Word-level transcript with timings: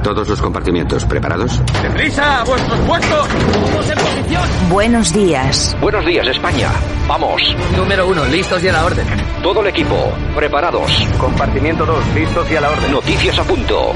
A 0.00 0.02
todos 0.02 0.26
los 0.26 0.40
compartimientos, 0.40 1.04
¿preparados? 1.04 1.60
¡Deprisa! 1.82 2.40
¡A 2.40 2.44
vuestros 2.44 2.80
puestos! 2.80 3.28
¡Vamos 3.62 3.90
en 3.90 3.98
posición! 3.98 4.42
Buenos 4.70 5.12
días. 5.12 5.76
Buenos 5.78 6.06
días, 6.06 6.26
España. 6.26 6.70
Vamos. 7.06 7.42
Número 7.76 8.06
uno, 8.06 8.24
listos 8.24 8.64
y 8.64 8.68
a 8.68 8.72
la 8.72 8.86
orden. 8.86 9.06
Todo 9.42 9.60
el 9.60 9.66
equipo, 9.66 10.10
preparados. 10.34 10.90
Compartimiento 11.18 11.84
2, 11.84 12.14
listos 12.14 12.50
y 12.50 12.56
a 12.56 12.62
la 12.62 12.70
orden. 12.70 12.92
Noticias 12.92 13.38
a 13.38 13.44
punto. 13.44 13.92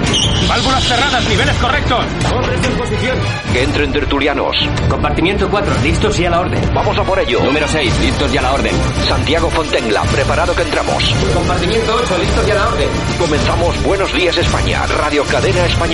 Válvulas 0.47 0.85
cerradas, 0.85 1.27
niveles 1.27 1.55
correctos. 1.57 2.05
Hombres 2.35 2.67
en 2.67 2.77
posición. 2.77 3.19
Que 3.53 3.63
entren 3.63 3.93
tertulianos. 3.93 4.57
Compartimiento 4.91 5.49
4, 5.49 5.75
listos 5.83 6.19
y 6.19 6.27
a 6.27 6.31
la 6.31 6.41
orden. 6.41 6.71
Vamos 6.75 6.99
a 6.99 7.03
por 7.05 7.19
ello. 7.19 7.43
Número 7.43 7.67
6, 7.67 8.01
listos 8.01 8.35
y 8.35 8.37
a 8.37 8.43
la 8.43 8.53
orden. 8.53 8.75
Santiago 9.09 9.49
Fontenla, 9.49 10.03
preparado 10.03 10.55
que 10.55 10.63
entramos. 10.63 11.15
Compartimiento 11.33 11.95
8, 11.95 12.19
listos 12.19 12.49
y 12.49 12.51
a 12.51 12.55
la 12.57 12.69
orden. 12.69 12.89
Comenzamos 13.19 13.83
Buenos 13.85 14.13
Días 14.13 14.37
España, 14.37 14.85
Radio 14.99 15.25
Cadena 15.25 15.65
Española. 15.67 15.94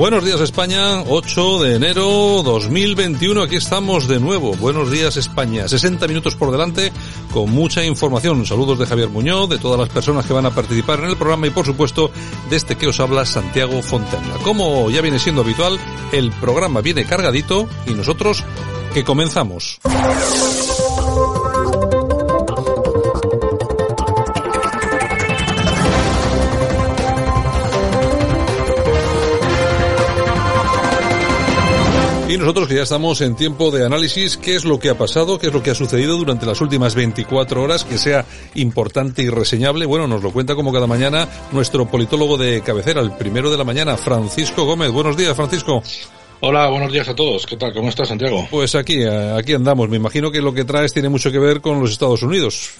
Buenos 0.00 0.24
días 0.24 0.40
España, 0.40 1.02
8 1.02 1.62
de 1.62 1.74
enero 1.76 2.42
2021, 2.42 3.42
aquí 3.42 3.56
estamos 3.56 4.08
de 4.08 4.18
nuevo. 4.18 4.54
Buenos 4.54 4.90
días 4.90 5.18
España, 5.18 5.68
60 5.68 6.08
minutos 6.08 6.36
por 6.36 6.50
delante 6.50 6.90
con 7.34 7.50
mucha 7.50 7.84
información. 7.84 8.46
Saludos 8.46 8.78
de 8.78 8.86
Javier 8.86 9.10
Muñoz, 9.10 9.50
de 9.50 9.58
todas 9.58 9.78
las 9.78 9.90
personas 9.90 10.24
que 10.24 10.32
van 10.32 10.46
a 10.46 10.54
participar 10.54 11.00
en 11.00 11.10
el 11.10 11.18
programa 11.18 11.48
y 11.48 11.50
por 11.50 11.66
supuesto 11.66 12.10
de 12.48 12.56
este 12.56 12.78
que 12.78 12.86
os 12.86 12.98
habla 12.98 13.26
Santiago 13.26 13.82
Fontenla. 13.82 14.36
Como 14.42 14.90
ya 14.90 15.02
viene 15.02 15.18
siendo 15.18 15.42
habitual, 15.42 15.78
el 16.12 16.32
programa 16.32 16.80
viene 16.80 17.04
cargadito 17.04 17.68
y 17.86 17.92
nosotros 17.92 18.42
que 18.94 19.04
comenzamos. 19.04 19.80
Y 32.30 32.38
nosotros 32.38 32.68
que 32.68 32.76
ya 32.76 32.84
estamos 32.84 33.20
en 33.22 33.34
tiempo 33.34 33.72
de 33.72 33.84
análisis, 33.84 34.36
¿qué 34.36 34.54
es 34.54 34.64
lo 34.64 34.78
que 34.78 34.88
ha 34.88 34.96
pasado? 34.96 35.36
¿Qué 35.36 35.48
es 35.48 35.52
lo 35.52 35.64
que 35.64 35.70
ha 35.72 35.74
sucedido 35.74 36.16
durante 36.16 36.46
las 36.46 36.60
últimas 36.60 36.94
24 36.94 37.60
horas 37.60 37.82
que 37.82 37.98
sea 37.98 38.24
importante 38.54 39.22
y 39.22 39.28
reseñable? 39.28 39.84
Bueno, 39.84 40.06
nos 40.06 40.22
lo 40.22 40.32
cuenta 40.32 40.54
como 40.54 40.72
cada 40.72 40.86
mañana 40.86 41.26
nuestro 41.50 41.90
politólogo 41.90 42.38
de 42.38 42.60
cabecera, 42.60 43.00
el 43.00 43.10
primero 43.10 43.50
de 43.50 43.58
la 43.58 43.64
mañana, 43.64 43.96
Francisco 43.96 44.64
Gómez. 44.64 44.92
Buenos 44.92 45.16
días, 45.16 45.34
Francisco. 45.34 45.82
Hola, 46.38 46.68
buenos 46.68 46.92
días 46.92 47.08
a 47.08 47.16
todos. 47.16 47.46
¿Qué 47.46 47.56
tal? 47.56 47.74
¿Cómo 47.74 47.88
estás, 47.88 48.06
Santiago? 48.06 48.46
Pues 48.48 48.76
aquí, 48.76 49.02
eh, 49.02 49.34
aquí 49.36 49.54
andamos. 49.54 49.88
Me 49.88 49.96
imagino 49.96 50.30
que 50.30 50.40
lo 50.40 50.54
que 50.54 50.64
traes 50.64 50.92
tiene 50.92 51.08
mucho 51.08 51.32
que 51.32 51.40
ver 51.40 51.60
con 51.60 51.80
los 51.80 51.90
Estados 51.90 52.22
Unidos. 52.22 52.74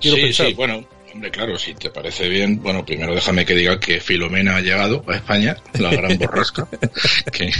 Quiero 0.00 0.16
sí, 0.16 0.22
pensar. 0.22 0.46
sí, 0.46 0.54
bueno, 0.54 0.86
Hombre, 1.12 1.30
claro, 1.30 1.58
si 1.58 1.74
te 1.74 1.90
parece 1.90 2.28
bien, 2.28 2.62
bueno, 2.62 2.84
primero 2.84 3.14
déjame 3.14 3.46
que 3.46 3.54
diga 3.54 3.80
que 3.80 4.00
Filomena 4.00 4.56
ha 4.56 4.60
llegado 4.60 5.02
a 5.08 5.16
España, 5.16 5.56
la 5.78 5.90
gran 5.90 6.18
borrasca, 6.18 6.68
que, 7.32 7.50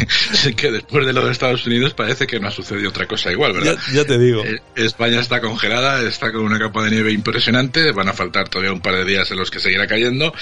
que, 0.54 0.70
después 0.70 1.06
de 1.06 1.12
lo 1.12 1.24
de 1.24 1.32
Estados 1.32 1.66
Unidos 1.66 1.94
parece 1.94 2.26
que 2.26 2.38
no 2.38 2.48
ha 2.48 2.50
sucedido 2.50 2.90
otra 2.90 3.06
cosa 3.06 3.32
igual, 3.32 3.54
¿verdad? 3.54 3.78
Ya, 3.88 4.02
ya 4.02 4.04
te 4.04 4.18
digo. 4.18 4.44
Eh, 4.44 4.60
España 4.76 5.20
está 5.20 5.40
congelada, 5.40 6.02
está 6.02 6.30
con 6.30 6.42
una 6.42 6.58
capa 6.58 6.84
de 6.84 6.90
nieve 6.90 7.12
impresionante, 7.12 7.90
van 7.92 8.08
a 8.08 8.12
faltar 8.12 8.48
todavía 8.48 8.72
un 8.72 8.80
par 8.80 8.96
de 8.96 9.04
días 9.04 9.30
en 9.30 9.38
los 9.38 9.50
que 9.50 9.60
seguirá 9.60 9.86
cayendo. 9.86 10.34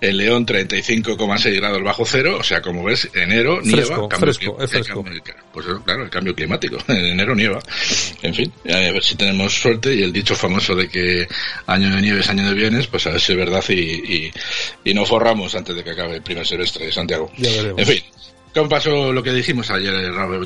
En 0.00 0.18
León 0.18 0.46
35,6 0.46 1.56
grados 1.56 1.82
bajo 1.82 2.04
cero, 2.04 2.36
o 2.38 2.44
sea, 2.44 2.60
como 2.60 2.84
ves, 2.84 3.08
enero 3.14 3.60
fresco, 3.62 3.76
nieva. 3.76 4.08
Cambio, 4.08 4.18
fresco, 4.18 4.62
es 4.62 4.70
fresco. 4.70 5.04
Pues 5.52 5.66
claro, 5.84 6.04
el 6.04 6.10
cambio 6.10 6.34
climático, 6.34 6.78
en 6.88 7.06
enero 7.06 7.34
nieva. 7.34 7.60
En 8.22 8.34
fin, 8.34 8.52
a 8.68 8.76
ver 8.76 9.02
si 9.02 9.16
tenemos 9.16 9.52
suerte 9.52 9.94
y 9.94 10.02
el 10.02 10.12
dicho 10.12 10.34
famoso 10.34 10.74
de 10.74 10.88
que 10.88 11.26
año 11.66 11.94
de 11.94 12.02
nieve 12.02 12.20
es 12.20 12.28
año 12.28 12.48
de 12.48 12.54
bienes, 12.54 12.86
pues 12.86 13.06
a 13.06 13.10
ver 13.10 13.20
si 13.20 13.32
es 13.32 13.38
verdad 13.38 13.64
y, 13.68 13.74
y, 13.74 14.32
y 14.84 14.94
no 14.94 15.04
forramos 15.04 15.54
antes 15.54 15.74
de 15.74 15.82
que 15.82 15.90
acabe 15.90 16.16
el 16.16 16.22
primer 16.22 16.46
semestre 16.46 16.86
de 16.86 16.92
Santiago. 16.92 17.30
Ya 17.36 17.50
veremos. 17.50 17.80
En 17.80 17.86
fin. 17.86 18.02
¿Cómo 18.52 18.68
pasó 18.68 19.12
lo 19.12 19.22
que 19.22 19.32
dijimos 19.32 19.70
ayer, 19.70 19.94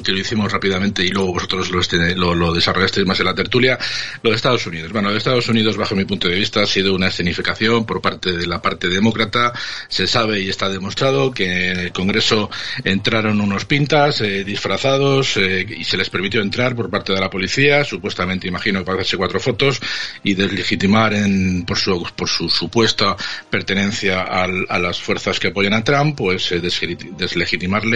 que 0.05 0.13
lo 0.13 0.19
hicimos 0.19 0.53
rápidamente 0.53 1.03
y 1.03 1.09
luego 1.09 1.33
vosotros 1.33 1.71
lo, 1.71 2.53
desarrollasteis 2.53 3.07
más 3.07 3.19
en 3.21 3.25
la 3.25 3.35
tertulia? 3.35 3.79
Lo 4.23 4.29
de 4.29 4.37
Estados 4.37 4.67
Unidos. 4.67 4.93
Bueno, 4.93 5.11
de 5.11 5.17
Estados 5.17 5.49
Unidos, 5.49 5.79
bajo 5.79 5.97
mi 5.97 6.05
punto 6.05 6.29
de 6.29 6.35
vista, 6.35 6.63
ha 6.63 6.67
sido 6.67 6.95
una 6.95 7.07
escenificación 7.07 7.87
por 7.87 8.03
parte 8.03 8.33
de 8.33 8.47
la 8.47 8.61
parte 8.61 8.89
demócrata. 8.89 9.55
Se 9.89 10.07
sabe 10.07 10.41
y 10.41 10.51
está 10.51 10.69
demostrado 10.69 11.31
que 11.31 11.71
en 11.71 11.81
el 11.81 11.93
Congreso 11.93 12.51
entraron 12.85 13.41
unos 13.41 13.65
pintas 13.65 14.21
eh, 14.21 14.45
disfrazados 14.45 15.39
eh, 15.39 15.65
y 15.67 15.85
se 15.85 15.97
les 15.97 16.11
permitió 16.11 16.43
entrar 16.43 16.77
por 16.77 16.91
parte 16.91 17.15
de 17.15 17.21
la 17.21 17.31
policía, 17.31 17.85
supuestamente, 17.85 18.47
imagino, 18.47 18.85
para 18.85 18.97
hacerse 18.97 19.17
cuatro 19.17 19.41
fotos 19.41 19.81
y 20.23 20.35
deslegitimar 20.35 21.15
en, 21.15 21.65
por, 21.65 21.79
su, 21.79 22.07
por 22.15 22.29
su 22.29 22.51
supuesta 22.51 23.17
pertenencia 23.49 24.21
al, 24.21 24.67
a 24.69 24.79
las 24.79 25.01
fuerzas 25.01 25.41
que 25.41 25.49
apoyan 25.49 25.73
a 25.73 25.83
Trump, 25.83 26.19
pues 26.19 26.53
eh, 26.53 26.61
deslegitimarle 26.61 27.94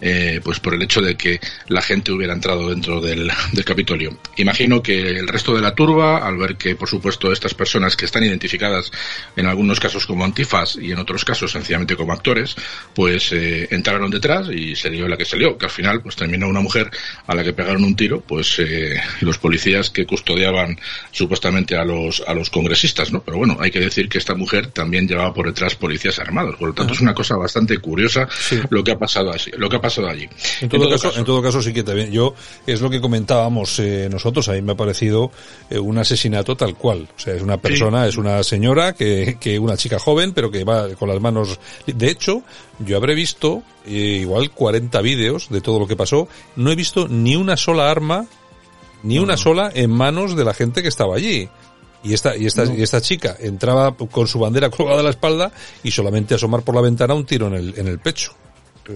eh, 0.00 0.40
pues 0.42 0.60
por 0.60 0.74
el 0.74 0.82
hecho 0.82 1.00
de 1.00 1.16
que 1.16 1.40
la 1.68 1.82
gente 1.82 2.12
hubiera 2.12 2.32
entrado 2.32 2.70
dentro 2.70 3.00
del, 3.00 3.30
del, 3.52 3.64
Capitolio. 3.64 4.16
Imagino 4.36 4.82
que 4.82 5.00
el 5.00 5.28
resto 5.28 5.54
de 5.54 5.60
la 5.60 5.74
turba, 5.74 6.26
al 6.26 6.36
ver 6.36 6.56
que, 6.56 6.76
por 6.76 6.88
supuesto, 6.88 7.32
estas 7.32 7.54
personas 7.54 7.96
que 7.96 8.04
están 8.04 8.22
identificadas 8.24 8.92
en 9.36 9.46
algunos 9.46 9.80
casos 9.80 10.06
como 10.06 10.24
antifas 10.24 10.76
y 10.80 10.92
en 10.92 10.98
otros 10.98 11.24
casos 11.24 11.52
sencillamente 11.52 11.96
como 11.96 12.12
actores, 12.12 12.54
pues 12.94 13.32
eh, 13.32 13.68
entraron 13.70 14.10
detrás 14.10 14.48
y 14.48 14.76
se 14.76 14.90
dio 14.90 15.08
la 15.08 15.16
que 15.16 15.24
salió, 15.24 15.58
que 15.58 15.66
al 15.66 15.70
final 15.70 16.02
pues 16.02 16.16
terminó 16.16 16.48
una 16.48 16.60
mujer 16.60 16.90
a 17.26 17.34
la 17.34 17.42
que 17.42 17.52
pegaron 17.52 17.84
un 17.84 17.96
tiro, 17.96 18.20
pues 18.20 18.58
eh, 18.58 19.00
los 19.20 19.38
policías 19.38 19.90
que 19.90 20.06
custodiaban 20.06 20.78
supuestamente 21.10 21.76
a 21.76 21.84
los 21.84 22.22
a 22.26 22.34
los 22.34 22.50
congresistas, 22.50 23.12
¿no? 23.12 23.22
Pero 23.22 23.38
bueno, 23.38 23.56
hay 23.60 23.70
que 23.70 23.80
decir 23.80 24.08
que 24.08 24.18
esta 24.18 24.34
mujer 24.34 24.68
también 24.68 25.08
llevaba 25.08 25.32
por 25.32 25.46
detrás 25.46 25.74
policías 25.74 26.18
armados, 26.18 26.56
por 26.56 26.68
lo 26.68 26.74
tanto 26.74 26.92
es 26.92 27.00
una 27.00 27.14
cosa 27.14 27.36
bastante 27.36 27.78
curiosa 27.78 28.28
sí. 28.30 28.60
lo 28.70 28.84
que 28.84 28.92
ha 28.92 28.98
pasado 28.98 29.32
así, 29.34 29.50
lo 29.56 29.68
que 29.68 29.76
ha 29.76 29.80
pasado 29.80 30.08
allí. 30.08 30.28
En 30.60 30.68
todo, 30.68 30.82
en 30.84 30.88
todo 30.88 30.90
caso, 30.90 31.08
caso, 31.08 31.18
en 31.18 31.24
todo 31.24 31.42
caso 31.42 31.62
sí 31.62 31.72
que 31.72 31.82
también 31.82 32.10
yo 32.10 32.34
es 32.66 32.80
lo 32.80 32.90
que 32.90 33.00
comentábamos 33.00 33.78
eh, 33.78 34.08
nosotros, 34.10 34.48
a 34.48 34.52
mí 34.52 34.62
me 34.62 34.72
ha 34.72 34.76
parecido 34.76 35.30
eh, 35.70 35.78
un 35.78 35.98
asesinato 35.98 36.56
tal 36.56 36.74
cual, 36.74 37.08
o 37.16 37.18
sea, 37.18 37.34
es 37.34 37.42
una 37.42 37.58
persona, 37.58 38.04
sí. 38.04 38.10
es 38.10 38.16
una 38.16 38.42
señora 38.42 38.94
que 38.94 39.36
que 39.40 39.58
una 39.58 39.76
chica 39.76 39.98
joven, 39.98 40.32
pero 40.32 40.50
que 40.50 40.64
va 40.64 40.88
con 40.94 41.08
las 41.08 41.20
manos 41.20 41.58
de 41.86 42.10
hecho, 42.10 42.42
yo 42.78 42.96
habré 42.96 43.14
visto 43.14 43.62
eh, 43.86 44.20
igual 44.22 44.50
40 44.50 45.00
vídeos 45.00 45.48
de 45.50 45.60
todo 45.60 45.78
lo 45.78 45.86
que 45.86 45.96
pasó, 45.96 46.28
no 46.56 46.70
he 46.70 46.76
visto 46.76 47.08
ni 47.08 47.36
una 47.36 47.56
sola 47.56 47.90
arma 47.90 48.26
ni 49.02 49.18
una 49.18 49.36
sola 49.36 49.70
en 49.74 49.90
manos 49.90 50.34
de 50.34 50.44
la 50.44 50.54
gente 50.54 50.82
que 50.82 50.88
estaba 50.88 51.16
allí. 51.16 51.48
Y 52.02 52.12
esta, 52.12 52.36
y 52.36 52.46
esta, 52.46 52.64
no. 52.64 52.74
y 52.74 52.82
esta 52.82 53.00
chica 53.00 53.36
entraba 53.38 53.94
con 53.96 54.26
su 54.26 54.38
bandera 54.38 54.70
colgada 54.70 55.00
a 55.00 55.02
la 55.02 55.10
espalda 55.10 55.52
y 55.82 55.90
solamente 55.90 56.34
asomar 56.34 56.62
por 56.62 56.74
la 56.74 56.80
ventana 56.80 57.14
un 57.14 57.24
tiro 57.24 57.46
en 57.48 57.54
el, 57.54 57.78
en 57.78 57.86
el 57.86 57.98
pecho. 57.98 58.34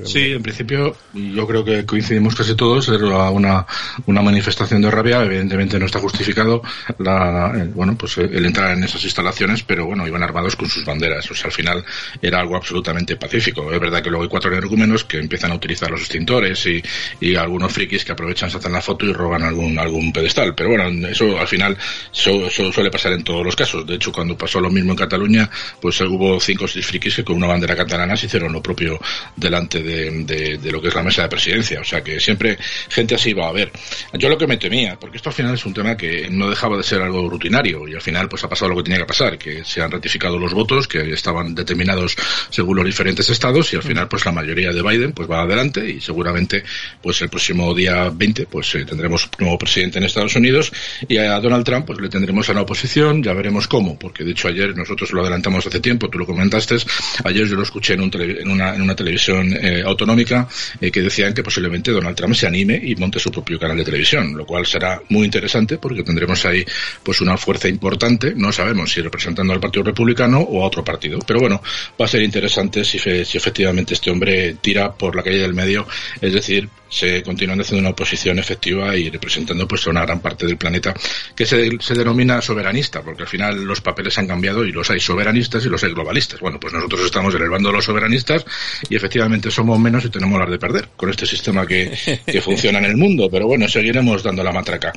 Sí, 0.04 0.32
en 0.32 0.42
principio 0.42 0.94
yo 1.14 1.46
creo 1.46 1.64
que 1.64 1.86
coincidimos 1.86 2.34
casi 2.34 2.54
todos. 2.54 2.88
Era 2.88 3.30
una, 3.30 3.66
una 4.06 4.22
manifestación 4.22 4.82
de 4.82 4.90
rabia. 4.90 5.22
Evidentemente 5.22 5.78
no 5.78 5.86
está 5.86 5.98
justificado 5.98 6.62
la, 6.98 7.52
el, 7.54 7.68
bueno, 7.68 7.96
pues 7.96 8.18
el 8.18 8.44
entrar 8.44 8.76
en 8.76 8.84
esas 8.84 9.02
instalaciones, 9.04 9.62
pero 9.62 9.86
bueno, 9.86 10.06
iban 10.06 10.22
armados 10.22 10.56
con 10.56 10.68
sus 10.68 10.84
banderas. 10.84 11.30
O 11.30 11.34
sea, 11.34 11.46
al 11.46 11.52
final 11.52 11.84
era 12.20 12.40
algo 12.40 12.56
absolutamente 12.56 13.16
pacífico. 13.16 13.72
Es 13.72 13.80
verdad 13.80 14.02
que 14.02 14.10
luego 14.10 14.24
hay 14.24 14.28
cuatro 14.28 14.52
energúmenos 14.52 15.04
que 15.04 15.18
empiezan 15.18 15.52
a 15.52 15.54
utilizar 15.54 15.90
los 15.90 16.00
extintores 16.00 16.66
y, 16.66 16.82
y 17.20 17.34
algunos 17.36 17.72
frikis 17.72 18.04
que 18.04 18.12
aprovechan, 18.12 18.50
se 18.50 18.58
hacen 18.58 18.72
la 18.72 18.82
foto 18.82 19.06
y 19.06 19.12
roban 19.12 19.42
algún, 19.42 19.78
algún 19.78 20.12
pedestal. 20.12 20.54
Pero 20.54 20.70
bueno, 20.70 21.08
eso 21.08 21.38
al 21.38 21.48
final 21.48 21.76
eso, 22.12 22.46
eso 22.46 22.70
suele 22.72 22.90
pasar 22.90 23.12
en 23.12 23.24
todos 23.24 23.44
los 23.44 23.56
casos. 23.56 23.86
De 23.86 23.94
hecho, 23.94 24.12
cuando 24.12 24.36
pasó 24.36 24.60
lo 24.60 24.70
mismo 24.70 24.92
en 24.92 24.98
Cataluña, 24.98 25.48
pues 25.80 25.98
hubo 26.02 26.38
cinco 26.40 26.64
o 26.64 26.68
seis 26.68 26.86
frikis 26.86 27.16
que 27.16 27.24
con 27.24 27.36
una 27.36 27.46
bandera 27.46 27.74
catalana 27.74 28.16
se 28.16 28.26
hicieron 28.26 28.52
lo 28.52 28.62
propio 28.62 29.00
delante 29.36 29.77
de, 29.82 30.58
lo 30.70 30.80
que 30.80 30.88
es 30.88 30.94
la 30.94 31.02
mesa 31.02 31.22
de 31.22 31.28
presidencia. 31.28 31.80
O 31.80 31.84
sea 31.84 32.02
que 32.02 32.20
siempre 32.20 32.58
gente 32.88 33.14
así 33.14 33.32
va 33.32 33.46
a 33.46 33.48
haber. 33.50 33.70
Yo 34.14 34.28
lo 34.28 34.38
que 34.38 34.46
me 34.46 34.56
temía, 34.56 34.98
porque 34.98 35.16
esto 35.16 35.30
al 35.30 35.34
final 35.34 35.54
es 35.54 35.64
un 35.66 35.74
tema 35.74 35.96
que 35.96 36.28
no 36.30 36.48
dejaba 36.48 36.76
de 36.76 36.82
ser 36.82 37.00
algo 37.02 37.28
rutinario 37.28 37.86
y 37.88 37.94
al 37.94 38.02
final 38.02 38.28
pues 38.28 38.44
ha 38.44 38.48
pasado 38.48 38.70
lo 38.70 38.76
que 38.76 38.84
tenía 38.84 38.98
que 38.98 39.06
pasar, 39.06 39.38
que 39.38 39.64
se 39.64 39.82
han 39.82 39.90
ratificado 39.90 40.38
los 40.38 40.52
votos 40.54 40.88
que 40.88 41.12
estaban 41.12 41.54
determinados 41.54 42.16
según 42.50 42.76
los 42.76 42.86
diferentes 42.86 43.28
estados 43.30 43.72
y 43.72 43.76
al 43.76 43.82
final 43.82 44.08
pues 44.08 44.24
la 44.24 44.32
mayoría 44.32 44.72
de 44.72 44.82
Biden 44.82 45.12
pues 45.12 45.30
va 45.30 45.42
adelante 45.42 45.88
y 45.88 46.00
seguramente 46.00 46.64
pues 47.02 47.20
el 47.22 47.28
próximo 47.28 47.74
día 47.74 48.10
20 48.10 48.46
pues 48.46 48.74
eh, 48.74 48.84
tendremos 48.84 49.28
nuevo 49.38 49.58
presidente 49.58 49.98
en 49.98 50.04
Estados 50.04 50.34
Unidos 50.36 50.72
y 51.08 51.16
a 51.18 51.38
Donald 51.40 51.64
Trump 51.64 51.86
pues 51.86 52.00
le 52.00 52.08
tendremos 52.08 52.48
a 52.48 52.54
la 52.54 52.62
oposición, 52.62 53.22
ya 53.22 53.32
veremos 53.32 53.68
cómo, 53.68 53.98
porque 53.98 54.24
de 54.24 54.32
hecho 54.32 54.48
ayer 54.48 54.76
nosotros 54.76 55.12
lo 55.12 55.22
adelantamos 55.22 55.66
hace 55.66 55.80
tiempo, 55.80 56.08
tú 56.08 56.18
lo 56.18 56.26
comentaste, 56.26 56.76
ayer 57.24 57.46
yo 57.46 57.56
lo 57.56 57.62
escuché 57.62 57.94
en, 57.94 58.02
un 58.02 58.10
en, 58.14 58.50
una, 58.50 58.74
en 58.74 58.82
una 58.82 58.94
televisión 58.94 59.52
eh, 59.68 59.82
autonómica 59.84 60.48
eh, 60.80 60.90
que 60.90 61.02
decían 61.02 61.34
que 61.34 61.42
posiblemente 61.42 61.90
Donald 61.90 62.16
Trump 62.16 62.34
se 62.34 62.46
anime 62.46 62.80
y 62.82 62.96
monte 62.96 63.18
su 63.18 63.30
propio 63.30 63.58
canal 63.58 63.76
de 63.76 63.84
televisión, 63.84 64.36
lo 64.36 64.46
cual 64.46 64.66
será 64.66 65.00
muy 65.10 65.24
interesante 65.24 65.78
porque 65.78 66.02
tendremos 66.02 66.44
ahí 66.46 66.64
pues 67.02 67.20
una 67.20 67.36
fuerza 67.36 67.68
importante, 67.68 68.32
no 68.34 68.50
sabemos 68.52 68.92
si 68.92 69.00
representando 69.02 69.52
al 69.52 69.60
Partido 69.60 69.84
Republicano 69.84 70.40
o 70.40 70.62
a 70.62 70.66
otro 70.66 70.82
partido, 70.82 71.18
pero 71.26 71.40
bueno, 71.40 71.62
va 72.00 72.04
a 72.06 72.08
ser 72.08 72.22
interesante 72.22 72.84
si, 72.84 72.98
si 72.98 73.36
efectivamente 73.36 73.94
este 73.94 74.10
hombre 74.10 74.54
tira 74.60 74.92
por 74.92 75.14
la 75.14 75.22
calle 75.22 75.38
del 75.38 75.54
medio, 75.54 75.86
es 76.20 76.32
decir, 76.32 76.68
se 76.88 77.22
continúan 77.22 77.60
haciendo 77.60 77.80
una 77.80 77.90
oposición 77.90 78.38
efectiva 78.38 78.96
y 78.96 79.10
representando 79.10 79.68
pues 79.68 79.86
a 79.86 79.90
una 79.90 80.04
gran 80.04 80.20
parte 80.20 80.46
del 80.46 80.56
planeta 80.56 80.94
que 81.34 81.44
se, 81.44 81.70
se, 81.80 81.94
denomina 81.94 82.40
soberanista, 82.40 83.02
porque 83.02 83.22
al 83.22 83.28
final 83.28 83.64
los 83.64 83.80
papeles 83.80 84.16
han 84.18 84.26
cambiado 84.26 84.64
y 84.64 84.72
los 84.72 84.88
hay 84.90 85.00
soberanistas 85.00 85.64
y 85.64 85.68
los 85.68 85.82
hay 85.84 85.92
globalistas. 85.92 86.40
Bueno, 86.40 86.58
pues 86.58 86.72
nosotros 86.72 87.04
estamos 87.04 87.34
en 87.34 87.42
el 87.42 87.50
bando 87.50 87.68
de 87.68 87.76
los 87.76 87.84
soberanistas 87.84 88.44
y 88.88 88.96
efectivamente 88.96 89.50
somos 89.58 89.80
menos 89.80 90.04
y 90.04 90.08
tenemos 90.08 90.38
las 90.38 90.48
de 90.48 90.56
perder 90.56 90.90
con 90.96 91.10
este 91.10 91.26
sistema 91.26 91.66
que, 91.66 91.90
que 92.24 92.40
funciona 92.40 92.78
en 92.78 92.84
el 92.84 92.96
mundo, 92.96 93.28
pero 93.28 93.48
bueno, 93.48 93.66
seguiremos 93.66 94.22
dando 94.22 94.44
la 94.44 94.52
matraca. 94.52 94.92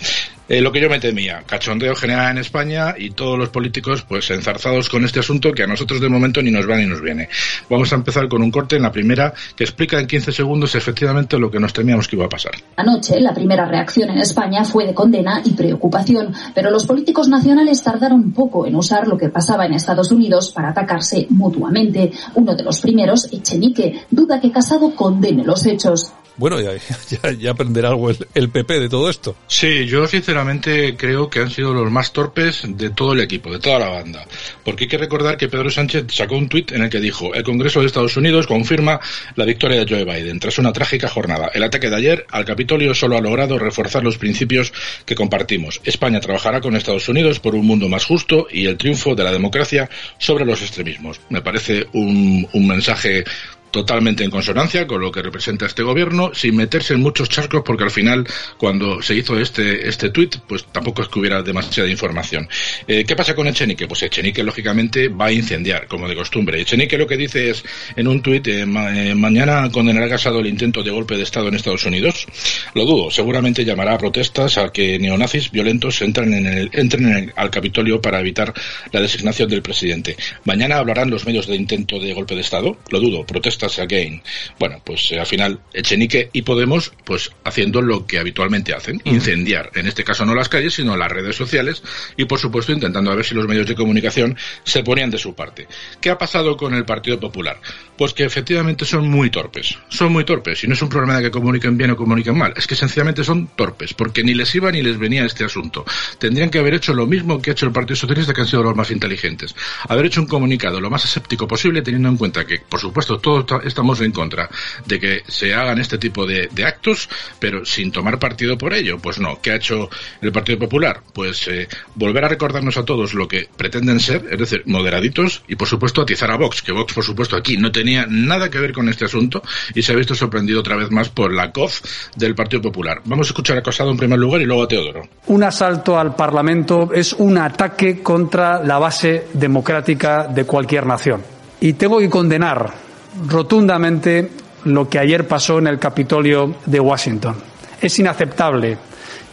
Eh, 0.51 0.59
lo 0.59 0.69
que 0.69 0.81
yo 0.81 0.89
me 0.89 0.99
temía, 0.99 1.43
cachondeo 1.45 1.95
general 1.95 2.31
en 2.31 2.39
España 2.39 2.93
y 2.97 3.11
todos 3.11 3.39
los 3.39 3.47
políticos 3.47 4.05
pues 4.05 4.29
enzarzados 4.31 4.89
con 4.89 5.05
este 5.05 5.21
asunto 5.21 5.53
que 5.53 5.63
a 5.63 5.67
nosotros 5.67 6.01
de 6.01 6.09
momento 6.09 6.41
ni 6.41 6.51
nos 6.51 6.69
va 6.69 6.75
ni 6.75 6.85
nos 6.85 7.01
viene. 7.01 7.29
Vamos 7.69 7.93
a 7.93 7.95
empezar 7.95 8.27
con 8.27 8.43
un 8.43 8.51
corte 8.51 8.75
en 8.75 8.81
la 8.81 8.91
primera 8.91 9.33
que 9.55 9.63
explica 9.63 9.97
en 9.97 10.07
15 10.07 10.33
segundos 10.33 10.75
efectivamente 10.75 11.39
lo 11.39 11.49
que 11.49 11.57
nos 11.57 11.71
temíamos 11.71 12.07
que 12.09 12.17
iba 12.17 12.25
a 12.25 12.29
pasar. 12.29 12.51
Anoche 12.75 13.17
la 13.21 13.33
primera 13.33 13.65
reacción 13.65 14.09
en 14.09 14.17
España 14.17 14.65
fue 14.65 14.85
de 14.85 14.93
condena 14.93 15.41
y 15.43 15.51
preocupación, 15.51 16.33
pero 16.53 16.69
los 16.69 16.85
políticos 16.85 17.29
nacionales 17.29 17.81
tardaron 17.81 18.33
poco 18.33 18.67
en 18.67 18.75
usar 18.75 19.07
lo 19.07 19.17
que 19.17 19.29
pasaba 19.29 19.65
en 19.65 19.75
Estados 19.75 20.11
Unidos 20.11 20.51
para 20.51 20.71
atacarse 20.71 21.27
mutuamente. 21.29 22.11
Uno 22.35 22.55
de 22.55 22.63
los 22.63 22.81
primeros, 22.81 23.31
Echenique, 23.31 24.01
duda 24.11 24.41
que 24.41 24.50
Casado 24.51 24.95
condene 24.95 25.43
los 25.43 25.65
hechos. 25.65 26.13
Bueno, 26.37 26.59
ya, 26.59 26.71
ya, 27.09 27.31
ya 27.33 27.51
aprenderá 27.51 27.89
algo 27.89 28.09
el, 28.09 28.17
el, 28.33 28.49
PP 28.49 28.79
de 28.79 28.89
todo 28.89 29.09
esto. 29.09 29.35
Sí, 29.47 29.85
yo 29.85 30.07
sinceramente 30.07 30.95
creo 30.95 31.29
que 31.29 31.39
han 31.39 31.51
sido 31.51 31.73
los 31.73 31.91
más 31.91 32.13
torpes 32.13 32.63
de 32.65 32.89
todo 32.89 33.13
el 33.13 33.19
equipo, 33.19 33.51
de 33.51 33.59
toda 33.59 33.79
la 33.79 33.89
banda. 33.89 34.25
Porque 34.63 34.85
hay 34.85 34.89
que 34.89 34.97
recordar 34.97 35.37
que 35.37 35.49
Pedro 35.49 35.69
Sánchez 35.69 36.05
sacó 36.09 36.35
un 36.35 36.47
tuit 36.47 36.71
en 36.71 36.83
el 36.83 36.89
que 36.89 36.99
dijo, 36.99 37.33
el 37.33 37.43
Congreso 37.43 37.81
de 37.81 37.87
Estados 37.87 38.15
Unidos 38.17 38.47
confirma 38.47 38.99
la 39.35 39.45
victoria 39.45 39.83
de 39.83 39.85
Joe 39.87 40.05
Biden 40.05 40.39
tras 40.39 40.57
una 40.57 40.73
trágica 40.73 41.09
jornada. 41.09 41.51
El 41.53 41.63
ataque 41.63 41.89
de 41.89 41.97
ayer 41.97 42.25
al 42.31 42.45
Capitolio 42.45 42.95
solo 42.95 43.17
ha 43.17 43.21
logrado 43.21 43.59
reforzar 43.59 44.03
los 44.03 44.17
principios 44.17 44.73
que 45.05 45.15
compartimos. 45.15 45.81
España 45.83 46.21
trabajará 46.21 46.61
con 46.61 46.75
Estados 46.75 47.09
Unidos 47.09 47.39
por 47.39 47.55
un 47.55 47.67
mundo 47.67 47.89
más 47.89 48.05
justo 48.05 48.47
y 48.49 48.65
el 48.67 48.77
triunfo 48.77 49.15
de 49.15 49.23
la 49.23 49.31
democracia 49.31 49.89
sobre 50.17 50.45
los 50.45 50.61
extremismos. 50.61 51.19
Me 51.29 51.41
parece 51.41 51.87
un, 51.93 52.47
un 52.53 52.67
mensaje 52.67 53.25
totalmente 53.71 54.23
en 54.23 54.31
consonancia 54.31 54.85
con 54.85 55.01
lo 55.01 55.11
que 55.11 55.21
representa 55.21 55.65
este 55.65 55.83
gobierno, 55.83 56.31
sin 56.33 56.55
meterse 56.55 56.93
en 56.93 57.01
muchos 57.01 57.29
charcos, 57.29 57.63
porque 57.65 57.83
al 57.83 57.91
final, 57.91 58.27
cuando 58.57 59.01
se 59.01 59.15
hizo 59.15 59.39
este, 59.39 59.87
este 59.87 60.09
tuit, 60.09 60.35
pues 60.47 60.65
tampoco 60.65 61.01
es 61.01 61.07
que 61.07 61.19
hubiera 61.19 61.41
demasiada 61.41 61.89
información. 61.89 62.47
Eh, 62.87 63.03
¿Qué 63.05 63.15
pasa 63.15 63.33
con 63.33 63.47
Echenique? 63.47 63.87
Pues 63.87 64.03
Echenique, 64.03 64.43
lógicamente, 64.43 65.07
va 65.07 65.27
a 65.27 65.31
incendiar, 65.31 65.87
como 65.87 66.07
de 66.07 66.15
costumbre. 66.15 66.61
Echenique 66.61 66.97
lo 66.97 67.07
que 67.07 67.17
dice 67.17 67.49
es, 67.49 67.63
en 67.95 68.07
un 68.07 68.21
tuit, 68.21 68.47
eh, 68.47 68.61
eh, 68.61 69.15
mañana 69.15 69.69
condenará 69.71 70.09
Casado 70.11 70.39
el 70.39 70.47
intento 70.47 70.83
de 70.83 70.91
golpe 70.91 71.15
de 71.15 71.23
Estado 71.23 71.47
en 71.47 71.55
Estados 71.55 71.85
Unidos. 71.85 72.27
Lo 72.73 72.85
dudo. 72.85 73.09
Seguramente 73.09 73.63
llamará 73.63 73.93
a 73.93 73.97
protestas 73.97 74.57
a 74.57 74.71
que 74.71 74.99
neonazis 74.99 75.51
violentos 75.51 76.01
entren, 76.01 76.33
en 76.33 76.45
el, 76.45 76.69
entren 76.73 77.05
en 77.05 77.15
el, 77.15 77.33
al 77.37 77.49
Capitolio 77.49 78.01
para 78.01 78.19
evitar 78.19 78.53
la 78.91 78.99
designación 78.99 79.49
del 79.49 79.61
presidente. 79.61 80.17
Mañana 80.43 80.77
hablarán 80.77 81.09
los 81.09 81.25
medios 81.25 81.47
de 81.47 81.55
intento 81.55 81.99
de 81.99 82.13
golpe 82.13 82.35
de 82.35 82.41
Estado. 82.41 82.77
Lo 82.89 82.99
dudo. 82.99 83.25
Protestas 83.25 83.60
again. 83.63 84.21
Bueno, 84.59 84.81
pues 84.83 85.11
eh, 85.11 85.19
al 85.19 85.25
final 85.25 85.59
Echenique 85.73 86.29
y 86.33 86.41
Podemos 86.41 86.91
pues 87.05 87.31
haciendo 87.43 87.81
lo 87.81 88.05
que 88.05 88.19
habitualmente 88.19 88.73
hacen, 88.73 89.01
incendiar, 89.05 89.71
en 89.75 89.87
este 89.87 90.03
caso 90.03 90.25
no 90.25 90.35
las 90.35 90.49
calles, 90.49 90.73
sino 90.73 90.97
las 90.97 91.11
redes 91.11 91.35
sociales 91.35 91.83
y 92.17 92.25
por 92.25 92.39
supuesto 92.39 92.71
intentando 92.71 93.11
a 93.11 93.15
ver 93.15 93.25
si 93.25 93.35
los 93.35 93.47
medios 93.47 93.67
de 93.67 93.75
comunicación 93.75 94.37
se 94.63 94.83
ponían 94.83 95.09
de 95.09 95.17
su 95.17 95.33
parte. 95.33 95.67
¿Qué 95.99 96.09
ha 96.09 96.17
pasado 96.17 96.57
con 96.57 96.73
el 96.73 96.85
Partido 96.85 97.19
Popular? 97.19 97.59
Pues 97.97 98.13
que 98.13 98.23
efectivamente 98.23 98.85
son 98.85 99.09
muy 99.09 99.29
torpes, 99.29 99.77
son 99.89 100.11
muy 100.11 100.25
torpes 100.25 100.63
y 100.63 100.67
no 100.67 100.73
es 100.73 100.81
un 100.81 100.89
problema 100.89 101.17
de 101.17 101.23
que 101.23 101.31
comuniquen 101.31 101.77
bien 101.77 101.91
o 101.91 101.95
comuniquen 101.95 102.37
mal, 102.37 102.53
es 102.55 102.67
que 102.67 102.75
sencillamente 102.75 103.23
son 103.23 103.47
torpes, 103.55 103.93
porque 103.93 104.23
ni 104.23 104.33
les 104.33 104.53
iba 104.55 104.71
ni 104.71 104.81
les 104.81 104.97
venía 104.97 105.25
este 105.25 105.45
asunto. 105.45 105.85
Tendrían 106.19 106.49
que 106.49 106.59
haber 106.59 106.73
hecho 106.73 106.93
lo 106.93 107.07
mismo 107.07 107.41
que 107.41 107.51
ha 107.51 107.53
hecho 107.53 107.65
el 107.65 107.71
Partido 107.71 107.95
Socialista, 107.95 108.33
que 108.33 108.41
han 108.41 108.47
sido 108.47 108.63
los 108.63 108.75
más 108.75 108.91
inteligentes. 108.91 109.55
Haber 109.87 110.05
hecho 110.05 110.21
un 110.21 110.27
comunicado 110.27 110.79
lo 110.79 110.89
más 110.89 111.05
escéptico 111.05 111.47
posible, 111.47 111.81
teniendo 111.81 112.09
en 112.09 112.17
cuenta 112.17 112.45
que, 112.45 112.59
por 112.59 112.79
supuesto, 112.79 113.19
todo 113.19 113.45
estamos 113.63 114.01
en 114.01 114.11
contra 114.11 114.49
de 114.85 114.99
que 114.99 115.23
se 115.27 115.53
hagan 115.53 115.79
este 115.79 115.97
tipo 115.97 116.25
de, 116.25 116.49
actos, 116.65 117.09
pero 117.39 117.65
sin 117.65 117.91
tomar 117.91 118.19
partido 118.19 118.57
por 118.57 118.73
ello. 118.73 118.99
Pues 118.99 119.19
no. 119.19 119.41
¿Qué 119.41 119.51
ha 119.51 119.55
hecho 119.55 119.89
el 120.21 120.31
Partido 120.31 120.59
Popular? 120.59 121.01
Pues 121.13 121.47
eh, 121.47 121.67
volver 121.95 122.25
a 122.25 122.27
recordarnos 122.27 122.77
a 122.77 122.85
todos 122.85 123.13
lo 123.13 123.27
que 123.27 123.47
pretenden 123.57 123.99
ser, 123.99 124.27
es 124.29 124.39
decir, 124.39 124.63
moderaditos 124.65 125.43
y 125.47 125.55
por 125.55 125.67
supuesto 125.67 126.01
atizar 126.01 126.31
a 126.31 126.37
Vox, 126.37 126.61
que 126.61 126.71
Vox 126.71 126.93
por 126.93 127.03
supuesto 127.03 127.35
aquí 127.35 127.57
no 127.57 127.71
tenía 127.71 128.05
nada 128.07 128.49
que 128.49 128.59
ver 128.59 128.73
con 128.73 128.89
este 128.89 129.05
asunto 129.05 129.41
y 129.73 129.81
se 129.81 129.93
ha 129.93 129.95
visto 129.95 130.13
sorprendido 130.13 130.59
otra 130.59 130.75
vez 130.75 130.91
más 130.91 131.09
por 131.09 131.33
la 131.33 131.51
COF 131.51 131.81
del 132.15 132.35
Partido 132.35 132.61
Popular. 132.61 133.01
Vamos 133.05 133.27
a 133.27 133.29
escuchar 133.29 133.57
a 133.57 133.63
Casado 133.63 133.91
en 133.91 133.97
primer 133.97 134.19
lugar 134.19 134.41
y 134.41 134.45
luego 134.45 134.63
a 134.63 134.67
Teodoro. 134.67 135.01
Un 135.27 135.43
asalto 135.43 135.97
al 135.97 136.15
Parlamento 136.15 136.91
es 136.93 137.13
un 137.13 137.37
ataque 137.37 138.01
contra 138.01 138.63
la 138.63 138.79
base 138.79 139.27
democrática 139.33 140.27
de 140.27 140.45
cualquier 140.45 140.85
nación. 140.85 141.21
Y 141.59 141.73
tengo 141.73 141.99
que 141.99 142.09
condenar 142.09 142.90
rotundamente 143.27 144.29
lo 144.65 144.87
que 144.89 144.99
ayer 144.99 145.27
pasó 145.27 145.59
en 145.59 145.67
el 145.67 145.79
Capitolio 145.79 146.55
de 146.65 146.79
Washington. 146.79 147.35
Es 147.81 147.97
inaceptable 147.99 148.77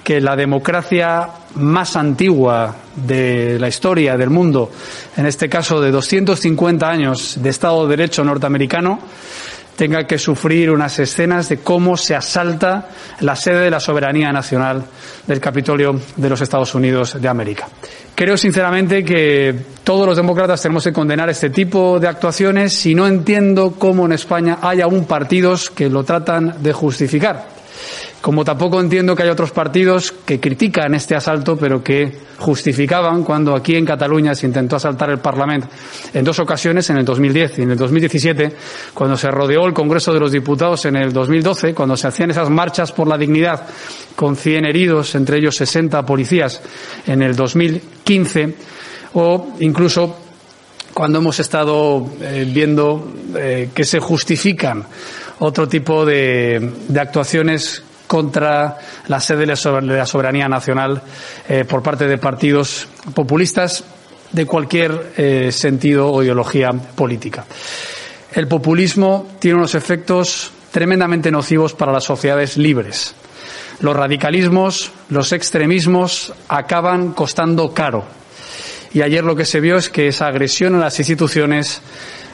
que 0.02 0.20
la 0.20 0.36
democracia 0.36 1.28
más 1.56 1.96
antigua 1.96 2.74
de 2.96 3.58
la 3.58 3.68
historia 3.68 4.16
del 4.16 4.30
mundo, 4.30 4.70
en 5.16 5.26
este 5.26 5.48
caso 5.48 5.80
de 5.80 5.90
250 5.90 6.88
años 6.88 7.36
de 7.42 7.50
Estado 7.50 7.86
de 7.86 7.96
Derecho 7.96 8.24
norteamericano, 8.24 9.00
tenga 9.78 10.08
que 10.08 10.18
sufrir 10.18 10.72
unas 10.72 10.98
escenas 10.98 11.48
de 11.48 11.58
cómo 11.58 11.96
se 11.96 12.16
asalta 12.16 12.88
la 13.20 13.36
sede 13.36 13.60
de 13.60 13.70
la 13.70 13.78
soberanía 13.78 14.32
nacional 14.32 14.82
del 15.24 15.38
Capitolio 15.38 16.00
de 16.16 16.28
los 16.28 16.40
Estados 16.40 16.74
Unidos 16.74 17.16
de 17.22 17.28
América. 17.28 17.68
Creo 18.12 18.36
sinceramente 18.36 19.04
que 19.04 19.54
todos 19.84 20.04
los 20.04 20.16
demócratas 20.16 20.60
tenemos 20.60 20.82
que 20.82 20.92
condenar 20.92 21.30
este 21.30 21.50
tipo 21.50 22.00
de 22.00 22.08
actuaciones 22.08 22.84
y 22.86 22.96
no 22.96 23.06
entiendo 23.06 23.76
cómo 23.78 24.06
en 24.06 24.14
España 24.14 24.58
hay 24.60 24.80
aún 24.80 25.04
partidos 25.04 25.70
que 25.70 25.88
lo 25.88 26.02
tratan 26.02 26.56
de 26.60 26.72
justificar. 26.72 27.57
Como 28.20 28.44
tampoco 28.44 28.80
entiendo 28.80 29.14
que 29.14 29.22
hay 29.22 29.28
otros 29.28 29.52
partidos 29.52 30.10
que 30.10 30.40
critican 30.40 30.92
este 30.94 31.14
asalto, 31.14 31.56
pero 31.56 31.84
que 31.84 32.12
justificaban 32.38 33.22
cuando 33.22 33.54
aquí 33.54 33.76
en 33.76 33.84
Cataluña 33.84 34.34
se 34.34 34.46
intentó 34.46 34.74
asaltar 34.76 35.10
el 35.10 35.18
Parlamento 35.18 35.68
en 36.12 36.24
dos 36.24 36.38
ocasiones, 36.40 36.90
en 36.90 36.98
el 36.98 37.04
2010 37.04 37.60
y 37.60 37.62
en 37.62 37.70
el 37.70 37.78
2017, 37.78 38.52
cuando 38.92 39.16
se 39.16 39.30
rodeó 39.30 39.66
el 39.66 39.72
Congreso 39.72 40.12
de 40.12 40.18
los 40.18 40.32
Diputados 40.32 40.84
en 40.86 40.96
el 40.96 41.12
2012, 41.12 41.74
cuando 41.74 41.96
se 41.96 42.08
hacían 42.08 42.30
esas 42.30 42.50
marchas 42.50 42.90
por 42.90 43.06
la 43.06 43.16
dignidad 43.16 43.66
con 44.16 44.34
100 44.34 44.64
heridos, 44.64 45.14
entre 45.14 45.38
ellos 45.38 45.54
60 45.56 46.04
policías, 46.04 46.60
en 47.06 47.22
el 47.22 47.36
2015, 47.36 48.54
o 49.14 49.54
incluso 49.60 50.16
cuando 50.92 51.18
hemos 51.18 51.38
estado 51.38 52.04
eh, 52.20 52.50
viendo 52.52 53.12
eh, 53.36 53.70
que 53.72 53.84
se 53.84 54.00
justifican 54.00 54.84
otro 55.38 55.68
tipo 55.68 56.04
de, 56.04 56.72
de 56.88 57.00
actuaciones 57.00 57.84
contra 58.08 58.78
la 59.06 59.20
sede 59.20 59.46
de 59.46 59.96
la 59.96 60.06
soberanía 60.06 60.48
nacional 60.48 61.00
eh, 61.48 61.64
por 61.64 61.82
parte 61.82 62.08
de 62.08 62.18
partidos 62.18 62.88
populistas 63.14 63.84
de 64.32 64.46
cualquier 64.46 65.12
eh, 65.16 65.52
sentido 65.52 66.10
o 66.10 66.22
ideología 66.22 66.70
política. 66.72 67.44
El 68.32 68.48
populismo 68.48 69.28
tiene 69.38 69.58
unos 69.58 69.74
efectos 69.74 70.50
tremendamente 70.70 71.30
nocivos 71.30 71.74
para 71.74 71.92
las 71.92 72.04
sociedades 72.04 72.56
libres. 72.56 73.14
Los 73.80 73.96
radicalismos, 73.96 74.90
los 75.08 75.32
extremismos 75.32 76.32
acaban 76.48 77.12
costando 77.12 77.72
caro. 77.72 78.04
Y 78.92 79.02
ayer 79.02 79.22
lo 79.22 79.36
que 79.36 79.44
se 79.44 79.60
vio 79.60 79.76
es 79.76 79.88
que 79.88 80.08
esa 80.08 80.26
agresión 80.26 80.74
a 80.74 80.78
las 80.78 80.98
instituciones 80.98 81.80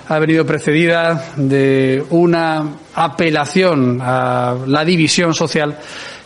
ha 0.09 0.19
venido 0.19 0.45
precedida 0.45 1.33
de 1.37 2.05
una 2.11 2.77
apelación 2.95 4.01
a 4.03 4.57
la 4.67 4.85
división 4.85 5.35
social 5.35 5.79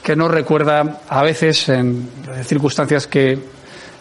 que 0.03 0.17
nos 0.17 0.31
recuerda 0.31 1.03
a 1.09 1.23
veces 1.23 1.69
en 1.69 2.09
circunstancias 2.45 3.07
que 3.07 3.39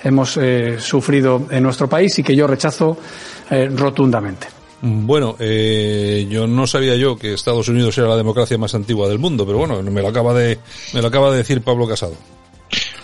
hemos 0.03 0.38
eh, 0.38 0.77
sufrido 0.79 1.48
en 1.50 1.63
nuestro 1.63 1.89
país 1.89 2.17
y 2.19 2.24
que 2.24 2.36
yo 2.36 2.48
rechazo 2.48 2.98
eh, 3.50 3.69
rotundamente. 3.74 4.48
Bueno, 4.81 5.36
eh, 5.39 6.27
yo 6.29 6.46
no 6.46 6.67
sabía 6.67 6.96
yo 6.96 7.17
que 7.17 7.34
Estados 7.34 7.67
Unidos 7.67 7.98
era 7.98 8.07
la 8.07 8.15
democracia 8.15 8.57
más 8.60 8.75
antigua 8.75 9.10
del 9.10 9.17
mundo, 9.17 9.46
pero 9.46 9.57
bueno, 9.57 9.81
me 9.81 10.01
lo 10.01 10.07
acaba 10.07 10.36
de 10.36 10.60
me 10.93 11.01
lo 11.01 11.07
acaba 11.07 11.31
de 11.31 11.38
decir 11.38 11.62
Pablo 11.62 11.88
Casado. 11.88 12.13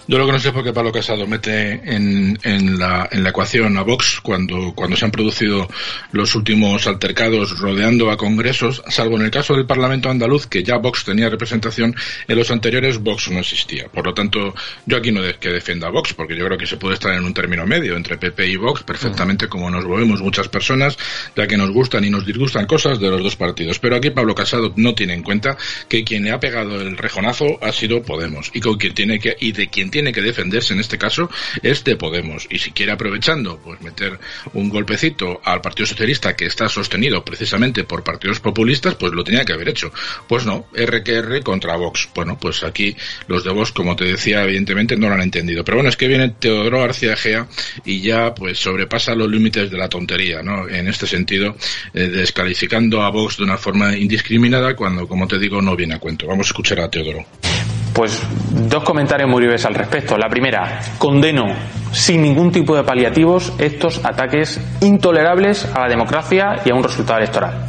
Yo 0.05 0.17
lo 0.17 0.25
que 0.25 0.33
no 0.33 0.39
sé 0.39 0.49
es 0.49 0.53
por 0.53 0.65
qué 0.65 0.73
Pablo 0.73 0.91
Casado 0.91 1.25
mete 1.25 1.71
en, 1.71 2.37
en, 2.43 2.77
la, 2.77 3.07
en 3.09 3.23
la 3.23 3.29
ecuación 3.29 3.77
a 3.77 3.83
Vox 3.83 4.19
cuando, 4.21 4.73
cuando 4.75 4.97
se 4.97 5.05
han 5.05 5.11
producido 5.11 5.69
los 6.11 6.35
últimos 6.35 6.87
altercados 6.87 7.57
rodeando 7.59 8.11
a 8.11 8.17
congresos, 8.17 8.83
salvo 8.89 9.15
en 9.15 9.23
el 9.23 9.31
caso 9.31 9.55
del 9.55 9.65
Parlamento 9.65 10.09
andaluz, 10.09 10.45
que 10.47 10.61
ya 10.61 10.77
Vox 10.77 11.05
tenía 11.05 11.29
representación, 11.29 11.95
en 12.27 12.37
los 12.37 12.51
anteriores 12.51 12.97
Vox 12.97 13.31
no 13.31 13.39
existía. 13.39 13.87
Por 13.87 14.05
lo 14.05 14.13
tanto, 14.13 14.53
yo 14.85 14.97
aquí 14.97 15.13
no 15.13 15.21
de, 15.21 15.35
que 15.35 15.49
defienda 15.49 15.87
a 15.87 15.91
Vox, 15.91 16.13
porque 16.13 16.35
yo 16.35 16.45
creo 16.45 16.57
que 16.57 16.67
se 16.67 16.75
puede 16.75 16.95
estar 16.95 17.13
en 17.13 17.23
un 17.23 17.33
término 17.33 17.65
medio 17.65 17.95
entre 17.95 18.17
PP 18.17 18.47
y 18.47 18.57
Vox 18.57 18.83
perfectamente 18.83 19.47
como 19.47 19.69
nos 19.69 19.85
movemos 19.85 20.21
muchas 20.21 20.49
personas, 20.49 20.97
ya 21.33 21.47
que 21.47 21.55
nos 21.55 21.71
gustan 21.71 22.03
y 22.03 22.09
nos 22.09 22.25
disgustan 22.25 22.65
cosas 22.65 22.99
de 22.99 23.09
los 23.09 23.23
dos 23.23 23.37
partidos. 23.37 23.79
Pero 23.79 23.95
aquí 23.95 24.09
Pablo 24.09 24.35
Casado 24.35 24.73
no 24.75 24.95
tiene 24.95 25.13
en 25.13 25.23
cuenta 25.23 25.55
que 25.87 26.03
quien 26.03 26.23
le 26.23 26.31
ha 26.31 26.41
pegado 26.41 26.81
el 26.81 26.97
rejonazo 26.97 27.57
ha 27.61 27.71
sido 27.71 28.01
Podemos 28.03 28.51
y 28.53 28.59
con 28.59 28.77
quien 28.77 28.93
tiene 28.93 29.19
que 29.19 29.35
y 29.39 29.53
de 29.53 29.67
quien 29.67 29.92
tiene 29.93 30.11
que 30.11 30.23
defenderse 30.23 30.73
en 30.73 30.79
este 30.79 30.97
caso 30.97 31.29
es 31.61 31.83
de 31.83 31.95
Podemos. 31.95 32.47
Y 32.49 32.57
si 32.57 32.71
quiere 32.71 32.93
aprovechando, 32.93 33.59
pues 33.59 33.79
meter 33.81 34.19
un 34.53 34.67
golpecito 34.67 35.39
al 35.43 35.61
Partido 35.61 35.85
Socialista 35.85 36.35
que 36.35 36.47
está 36.47 36.67
sostenido 36.67 37.23
precisamente 37.23 37.83
por 37.83 38.03
partidos 38.03 38.39
populistas, 38.39 38.95
pues 38.95 39.13
lo 39.13 39.23
tenía 39.23 39.45
que 39.45 39.53
haber 39.53 39.69
hecho. 39.69 39.91
Pues 40.27 40.47
no, 40.47 40.65
RQR 40.73 41.43
contra 41.43 41.75
Vox. 41.75 42.09
Bueno, 42.15 42.39
pues 42.39 42.63
aquí 42.63 42.95
los 43.27 43.43
de 43.43 43.51
Vox, 43.51 43.71
como 43.71 43.95
te 43.95 44.05
decía, 44.05 44.43
evidentemente 44.43 44.97
no 44.97 45.09
lo 45.09 45.13
han 45.13 45.21
entendido. 45.21 45.63
Pero 45.63 45.77
bueno, 45.77 45.89
es 45.89 45.95
que 45.95 46.07
viene 46.07 46.29
Teodoro 46.29 46.79
García 46.79 47.15
Gea 47.15 47.47
y 47.85 48.01
ya 48.01 48.33
pues 48.33 48.57
sobrepasa 48.57 49.13
los 49.13 49.29
límites 49.29 49.69
de 49.69 49.77
la 49.77 49.89
tontería, 49.89 50.41
¿no? 50.41 50.67
En 50.67 50.87
este 50.87 51.05
sentido, 51.05 51.55
eh, 51.93 52.07
descalificando 52.07 53.03
a 53.03 53.11
Vox 53.11 53.37
de 53.37 53.43
una 53.43 53.59
forma 53.59 53.95
indiscriminada 53.95 54.75
cuando, 54.75 55.07
como 55.07 55.27
te 55.27 55.37
digo, 55.37 55.61
no 55.61 55.75
viene 55.75 55.93
a 55.93 55.99
cuento. 55.99 56.25
Vamos 56.25 56.47
a 56.47 56.49
escuchar 56.49 56.79
a 56.79 56.89
Teodoro. 56.89 57.23
Pues 57.93 58.21
dos 58.69 58.83
comentarios 58.83 59.29
muy 59.29 59.43
breves 59.43 59.65
al 59.65 59.75
respecto. 59.75 60.17
La 60.17 60.27
primera, 60.27 60.79
condeno 60.97 61.45
sin 61.91 62.23
ningún 62.23 62.51
tipo 62.51 62.75
de 62.75 62.83
paliativos 62.83 63.53
estos 63.59 64.03
ataques 64.03 64.59
intolerables 64.81 65.65
a 65.73 65.81
la 65.81 65.87
democracia 65.87 66.55
y 66.65 66.71
a 66.71 66.75
un 66.75 66.83
resultado 66.83 67.19
electoral. 67.19 67.67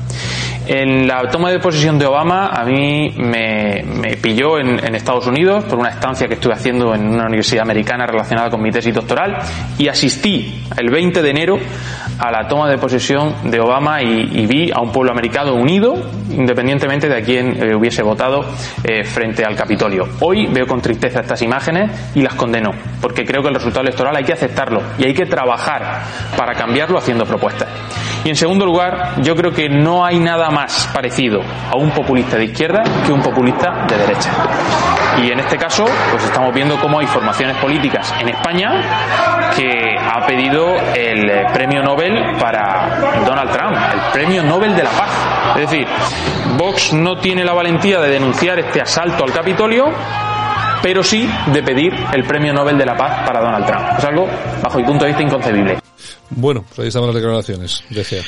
En 0.66 1.06
la 1.06 1.28
toma 1.30 1.50
de 1.50 1.58
posesión 1.58 1.98
de 1.98 2.06
Obama 2.06 2.46
a 2.46 2.64
mí 2.64 3.12
me, 3.18 3.84
pilló 4.22 4.58
en, 4.58 4.94
Estados 4.94 5.26
Unidos 5.26 5.64
por 5.64 5.78
una 5.78 5.90
estancia 5.90 6.26
que 6.26 6.34
estuve 6.34 6.54
haciendo 6.54 6.94
en 6.94 7.06
una 7.06 7.26
universidad 7.26 7.62
americana 7.62 8.06
relacionada 8.06 8.48
con 8.48 8.62
mi 8.62 8.70
tesis 8.70 8.94
doctoral 8.94 9.36
y 9.76 9.88
asistí 9.88 10.64
el 10.78 10.90
20 10.90 11.20
de 11.20 11.30
enero 11.30 11.58
a 12.18 12.30
la 12.30 12.48
toma 12.48 12.70
de 12.70 12.78
posesión 12.78 13.50
de 13.50 13.60
Obama 13.60 14.00
y, 14.02 14.46
vi 14.46 14.70
a 14.70 14.80
un 14.80 14.90
pueblo 14.90 15.12
americano 15.12 15.54
unido 15.54 15.94
independientemente 16.30 17.08
de 17.08 17.16
a 17.18 17.22
quién 17.22 17.62
eh, 17.62 17.74
hubiese 17.74 18.02
votado 18.02 18.44
eh, 18.84 19.04
frente 19.04 19.44
al 19.44 19.56
Capitolio. 19.56 20.08
Hoy 20.20 20.46
veo 20.46 20.66
con 20.66 20.80
tristeza 20.80 21.20
estas 21.20 21.42
imágenes 21.42 21.90
y 22.14 22.22
las 22.22 22.34
condeno 22.34 22.70
porque 23.02 23.24
creo 23.24 23.42
que 23.42 23.48
el 23.48 23.54
resultado 23.54 23.82
electoral 23.82 24.16
hay 24.16 24.24
que 24.24 24.32
aceptarlo 24.32 24.80
y 24.98 25.04
hay 25.04 25.12
que 25.12 25.26
trabajar 25.26 26.04
para 26.38 26.54
cambiarlo 26.54 26.96
haciendo 26.96 27.26
propuestas. 27.26 27.68
Y 28.24 28.30
en 28.30 28.36
segundo 28.36 28.64
lugar, 28.64 29.20
yo 29.22 29.36
creo 29.36 29.52
que 29.52 29.68
no 29.68 30.04
hay 30.04 30.18
nada 30.18 30.48
más 30.50 30.90
parecido 30.94 31.42
a 31.70 31.76
un 31.76 31.90
populista 31.90 32.38
de 32.38 32.46
izquierda 32.46 32.82
que 33.04 33.12
un 33.12 33.20
populista 33.20 33.84
de 33.86 33.98
derecha. 33.98 34.30
Y 35.22 35.30
en 35.30 35.40
este 35.40 35.58
caso, 35.58 35.84
pues 36.10 36.24
estamos 36.24 36.52
viendo 36.54 36.80
cómo 36.80 36.98
hay 36.98 37.06
formaciones 37.06 37.56
políticas 37.58 38.12
en 38.18 38.30
España 38.30 39.50
que 39.54 39.96
ha 39.98 40.26
pedido 40.26 40.74
el 40.94 41.46
premio 41.52 41.82
Nobel 41.82 42.36
para 42.40 43.22
Donald 43.26 43.50
Trump, 43.52 43.76
el 43.92 44.12
premio 44.12 44.42
Nobel 44.42 44.74
de 44.74 44.82
la 44.82 44.90
Paz. 44.90 45.10
Es 45.56 45.70
decir, 45.70 45.86
Vox 46.56 46.94
no 46.94 47.16
tiene 47.16 47.44
la 47.44 47.52
valentía 47.52 48.00
de 48.00 48.08
denunciar 48.08 48.58
este 48.58 48.80
asalto 48.80 49.24
al 49.24 49.32
Capitolio, 49.32 49.92
pero 50.84 51.02
sí 51.02 51.26
de 51.50 51.62
pedir 51.62 51.94
el 52.12 52.24
premio 52.24 52.52
Nobel 52.52 52.76
de 52.76 52.84
la 52.84 52.94
Paz 52.94 53.26
para 53.26 53.40
Donald 53.40 53.64
Trump. 53.64 53.86
Es 53.96 54.04
algo, 54.04 54.28
bajo 54.62 54.78
mi 54.78 54.84
punto 54.84 55.04
de 55.06 55.12
vista, 55.12 55.22
inconcebible. 55.22 55.78
Bueno, 56.28 56.62
pues 56.68 56.78
ahí 56.80 56.88
están 56.88 57.06
las 57.06 57.14
declaraciones, 57.14 57.82
decía. 57.88 58.20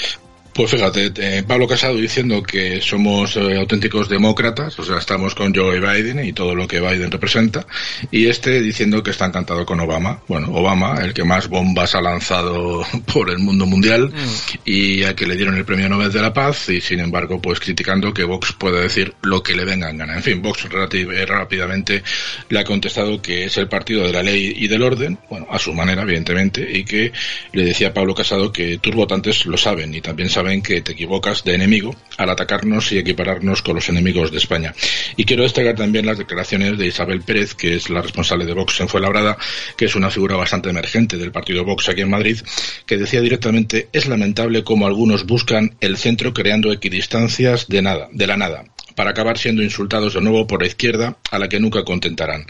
Pues 0.56 0.70
fíjate, 0.70 1.12
eh, 1.18 1.42
Pablo 1.46 1.68
Casado 1.68 1.96
diciendo 1.96 2.42
que 2.42 2.80
somos 2.80 3.36
eh, 3.36 3.58
auténticos 3.58 4.08
demócratas, 4.08 4.78
o 4.78 4.84
sea, 4.86 4.96
estamos 4.96 5.34
con 5.34 5.54
Joe 5.54 5.80
Biden 5.80 6.24
y 6.24 6.32
todo 6.32 6.54
lo 6.54 6.66
que 6.66 6.80
Biden 6.80 7.10
representa, 7.10 7.66
y 8.10 8.28
este 8.28 8.62
diciendo 8.62 9.02
que 9.02 9.10
está 9.10 9.26
encantado 9.26 9.66
con 9.66 9.80
Obama. 9.80 10.22
Bueno, 10.26 10.48
Obama, 10.54 11.04
el 11.04 11.12
que 11.12 11.24
más 11.24 11.48
bombas 11.48 11.94
ha 11.94 12.00
lanzado 12.00 12.86
por 13.12 13.28
el 13.28 13.38
mundo 13.38 13.66
mundial 13.66 14.08
mm. 14.08 14.58
y 14.64 15.02
al 15.02 15.14
que 15.14 15.26
le 15.26 15.36
dieron 15.36 15.58
el 15.58 15.66
premio 15.66 15.90
Nobel 15.90 16.10
de 16.10 16.22
la 16.22 16.32
Paz, 16.32 16.70
y 16.70 16.80
sin 16.80 17.00
embargo, 17.00 17.38
pues 17.38 17.60
criticando 17.60 18.14
que 18.14 18.24
Vox 18.24 18.54
pueda 18.54 18.80
decir 18.80 19.12
lo 19.20 19.42
que 19.42 19.54
le 19.54 19.66
venga 19.66 19.90
en 19.90 19.98
gana. 19.98 20.16
En 20.16 20.22
fin, 20.22 20.40
Vox 20.40 20.66
eh, 20.70 21.26
rápidamente 21.26 22.02
le 22.48 22.58
ha 22.58 22.64
contestado 22.64 23.20
que 23.20 23.44
es 23.44 23.58
el 23.58 23.68
partido 23.68 24.06
de 24.06 24.12
la 24.14 24.22
ley 24.22 24.54
y 24.56 24.68
del 24.68 24.82
orden, 24.82 25.18
bueno, 25.28 25.48
a 25.50 25.58
su 25.58 25.74
manera, 25.74 26.00
evidentemente, 26.00 26.66
y 26.66 26.82
que 26.82 27.12
le 27.52 27.62
decía 27.62 27.88
a 27.88 27.92
Pablo 27.92 28.14
Casado 28.14 28.50
que 28.50 28.78
tus 28.78 28.94
votantes 28.94 29.44
lo 29.44 29.58
saben 29.58 29.94
y 29.94 30.00
también 30.00 30.30
saben 30.30 30.45
en 30.48 30.62
que 30.62 30.80
te 30.80 30.92
equivocas 30.92 31.44
de 31.44 31.54
enemigo 31.54 31.94
al 32.16 32.30
atacarnos 32.30 32.92
y 32.92 32.98
equipararnos 32.98 33.62
con 33.62 33.74
los 33.76 33.88
enemigos 33.88 34.30
de 34.30 34.38
España. 34.38 34.74
Y 35.16 35.24
quiero 35.24 35.42
destacar 35.42 35.74
también 35.74 36.06
las 36.06 36.18
declaraciones 36.18 36.78
de 36.78 36.86
Isabel 36.86 37.22
Pérez, 37.22 37.54
que 37.54 37.74
es 37.74 37.90
la 37.90 38.02
responsable 38.02 38.44
de 38.44 38.54
Vox 38.54 38.80
en 38.80 38.88
Fuenlabrada, 38.88 39.36
que 39.76 39.86
es 39.86 39.94
una 39.94 40.10
figura 40.10 40.36
bastante 40.36 40.70
emergente 40.70 41.16
del 41.16 41.32
partido 41.32 41.64
Vox 41.64 41.88
aquí 41.88 42.02
en 42.02 42.10
Madrid, 42.10 42.38
que 42.86 42.96
decía 42.96 43.20
directamente 43.20 43.88
es 43.92 44.06
lamentable 44.06 44.64
cómo 44.64 44.86
algunos 44.86 45.26
buscan 45.26 45.76
el 45.80 45.96
centro 45.96 46.32
creando 46.32 46.72
equidistancias 46.72 47.68
de 47.68 47.82
nada, 47.82 48.08
de 48.12 48.26
la 48.26 48.36
nada 48.36 48.64
para 48.96 49.10
acabar 49.10 49.38
siendo 49.38 49.62
insultados 49.62 50.14
de 50.14 50.20
nuevo 50.20 50.46
por 50.46 50.62
la 50.62 50.66
izquierda, 50.66 51.16
a 51.30 51.38
la 51.38 51.48
que 51.48 51.60
nunca 51.60 51.84
contentarán 51.84 52.46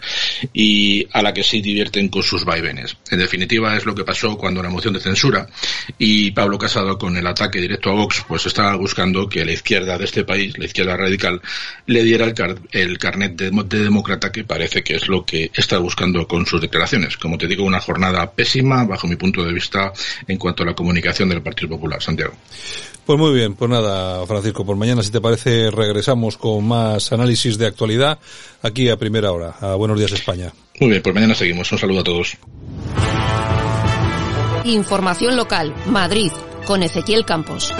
y 0.53 1.07
a 1.13 1.21
la 1.21 1.33
que 1.33 1.43
sí 1.43 1.61
divierten 1.61 2.09
con 2.09 2.23
sus 2.23 2.45
vaivenes. 2.45 2.97
En 3.11 3.19
definitiva, 3.19 3.77
es 3.77 3.85
lo 3.85 3.93
que 3.93 4.03
pasó 4.03 4.37
cuando 4.37 4.63
la 4.63 4.69
moción 4.69 4.95
de 4.95 4.99
censura 4.99 5.47
y 5.99 6.31
Pablo 6.31 6.57
Casado 6.57 6.97
con 6.97 7.15
el 7.17 7.27
ataque 7.27 7.61
directo 7.61 7.91
a 7.91 7.93
Vox, 7.93 8.25
pues 8.27 8.45
estaba 8.45 8.75
buscando 8.75 9.29
que 9.29 9.45
la 9.45 9.51
izquierda 9.51 9.97
de 9.97 10.05
este 10.05 10.23
país, 10.23 10.57
la 10.57 10.65
izquierda 10.65 10.97
radical, 10.97 11.41
le 11.85 12.03
diera 12.03 12.25
el, 12.25 12.97
carnet 12.97 13.35
de, 13.35 13.51
de 13.51 13.83
demócrata 13.83 14.31
que 14.31 14.43
parece 14.43 14.83
que 14.83 14.95
es 14.95 15.07
lo 15.07 15.25
que 15.25 15.51
está 15.53 15.77
buscando 15.77 16.27
con 16.27 16.45
sus 16.45 16.61
declaraciones. 16.61 17.17
Como 17.17 17.37
te 17.37 17.47
digo, 17.47 17.63
una 17.63 17.81
jornada 17.81 18.31
pésima 18.31 18.85
bajo 18.85 19.07
mi 19.07 19.17
punto 19.17 19.43
de 19.43 19.53
vista 19.53 19.91
en 20.27 20.37
cuanto 20.37 20.63
a 20.63 20.67
la 20.67 20.73
comunicación 20.73 21.29
del 21.29 21.41
Partido 21.41 21.69
Popular. 21.69 22.01
Santiago. 22.01 22.33
Pues 23.05 23.17
muy 23.17 23.33
bien, 23.33 23.55
pues 23.55 23.71
nada, 23.71 24.25
Francisco, 24.25 24.65
por 24.65 24.75
mañana, 24.75 25.01
si 25.01 25.11
te 25.11 25.21
parece, 25.21 25.71
regresamos 25.71 26.36
con 26.37 26.67
más 26.67 27.11
análisis 27.11 27.57
de 27.57 27.67
actualidad 27.67 28.19
aquí 28.61 28.89
a 28.89 28.97
primera 28.97 29.31
hora. 29.31 29.55
A 29.59 29.75
Buenos 29.75 29.97
Días 29.97 30.11
España. 30.11 30.53
Muy 30.79 30.91
bien, 30.91 31.01
pues 31.01 31.15
mañana 31.15 31.35
seguimos. 31.35 31.71
Un 31.71 31.77
saludo 31.77 31.99
a 32.01 32.03
todos. 32.03 32.37
Información 34.65 35.35
local, 35.35 35.73
Madrid, 35.87 36.31
con 36.65 36.83
Ezequiel 36.83 37.25
Campos. 37.25 37.73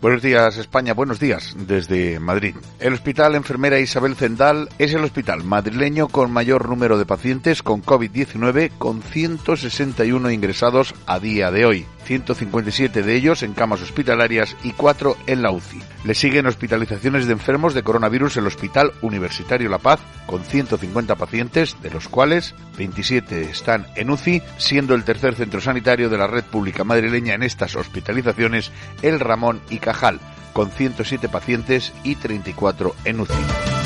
Buenos 0.00 0.22
días 0.22 0.56
España, 0.58 0.94
buenos 0.94 1.18
días 1.18 1.56
desde 1.58 2.20
Madrid. 2.20 2.54
El 2.78 2.92
Hospital 2.92 3.34
Enfermera 3.34 3.80
Isabel 3.80 4.14
Zendal 4.14 4.68
es 4.78 4.94
el 4.94 5.02
hospital 5.02 5.42
madrileño 5.42 6.06
con 6.06 6.30
mayor 6.30 6.68
número 6.68 6.98
de 6.98 7.04
pacientes 7.04 7.64
con 7.64 7.82
COVID-19 7.82 8.70
con 8.78 9.02
161 9.02 10.30
ingresados 10.30 10.94
a 11.06 11.18
día 11.18 11.50
de 11.50 11.64
hoy. 11.64 11.86
157 12.08 13.02
de 13.02 13.14
ellos 13.16 13.42
en 13.42 13.52
camas 13.52 13.82
hospitalarias 13.82 14.56
y 14.62 14.72
4 14.72 15.14
en 15.26 15.42
la 15.42 15.50
UCI. 15.50 15.82
Le 16.04 16.14
siguen 16.14 16.46
hospitalizaciones 16.46 17.26
de 17.26 17.34
enfermos 17.34 17.74
de 17.74 17.82
coronavirus 17.82 18.38
en 18.38 18.44
el 18.44 18.46
Hospital 18.46 18.92
Universitario 19.02 19.68
La 19.68 19.76
Paz, 19.76 20.00
con 20.26 20.42
150 20.42 21.16
pacientes, 21.16 21.76
de 21.82 21.90
los 21.90 22.08
cuales 22.08 22.54
27 22.78 23.42
están 23.42 23.86
en 23.94 24.08
UCI, 24.08 24.42
siendo 24.56 24.94
el 24.94 25.04
tercer 25.04 25.34
centro 25.34 25.60
sanitario 25.60 26.08
de 26.08 26.16
la 26.16 26.26
red 26.26 26.44
pública 26.44 26.82
madrileña 26.82 27.34
en 27.34 27.42
estas 27.42 27.76
hospitalizaciones 27.76 28.72
el 29.02 29.20
Ramón 29.20 29.60
y 29.68 29.78
Cajal, 29.88 30.20
con 30.52 30.70
107 30.70 31.30
pacientes 31.30 31.94
y 32.04 32.14
34 32.16 32.94
en 33.06 33.20
UCI. 33.20 33.78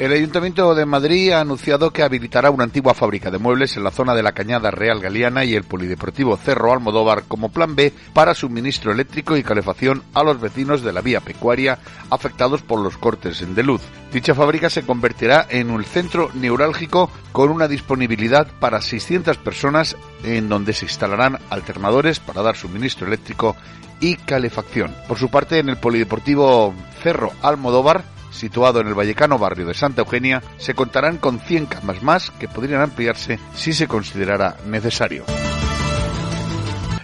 El 0.00 0.12
Ayuntamiento 0.12 0.74
de 0.74 0.86
Madrid 0.86 1.30
ha 1.32 1.42
anunciado 1.42 1.90
que 1.90 2.02
habilitará 2.02 2.50
una 2.50 2.64
antigua 2.64 2.94
fábrica 2.94 3.30
de 3.30 3.36
muebles 3.36 3.76
en 3.76 3.84
la 3.84 3.90
zona 3.90 4.14
de 4.14 4.22
la 4.22 4.32
Cañada 4.32 4.70
Real 4.70 4.98
Galeana 4.98 5.44
y 5.44 5.54
el 5.54 5.64
Polideportivo 5.64 6.38
Cerro 6.38 6.72
Almodóvar 6.72 7.24
como 7.28 7.50
plan 7.50 7.76
B 7.76 7.92
para 8.14 8.34
suministro 8.34 8.92
eléctrico 8.92 9.36
y 9.36 9.42
calefacción 9.42 10.02
a 10.14 10.22
los 10.24 10.40
vecinos 10.40 10.80
de 10.82 10.94
la 10.94 11.02
vía 11.02 11.20
pecuaria 11.20 11.80
afectados 12.08 12.62
por 12.62 12.80
los 12.80 12.96
cortes 12.96 13.44
de 13.54 13.62
luz. 13.62 13.82
Dicha 14.10 14.34
fábrica 14.34 14.70
se 14.70 14.86
convertirá 14.86 15.46
en 15.50 15.70
un 15.70 15.84
centro 15.84 16.30
neurálgico 16.32 17.10
con 17.32 17.50
una 17.50 17.68
disponibilidad 17.68 18.48
para 18.58 18.80
600 18.80 19.36
personas 19.36 19.98
en 20.24 20.48
donde 20.48 20.72
se 20.72 20.86
instalarán 20.86 21.38
alternadores 21.50 22.20
para 22.20 22.40
dar 22.40 22.56
suministro 22.56 23.06
eléctrico 23.06 23.54
y 24.00 24.16
calefacción. 24.16 24.94
Por 25.06 25.18
su 25.18 25.28
parte, 25.28 25.58
en 25.58 25.68
el 25.68 25.76
Polideportivo 25.76 26.74
Cerro 27.02 27.32
Almodóvar 27.42 28.04
situado 28.30 28.80
en 28.80 28.86
el 28.88 28.94
vallecano 28.94 29.38
barrio 29.38 29.66
de 29.66 29.74
Santa 29.74 30.02
Eugenia, 30.02 30.42
se 30.56 30.74
contarán 30.74 31.18
con 31.18 31.40
100 31.40 31.66
camas 31.66 32.02
más 32.02 32.30
que 32.30 32.48
podrían 32.48 32.80
ampliarse 32.80 33.38
si 33.54 33.72
se 33.72 33.86
considerara 33.86 34.56
necesario. 34.66 35.24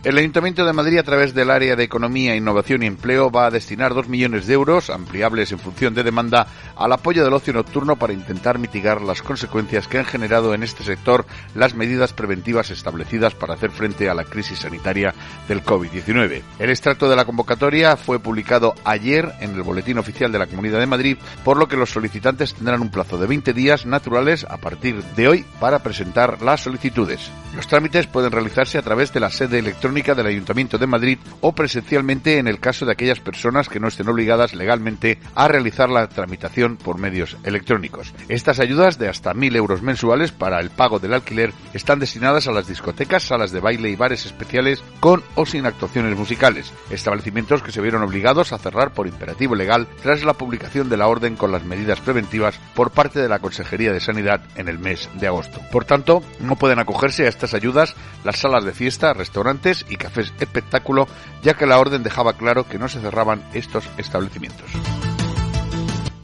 El 0.07 0.19
Ayuntamiento 0.19 0.65
de 0.65 0.73
Madrid, 0.73 0.99
a 0.99 1.03
través 1.03 1.35
del 1.35 1.51
área 1.51 1.75
de 1.75 1.83
Economía, 1.83 2.37
Innovación 2.37 2.85
y 2.85 2.87
Empleo, 2.87 3.29
va 3.29 3.47
a 3.47 3.51
destinar 3.51 3.93
dos 3.93 4.07
millones 4.07 4.47
de 4.47 4.55
euros, 4.55 4.89
ampliables 4.89 5.51
en 5.51 5.59
función 5.59 5.95
de 5.95 6.05
demanda, 6.05 6.47
al 6.77 6.93
apoyo 6.93 7.25
del 7.25 7.35
ocio 7.35 7.53
nocturno 7.53 7.97
para 7.97 8.13
intentar 8.13 8.59
mitigar 8.59 9.03
las 9.03 9.23
consecuencias 9.23 9.89
que 9.89 9.99
han 9.99 10.05
generado 10.05 10.55
en 10.55 10.63
este 10.63 10.85
sector 10.85 11.27
las 11.55 11.75
medidas 11.75 12.13
preventivas 12.13 12.71
establecidas 12.71 13.35
para 13.35 13.55
hacer 13.55 13.71
frente 13.71 14.09
a 14.09 14.15
la 14.15 14.25
crisis 14.25 14.61
sanitaria 14.61 15.15
del 15.49 15.65
COVID-19. 15.65 16.43
El 16.59 16.71
extracto 16.71 17.09
de 17.09 17.17
la 17.17 17.25
convocatoria 17.25 17.97
fue 17.97 18.19
publicado 18.19 18.75
ayer 18.85 19.33
en 19.41 19.55
el 19.55 19.63
Boletín 19.63 19.99
Oficial 19.99 20.33
de 20.33 20.39
la 20.39 20.47
Comunidad 20.47 20.81
de 20.81 20.87
Madrid, 20.87 21.19
por 21.45 21.57
lo 21.57 21.69
que 21.69 21.77
los 21.77 21.91
solicitantes 21.91 22.55
tendrán 22.55 22.83
un 22.83 22.91
plazo 22.91 23.19
de 23.19 23.27
20 23.27 23.53
días 23.53 23.87
naturales 23.87 24.47
a 24.49 24.59
partir 24.59 25.03
de 25.03 25.29
hoy 25.29 25.45
para 25.61 25.81
presentar 25.81 26.43
las 26.43 26.63
solicitudes. 26.63 27.31
Los 27.55 27.67
trámites 27.69 28.07
pueden 28.07 28.33
realizarse 28.33 28.77
a 28.77 28.83
través 28.83 29.13
de 29.13 29.21
la 29.21 29.31
sede 29.31 29.59
electrónica 29.59 30.15
del 30.15 30.27
Ayuntamiento 30.27 30.77
de 30.79 30.87
Madrid 30.87 31.19
o 31.41 31.53
presencialmente 31.53 32.39
en 32.39 32.49
el 32.49 32.61
caso 32.61 32.85
de 32.85 32.93
aquellas 32.93 33.21
personas 33.21 33.69
que 33.69 33.81
no 33.81 33.89
estén 33.89 34.09
obligadas 34.09 34.55
legalmente 34.55 35.19
a 35.35 35.49
realizar 35.49 35.89
la 35.89 36.07
tramitación 36.09 36.66
por 36.75 36.99
medios 36.99 37.37
electrónicos. 37.45 38.13
Estas 38.29 38.59
ayudas 38.59 38.99
de 38.99 39.09
hasta 39.09 39.33
1.000 39.33 39.55
euros 39.55 39.83
mensuales 39.83 40.33
para 40.33 40.59
el 40.59 40.71
pago 40.71 40.99
del 40.99 41.15
alquiler 41.15 41.53
están 41.73 42.01
destinadas 42.01 42.49
a 42.49 42.53
las 42.53 42.67
discotecas, 42.67 43.23
salas 43.23 43.53
de 43.53 43.61
baile 43.61 43.91
y 43.91 43.95
bares 43.95 44.27
especiales 44.27 44.83
con 44.99 45.23
o 45.37 45.47
sin 45.47 45.67
actuaciones 45.67 46.19
musicales, 46.19 46.73
establecimientos 46.91 47.63
que 47.63 47.71
se 47.71 47.81
vieron 47.81 48.03
obligados 48.03 48.53
a 48.53 48.59
cerrar 48.59 48.93
por 48.93 49.07
imperativo 49.07 49.55
legal 49.55 49.87
tras 50.03 50.25
la 50.25 50.33
publicación 50.33 50.89
de 50.89 50.97
la 50.97 51.07
orden 51.07 51.37
con 51.37 51.53
las 51.53 51.65
medidas 51.65 52.01
preventivas 52.01 52.59
por 52.75 52.91
parte 52.91 53.21
de 53.21 53.29
la 53.29 53.39
Consejería 53.39 53.93
de 53.93 54.01
Sanidad 54.01 54.41
en 54.57 54.69
el 54.69 54.79
mes 54.81 55.09
de 55.15 55.29
agosto. 55.29 55.61
Por 55.71 55.85
tanto, 55.85 56.23
no 56.41 56.57
pueden 56.57 56.81
acogerse 56.81 57.27
a 57.27 57.29
estas 57.29 57.55
ayudas 57.55 57.95
las 58.25 58.39
salas 58.39 58.65
de 58.65 58.73
fiesta, 58.73 59.13
restaurantes 59.13 59.85
y 59.89 59.97
cafés 59.97 60.33
espectáculo, 60.41 61.07
ya 61.43 61.55
que 61.55 61.67
la 61.67 61.79
orden 61.79 62.03
dejaba 62.03 62.35
claro 62.35 62.67
que 62.67 62.79
no 62.79 62.89
se 62.89 63.01
cerraban 63.01 63.43
estos 63.53 63.85
establecimientos. 63.99 64.71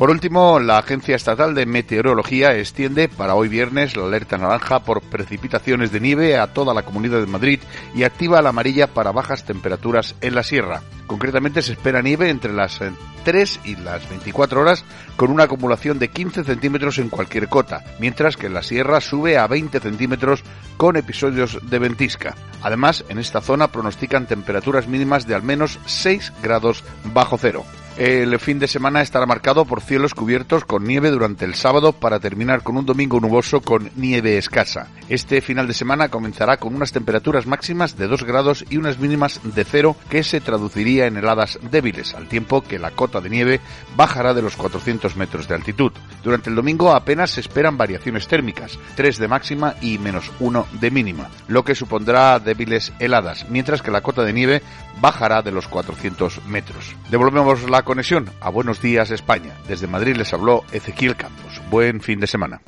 Por 0.03 0.11
último, 0.11 0.59
la 0.59 0.79
Agencia 0.79 1.15
Estatal 1.15 1.55
de 1.55 1.65
Meteorología 1.65 2.57
extiende 2.57 3.09
para 3.09 3.37
hoy 3.37 3.49
viernes 3.49 3.97
la 3.97 4.05
alerta 4.05 4.37
naranja 4.37 4.81
por 4.81 5.01
precipitaciones 5.01 5.93
de 5.93 6.01
nieve 6.01 6.37
a 6.37 6.53
toda 6.53 6.75
la 6.75 6.83
Comunidad 6.83 7.21
de 7.21 7.29
Madrid 7.29 7.61
y 7.95 8.03
activa 8.03 8.43
la 8.43 8.49
amarilla 8.49 8.89
para 8.89 9.13
bajas 9.13 9.45
temperaturas 9.45 10.17
en 10.21 10.35
la 10.35 10.43
sierra. 10.43 10.83
Concretamente 11.07 11.63
se 11.63 11.75
espera 11.75 12.03
nieve 12.03 12.31
entre 12.31 12.53
las 12.53 12.81
3 13.23 13.61
y 13.63 13.77
las 13.77 14.11
24 14.11 14.63
horas 14.63 14.85
con 15.15 15.31
una 15.31 15.45
acumulación 15.45 16.01
de 16.01 16.09
15 16.09 16.43
centímetros 16.43 16.99
en 16.99 17.09
cualquier 17.09 17.49
cota, 17.49 17.85
mientras 18.01 18.37
que 18.37 18.49
en 18.49 18.55
la 18.55 18.65
sierra 18.65 19.01
sube 19.01 19.39
a 19.39 19.47
20 19.47 19.79
centímetros 19.79 20.43
con 20.79 20.97
episodios 20.97 21.61
de 21.63 21.79
ventisca. 21.79 22.35
Además, 22.61 23.05
en 23.09 23.21
esta 23.21 23.41
zona 23.41 23.69
pronostican 23.69 24.27
temperaturas 24.27 24.89
mínimas 24.89 25.29
de 25.29 25.37
al 25.37 25.45
menos 25.45 25.79
6 25.87 26.33
grados 26.43 26.83
bajo 27.05 27.39
cero. 27.39 27.65
El 27.99 28.39
fin 28.39 28.59
de 28.59 28.69
semana 28.69 29.03
estará 29.03 29.27
marcado 29.27 29.67
por 29.67 29.83
cielos 29.83 30.15
cubiertos 30.15 30.65
con 30.65 30.85
nieve 30.85 31.11
durante 31.11 31.45
el 31.45 31.55
sábado 31.55 31.93
para 31.93 32.21
terminar 32.21 32.63
con 32.63 32.79
un 32.79 32.87
domingo 32.87 33.21
nuboso 33.21 33.61
con 33.61 33.91
nieve 33.97 34.39
escasa. 34.39 34.89
Este 35.11 35.43
final 35.43 35.69
de 35.69 35.75
semana 35.75 36.09
comenzará 36.09 36.57
con 36.57 36.75
unas 36.75 36.93
temperaturas 36.93 37.47
máximas 37.47 37.99
de 37.99 38.09
2 38.09 38.25
grados 38.25 38.65
y 38.71 38.79
unas 38.79 38.99
mínimas 38.99 39.41
de 39.45 39.65
cero 39.65 39.95
que 40.09 40.25
se 40.25 40.41
traduciría 40.41 41.07
en 41.07 41.19
heladas 41.19 41.59
débiles, 41.71 42.15
al 42.15 42.29
tiempo 42.29 42.63
que 42.63 42.79
la 42.79 42.93
cota 42.93 43.21
de 43.21 43.29
nieve 43.29 43.61
bajará 43.95 44.33
de 44.33 44.41
los 44.41 44.57
400 44.57 45.15
metros 45.17 45.47
de 45.47 45.55
altitud. 45.55 45.93
Durante 46.25 46.49
el 46.49 46.57
domingo 46.57 46.93
apenas 46.93 47.33
se 47.33 47.41
esperan 47.41 47.77
variaciones 47.77 48.27
térmicas, 48.27 48.79
3 48.97 49.19
de 49.19 49.29
máxima 49.29 49.75
y 49.83 49.99
menos 49.99 50.33
1 50.41 50.67
de 50.81 50.91
mínima, 50.91 51.29
lo 51.47 51.63
que 51.63 51.75
supondrá 51.75 52.39
débiles 52.39 52.91
heladas, 53.01 53.45
mientras 53.51 53.83
que 53.83 53.91
la 53.91 54.01
cota 54.01 54.23
de 54.23 54.33
nieve 54.33 54.63
bajará 55.01 55.43
de 55.43 55.53
los 55.53 55.69
400 55.69 56.47
metros. 56.47 56.97
Devolvemos 57.11 57.69
la 57.69 57.82
conexión 57.83 58.29
a 58.41 58.51
Buenos 58.51 58.81
Días 58.81 59.11
España. 59.11 59.55
Desde 59.69 59.87
Madrid 59.87 60.17
les 60.17 60.33
habló 60.33 60.65
Ezequiel 60.73 61.17
Campos. 61.17 61.61
Buen 61.71 62.01
fin 62.01 62.21
de 62.21 62.27
semana. 62.27 62.61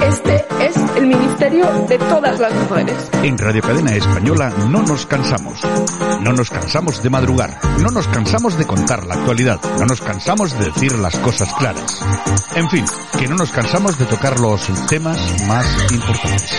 Este 0.00 0.44
es 0.60 0.76
el 0.96 1.06
ministerio 1.06 1.66
de 1.88 1.98
todas 1.98 2.40
las 2.40 2.52
mujeres. 2.54 3.10
En 3.22 3.38
Radio 3.38 3.62
Cadena 3.62 3.94
Española 3.94 4.52
no 4.70 4.82
nos 4.82 5.06
cansamos. 5.06 5.60
No 6.20 6.32
nos 6.32 6.50
cansamos 6.50 7.02
de 7.02 7.10
madrugar. 7.10 7.58
No 7.80 7.90
nos 7.90 8.08
cansamos 8.08 8.58
de 8.58 8.66
contar 8.66 9.06
la 9.06 9.14
actualidad. 9.14 9.60
No 9.78 9.86
nos 9.86 10.00
cansamos 10.00 10.58
de 10.58 10.66
decir 10.66 10.92
las 10.98 11.16
cosas 11.18 11.52
claras. 11.54 12.00
En 12.54 12.68
fin, 12.70 12.84
que 13.18 13.28
no 13.28 13.36
nos 13.36 13.52
cansamos 13.52 13.98
de 13.98 14.06
tocar 14.06 14.40
los 14.40 14.66
temas 14.88 15.18
más 15.46 15.92
importantes. 15.92 16.52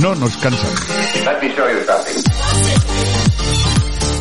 No 0.00 0.14
nos 0.14 0.36
cansamos. 0.36 0.86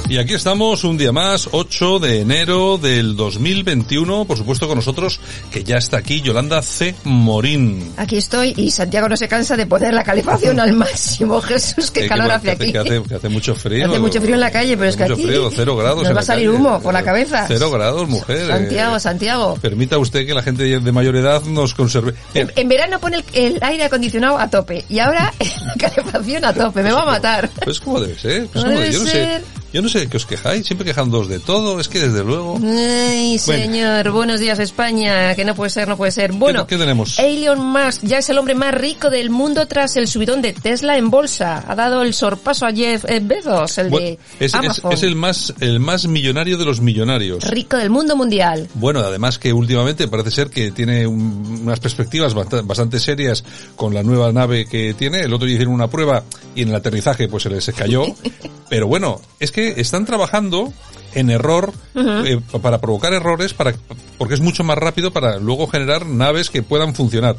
Y 0.10 0.20
aquí 0.20 0.36
estamos 0.36 0.86
un 0.86 0.98
día 0.98 1.12
más, 1.12 1.50
8 1.52 2.00
de 2.00 2.22
enero 2.22 2.78
del 2.78 3.18
2021, 3.18 4.24
por 4.24 4.38
supuesto 4.38 4.66
con 4.66 4.78
nosotros, 4.78 5.20
que 5.52 5.66
ya 5.66 5.76
está 5.76 5.98
aquí 5.98 6.22
Yolanda 6.22 6.62
C. 6.62 6.96
Morín. 7.04 7.92
Aquí 7.98 8.16
estoy 8.16 8.54
y 8.56 8.72
Santiago 8.72 9.10
no 9.10 9.18
se 9.18 9.28
cansa 9.28 9.58
de 9.58 9.66
poner 9.66 9.94
la 9.94 10.06
calefacción 10.06 10.62
al 10.62 10.72
máximo. 10.72 11.42
Jesús, 11.48 11.92
qué 11.92 12.06
Eh, 12.06 12.08
calor 12.08 12.28
que- 12.28 12.34
hace 12.34 12.52
aquí. 12.52 12.72
Que 12.72 12.78
hace, 12.78 13.04
que 13.04 13.16
hace 13.16 13.28
mucho 13.28 13.54
frío. 13.54 13.90
Hace 13.90 14.00
mucho 14.00 14.22
frío 14.22 14.36
en 14.36 14.40
la 14.40 14.50
calle, 14.52 14.78
pero 14.78 14.90
es 14.90 14.96
que 14.96 15.04
Mucho 15.04 15.14
aquí 15.16 15.24
frío, 15.26 15.52
cero 15.54 15.76
grados. 15.76 16.04
nos 16.04 16.16
va 16.16 16.20
a 16.22 16.24
salir 16.24 16.48
calle. 16.48 16.58
humo 16.58 16.80
por 16.82 16.94
la 16.94 17.04
cabeza. 17.04 17.46
Cero 17.50 17.70
grados, 17.70 18.08
mujer. 18.08 18.38
eh. 18.38 18.48
Santiago, 18.48 19.00
Santiago. 19.02 19.58
Permita 19.62 19.98
usted 19.98 20.26
que 20.26 20.34
la 20.34 20.42
gente 20.42 20.64
de 20.80 20.92
mayor 20.94 21.18
edad 21.18 21.44
nos 21.44 21.74
conserve. 21.74 22.14
En 22.34 22.70
verano 22.70 22.98
pone 23.02 23.18
el, 23.18 23.56
el 23.56 23.60
aire 23.62 23.84
acondicionado 23.84 24.38
a 24.40 24.50
tope 24.50 24.86
y 24.88 25.00
ahora 25.00 25.34
la 25.66 25.74
calefacción 25.90 26.46
a 26.46 26.54
tope. 26.54 26.82
Me 26.82 26.94
va 26.94 27.02
a 27.02 27.06
matar. 27.08 27.50
pues 27.66 27.82
como 27.82 28.00
debe 28.00 28.18
ser. 28.18 28.48
Pues 28.48 28.64
No 28.64 28.70
como 28.72 28.80
debe 28.80 28.94
yo 28.94 29.00
no 29.04 29.10
ser. 29.10 29.42
sé. 29.42 29.57
Yo 29.78 29.84
no 29.84 29.90
sé 29.90 30.00
de 30.00 30.08
qué 30.08 30.18
os 30.18 30.26
quejáis, 30.26 30.66
siempre 30.66 30.86
quejándoos 30.88 31.28
de 31.30 31.38
todo, 31.40 31.80
es 31.80 31.88
que 31.88 32.00
desde 32.00 32.24
luego... 32.24 32.56
Ay, 32.56 33.40
Bueno. 33.46 33.64
señor, 33.64 34.10
buenos 34.10 34.40
días 34.40 34.58
España, 34.58 35.36
que 35.36 35.46
no 35.46 35.54
puede 35.54 35.70
ser, 35.70 35.88
no 35.88 35.96
puede 35.96 36.12
ser. 36.12 36.32
Bueno, 36.32 36.66
¿Qué, 36.66 36.74
qué 36.78 36.80
tenemos? 36.80 37.20
Elon 37.20 37.64
Musk 37.64 38.02
ya 38.02 38.18
es 38.18 38.28
el 38.32 38.40
hombre 38.40 38.56
más 38.56 38.74
rico 38.74 39.12
del 39.12 39.30
mundo 39.30 39.68
tras 39.68 39.96
el 39.96 40.08
subidón 40.08 40.42
de 40.42 40.54
Tesla 40.54 40.98
en 40.98 41.12
bolsa. 41.12 41.64
Ha 41.68 41.76
dado 41.76 42.02
el 42.02 42.16
sorpaso 42.16 42.66
a 42.66 42.72
Jeff 42.72 43.06
eh, 43.08 43.20
Bezos, 43.22 43.78
el 43.78 43.90
Bueno, 43.90 44.08
de 44.08 44.20
es, 44.40 44.56
Amazon. 44.56 44.92
es 44.94 45.04
el 45.04 45.14
más 45.16 45.54
el 45.60 45.80
más 45.80 46.08
millonario 46.08 46.58
de 46.58 46.66
los 46.66 46.82
millonarios. 46.82 47.44
Rico 47.44 47.78
del 47.78 47.92
mundo 47.92 48.16
mundial. 48.16 48.68
Bueno, 48.74 49.02
además 49.02 49.38
que 49.38 49.54
últimamente 49.54 50.08
parece 50.08 50.32
ser 50.32 50.50
que 50.50 50.72
tiene 50.72 51.06
un- 51.06 51.60
unas 51.66 51.80
perspectivas 51.80 52.34
bast- 52.36 52.66
bastante 52.66 53.00
serias 53.00 53.44
con 53.76 53.94
la 53.94 54.02
nueva 54.02 54.32
nave 54.32 54.66
que 54.66 54.96
tiene. 54.96 55.20
El 55.22 55.34
otro 55.36 55.46
día 55.46 55.54
hicieron 55.58 55.76
una 55.76 55.88
prueba 55.88 56.24
y 56.56 56.64
en 56.64 56.70
el 56.70 56.76
aterrizaje 56.76 57.28
pues 57.28 57.44
se 57.44 57.52
les 57.52 57.64
cayó. 57.76 58.06
Pero 58.70 58.88
bueno, 58.88 59.22
es 59.40 59.52
que 59.52 59.67
están 59.78 60.06
trabajando 60.06 60.72
en 61.14 61.30
error 61.30 61.74
eh, 61.96 62.40
para 62.62 62.80
provocar 62.80 63.14
errores 63.14 63.54
para 63.54 63.74
porque 64.18 64.34
es 64.36 64.42
mucho 64.42 64.64
más 64.64 64.78
rápido 64.78 65.12
para 65.12 65.38
luego 65.38 65.68
generar 65.68 66.06
naves 66.06 66.50
que 66.50 66.64
puedan 66.64 66.94
funcionar. 66.96 67.36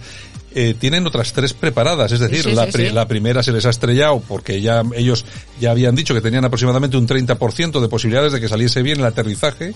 Eh, 0.54 0.74
tienen 0.76 1.06
otras 1.06 1.34
tres 1.34 1.52
preparadas, 1.52 2.10
es 2.10 2.20
decir, 2.20 2.42
Sí, 2.42 2.50
sí, 2.50 2.56
la, 2.56 2.64
sí, 2.66 2.72
pri- 2.72 2.88
sí. 2.88 2.92
la 2.94 3.06
primera 3.06 3.42
se 3.42 3.52
les 3.52 3.66
ha 3.66 3.70
estrellado 3.70 4.20
porque 4.26 4.60
ya 4.62 4.82
ellos 4.96 5.24
ya 5.60 5.70
habían 5.72 5.94
dicho 5.94 6.14
que 6.14 6.22
tenían 6.22 6.44
aproximadamente 6.44 6.96
un 6.96 7.06
30% 7.06 7.80
de 7.80 7.88
posibilidades 7.88 8.32
de 8.32 8.40
que 8.40 8.48
saliese 8.48 8.82
bien 8.82 8.98
el 8.98 9.04
aterrizaje, 9.04 9.74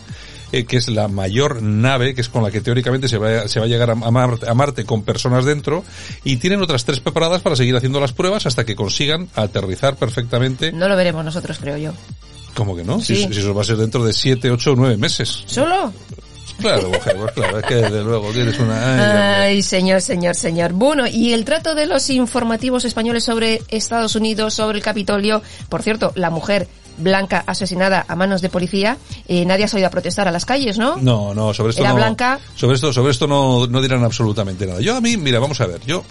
eh, 0.51 0.65
que 0.65 0.79
es 0.79 0.89
la 0.89 1.09
mayor 1.09 1.63
nave, 1.63 2.15
que 2.15 2.23
es 2.23 2.29
con 2.31 2.43
la 2.43 2.51
que 2.51 2.63
teóricamente 2.63 3.07
se 3.09 3.19
va, 3.19 3.43
a- 3.43 3.49
se 3.49 3.61
va 3.61 3.67
a 3.67 3.69
llegar 3.69 3.91
a 3.91 4.55
Marte 4.55 4.85
con 4.85 5.03
personas 5.03 5.45
dentro, 5.45 5.85
y 6.25 6.37
tienen 6.37 6.63
otras 6.63 6.85
tres 6.87 7.01
preparadas 7.01 7.43
para 7.43 7.55
seguir 7.55 7.77
haciendo 7.77 8.01
las 8.01 8.13
pruebas 8.15 8.47
hasta 8.47 8.65
que 8.65 8.75
consigan 8.75 9.29
aterrizar 9.35 9.97
perfectamente. 9.97 10.73
No 10.73 10.89
lo 10.89 10.97
veremos 10.97 11.23
nosotros, 11.25 11.59
creo 11.61 11.77
yo. 11.77 11.93
¿Cómo 12.55 12.77
que 12.77 12.85
no? 12.85 13.01
Sí. 13.01 13.17
Si, 13.17 13.33
si 13.33 13.41
eso 13.41 13.55
va 13.55 13.63
a 13.63 13.65
ser 13.65 13.77
dentro 13.77 14.05
de 14.05 14.13
7, 14.13 14.51
8 14.51 14.73
o 14.73 14.77
9 14.77 14.97
meses. 14.97 15.45
¿Solo? 15.47 15.93
Claro, 16.59 16.89
mujer, 16.91 17.17
pues 17.17 17.33
claro, 17.33 17.59
es 17.59 17.65
que 17.65 17.75
desde 17.75 18.03
luego 18.03 18.31
tienes 18.31 18.59
una... 18.59 19.43
ay, 19.43 19.63
señor, 19.63 20.01
señor, 20.01 20.37
señor. 20.37 20.73
Bueno, 20.73 21.07
y 21.07 21.33
el 21.33 21.45
trato 21.45 21.75
de 21.75 21.87
los 21.87 22.09
informativos 22.11 22.85
españoles 22.85 23.25
sobre 23.25 23.63
Estados 23.69 24.15
Unidos, 24.15 24.55
sobre 24.55 24.79
el 24.79 24.85
Capitolio. 24.85 25.43
Por 25.69 25.83
cierto, 25.83 26.13
la 26.15 26.31
mujer 26.31 26.69
blanca 26.99 27.43
asesinada 27.47 28.05
a 28.07 28.15
manos 28.17 28.43
de 28.43 28.51
policía, 28.51 28.99
eh, 29.27 29.45
nadie 29.45 29.65
ha 29.65 29.69
salido 29.69 29.89
a 29.89 29.91
protestar 29.91 30.29
a 30.29 30.31
las 30.31 30.45
calles, 30.45 30.79
¿no? 30.79 30.97
No, 30.99 31.35
no, 31.35 31.55
sobre 31.55 31.71
esto 31.71 31.83
Era 31.83 31.91
no. 31.91 31.97
blanca. 31.97 32.39
Sobre 32.55 32.77
esto, 32.77 32.93
sobre 32.93 33.11
esto 33.11 33.27
no, 33.27 33.67
no 33.67 33.81
dirán 33.81 34.05
absolutamente 34.05 34.67
nada. 34.67 34.81
Yo 34.81 34.97
a 34.97 35.01
mí, 35.01 35.17
mira, 35.17 35.41
vamos 35.41 35.61
a 35.61 35.67
ver, 35.67 35.81
yo, 35.87 36.05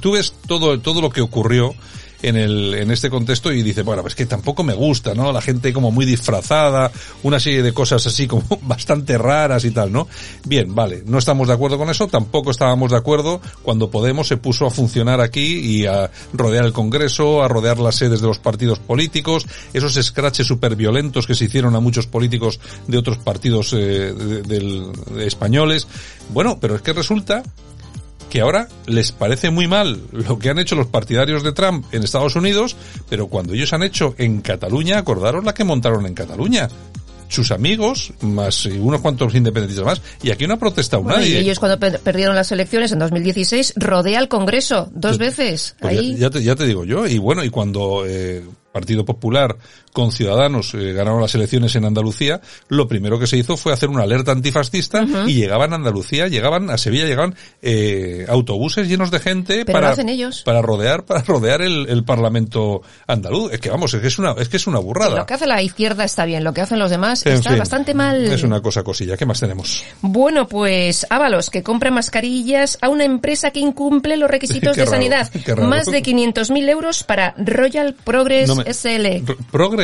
tú 0.00 0.12
ves 0.12 0.34
todo, 0.46 0.78
todo 0.80 1.00
lo 1.00 1.10
que 1.10 1.20
ocurrió 1.20 1.74
en 2.22 2.36
el, 2.36 2.74
en 2.74 2.90
este 2.90 3.10
contexto 3.10 3.52
y 3.52 3.62
dice, 3.62 3.82
bueno, 3.82 4.02
pues 4.02 4.14
que 4.14 4.26
tampoco 4.26 4.62
me 4.62 4.74
gusta, 4.74 5.14
¿no? 5.14 5.32
La 5.32 5.40
gente 5.40 5.72
como 5.72 5.90
muy 5.90 6.06
disfrazada, 6.06 6.90
una 7.22 7.40
serie 7.40 7.62
de 7.62 7.72
cosas 7.72 8.06
así 8.06 8.26
como 8.26 8.44
bastante 8.62 9.18
raras 9.18 9.64
y 9.64 9.70
tal, 9.70 9.92
¿no? 9.92 10.08
Bien, 10.44 10.74
vale, 10.74 11.02
no 11.06 11.18
estamos 11.18 11.48
de 11.48 11.54
acuerdo 11.54 11.78
con 11.78 11.90
eso, 11.90 12.08
tampoco 12.08 12.50
estábamos 12.50 12.90
de 12.90 12.98
acuerdo 12.98 13.40
cuando 13.62 13.90
Podemos 13.90 14.28
se 14.28 14.36
puso 14.36 14.66
a 14.66 14.70
funcionar 14.70 15.20
aquí 15.20 15.58
y 15.58 15.86
a 15.86 16.10
rodear 16.32 16.64
el 16.64 16.72
Congreso, 16.72 17.42
a 17.42 17.48
rodear 17.48 17.78
las 17.78 17.96
sedes 17.96 18.20
de 18.20 18.26
los 18.26 18.38
partidos 18.38 18.78
políticos, 18.78 19.46
esos 19.72 19.94
scratches 19.94 20.46
súper 20.46 20.76
violentos 20.76 21.26
que 21.26 21.34
se 21.34 21.46
hicieron 21.46 21.74
a 21.76 21.80
muchos 21.80 22.06
políticos 22.06 22.60
de 22.86 22.98
otros 22.98 23.18
partidos 23.18 23.72
eh, 23.72 24.12
de 24.12 25.26
españoles. 25.26 25.86
Bueno, 26.30 26.58
pero 26.60 26.76
es 26.76 26.82
que 26.82 26.92
resulta 26.92 27.42
que 28.30 28.40
ahora 28.40 28.68
les 28.86 29.12
parece 29.12 29.50
muy 29.50 29.68
mal 29.68 30.00
lo 30.12 30.38
que 30.38 30.50
han 30.50 30.58
hecho 30.58 30.74
los 30.74 30.86
partidarios 30.88 31.42
de 31.42 31.52
Trump 31.52 31.86
en 31.92 32.02
Estados 32.02 32.36
Unidos, 32.36 32.76
pero 33.08 33.28
cuando 33.28 33.54
ellos 33.54 33.72
han 33.72 33.82
hecho 33.82 34.14
en 34.18 34.40
Cataluña, 34.40 34.98
acordaros 34.98 35.44
la 35.44 35.54
que 35.54 35.64
montaron 35.64 36.06
en 36.06 36.14
Cataluña 36.14 36.68
sus 37.28 37.50
amigos, 37.50 38.12
más 38.20 38.66
unos 38.66 39.00
cuantos 39.00 39.34
independentistas 39.34 39.84
más, 39.84 40.02
y 40.22 40.30
aquí 40.30 40.46
no 40.46 40.54
ha 40.54 40.58
protestado 40.58 41.02
Bueno, 41.02 41.18
nadie. 41.18 41.30
y 41.32 41.36
ellos 41.38 41.58
cuando 41.58 41.76
per- 41.78 41.98
perdieron 41.98 42.36
las 42.36 42.52
elecciones 42.52 42.92
en 42.92 43.00
2016 43.00 43.72
rodea 43.76 44.20
al 44.20 44.28
Congreso 44.28 44.88
dos 44.92 45.18
veces. 45.18 45.74
Pues 45.80 45.94
ya- 45.94 46.00
Ahí 46.00 46.16
ya, 46.16 46.30
te, 46.30 46.42
ya 46.42 46.54
te 46.54 46.66
digo 46.66 46.84
yo, 46.84 47.04
y 47.06 47.18
bueno, 47.18 47.42
y 47.42 47.50
cuando 47.50 48.04
eh, 48.06 48.44
Partido 48.70 49.04
Popular 49.04 49.56
con 49.96 50.12
Ciudadanos 50.12 50.74
eh, 50.74 50.92
ganaron 50.92 51.22
las 51.22 51.34
elecciones 51.34 51.74
en 51.74 51.86
Andalucía, 51.86 52.42
lo 52.68 52.86
primero 52.86 53.18
que 53.18 53.26
se 53.26 53.38
hizo 53.38 53.56
fue 53.56 53.72
hacer 53.72 53.88
una 53.88 54.02
alerta 54.02 54.30
antifascista 54.32 55.06
y 55.26 55.32
llegaban 55.32 55.72
a 55.72 55.76
Andalucía, 55.76 56.28
llegaban 56.28 56.68
a 56.68 56.76
Sevilla, 56.76 57.06
llegaban 57.06 57.34
eh, 57.62 58.26
autobuses 58.28 58.88
llenos 58.88 59.10
de 59.10 59.20
gente 59.20 59.64
Pero 59.64 59.72
para 59.74 59.86
lo 59.86 59.92
hacen 59.94 60.10
ellos. 60.10 60.42
para 60.44 60.60
rodear 60.60 61.06
para 61.06 61.22
rodear 61.22 61.62
el, 61.62 61.86
el 61.88 62.04
Parlamento 62.04 62.82
andaluz. 63.06 63.54
Es 63.54 63.60
que 63.60 63.70
vamos, 63.70 63.94
es 63.94 64.02
que 64.02 64.08
es 64.08 64.18
una 64.18 64.32
es 64.32 64.50
que 64.50 64.58
es 64.58 64.66
una 64.66 64.80
burrada. 64.80 65.16
lo 65.16 65.24
que 65.24 65.32
hace 65.32 65.46
la 65.46 65.62
izquierda 65.62 66.04
está 66.04 66.26
bien, 66.26 66.44
lo 66.44 66.52
que 66.52 66.60
hacen 66.60 66.78
los 66.78 66.90
demás 66.90 67.24
En 67.24 67.32
está 67.32 67.48
fin, 67.50 67.58
bastante 67.58 67.94
mal. 67.94 68.22
Es 68.26 68.42
una 68.42 68.60
cosa 68.60 68.82
cosilla. 68.82 69.16
¿Qué 69.16 69.24
más 69.24 69.40
tenemos? 69.40 69.82
Bueno, 70.02 70.46
pues 70.46 71.06
Ábalos, 71.08 71.48
que 71.48 71.62
compra 71.62 71.90
mascarillas 71.90 72.76
a 72.82 72.90
una 72.90 73.04
empresa 73.04 73.50
que 73.50 73.60
incumple 73.60 74.18
los 74.18 74.30
requisitos 74.30 74.76
de 74.76 74.84
raro, 74.84 74.90
sanidad. 74.96 75.30
Más 75.62 75.86
de 75.86 76.02
500.000 76.02 76.68
euros 76.68 77.02
para 77.02 77.34
Royal 77.38 77.94
Progress 78.04 78.48
No 78.48 78.56
me- 78.56 78.64
SL. 78.74 79.24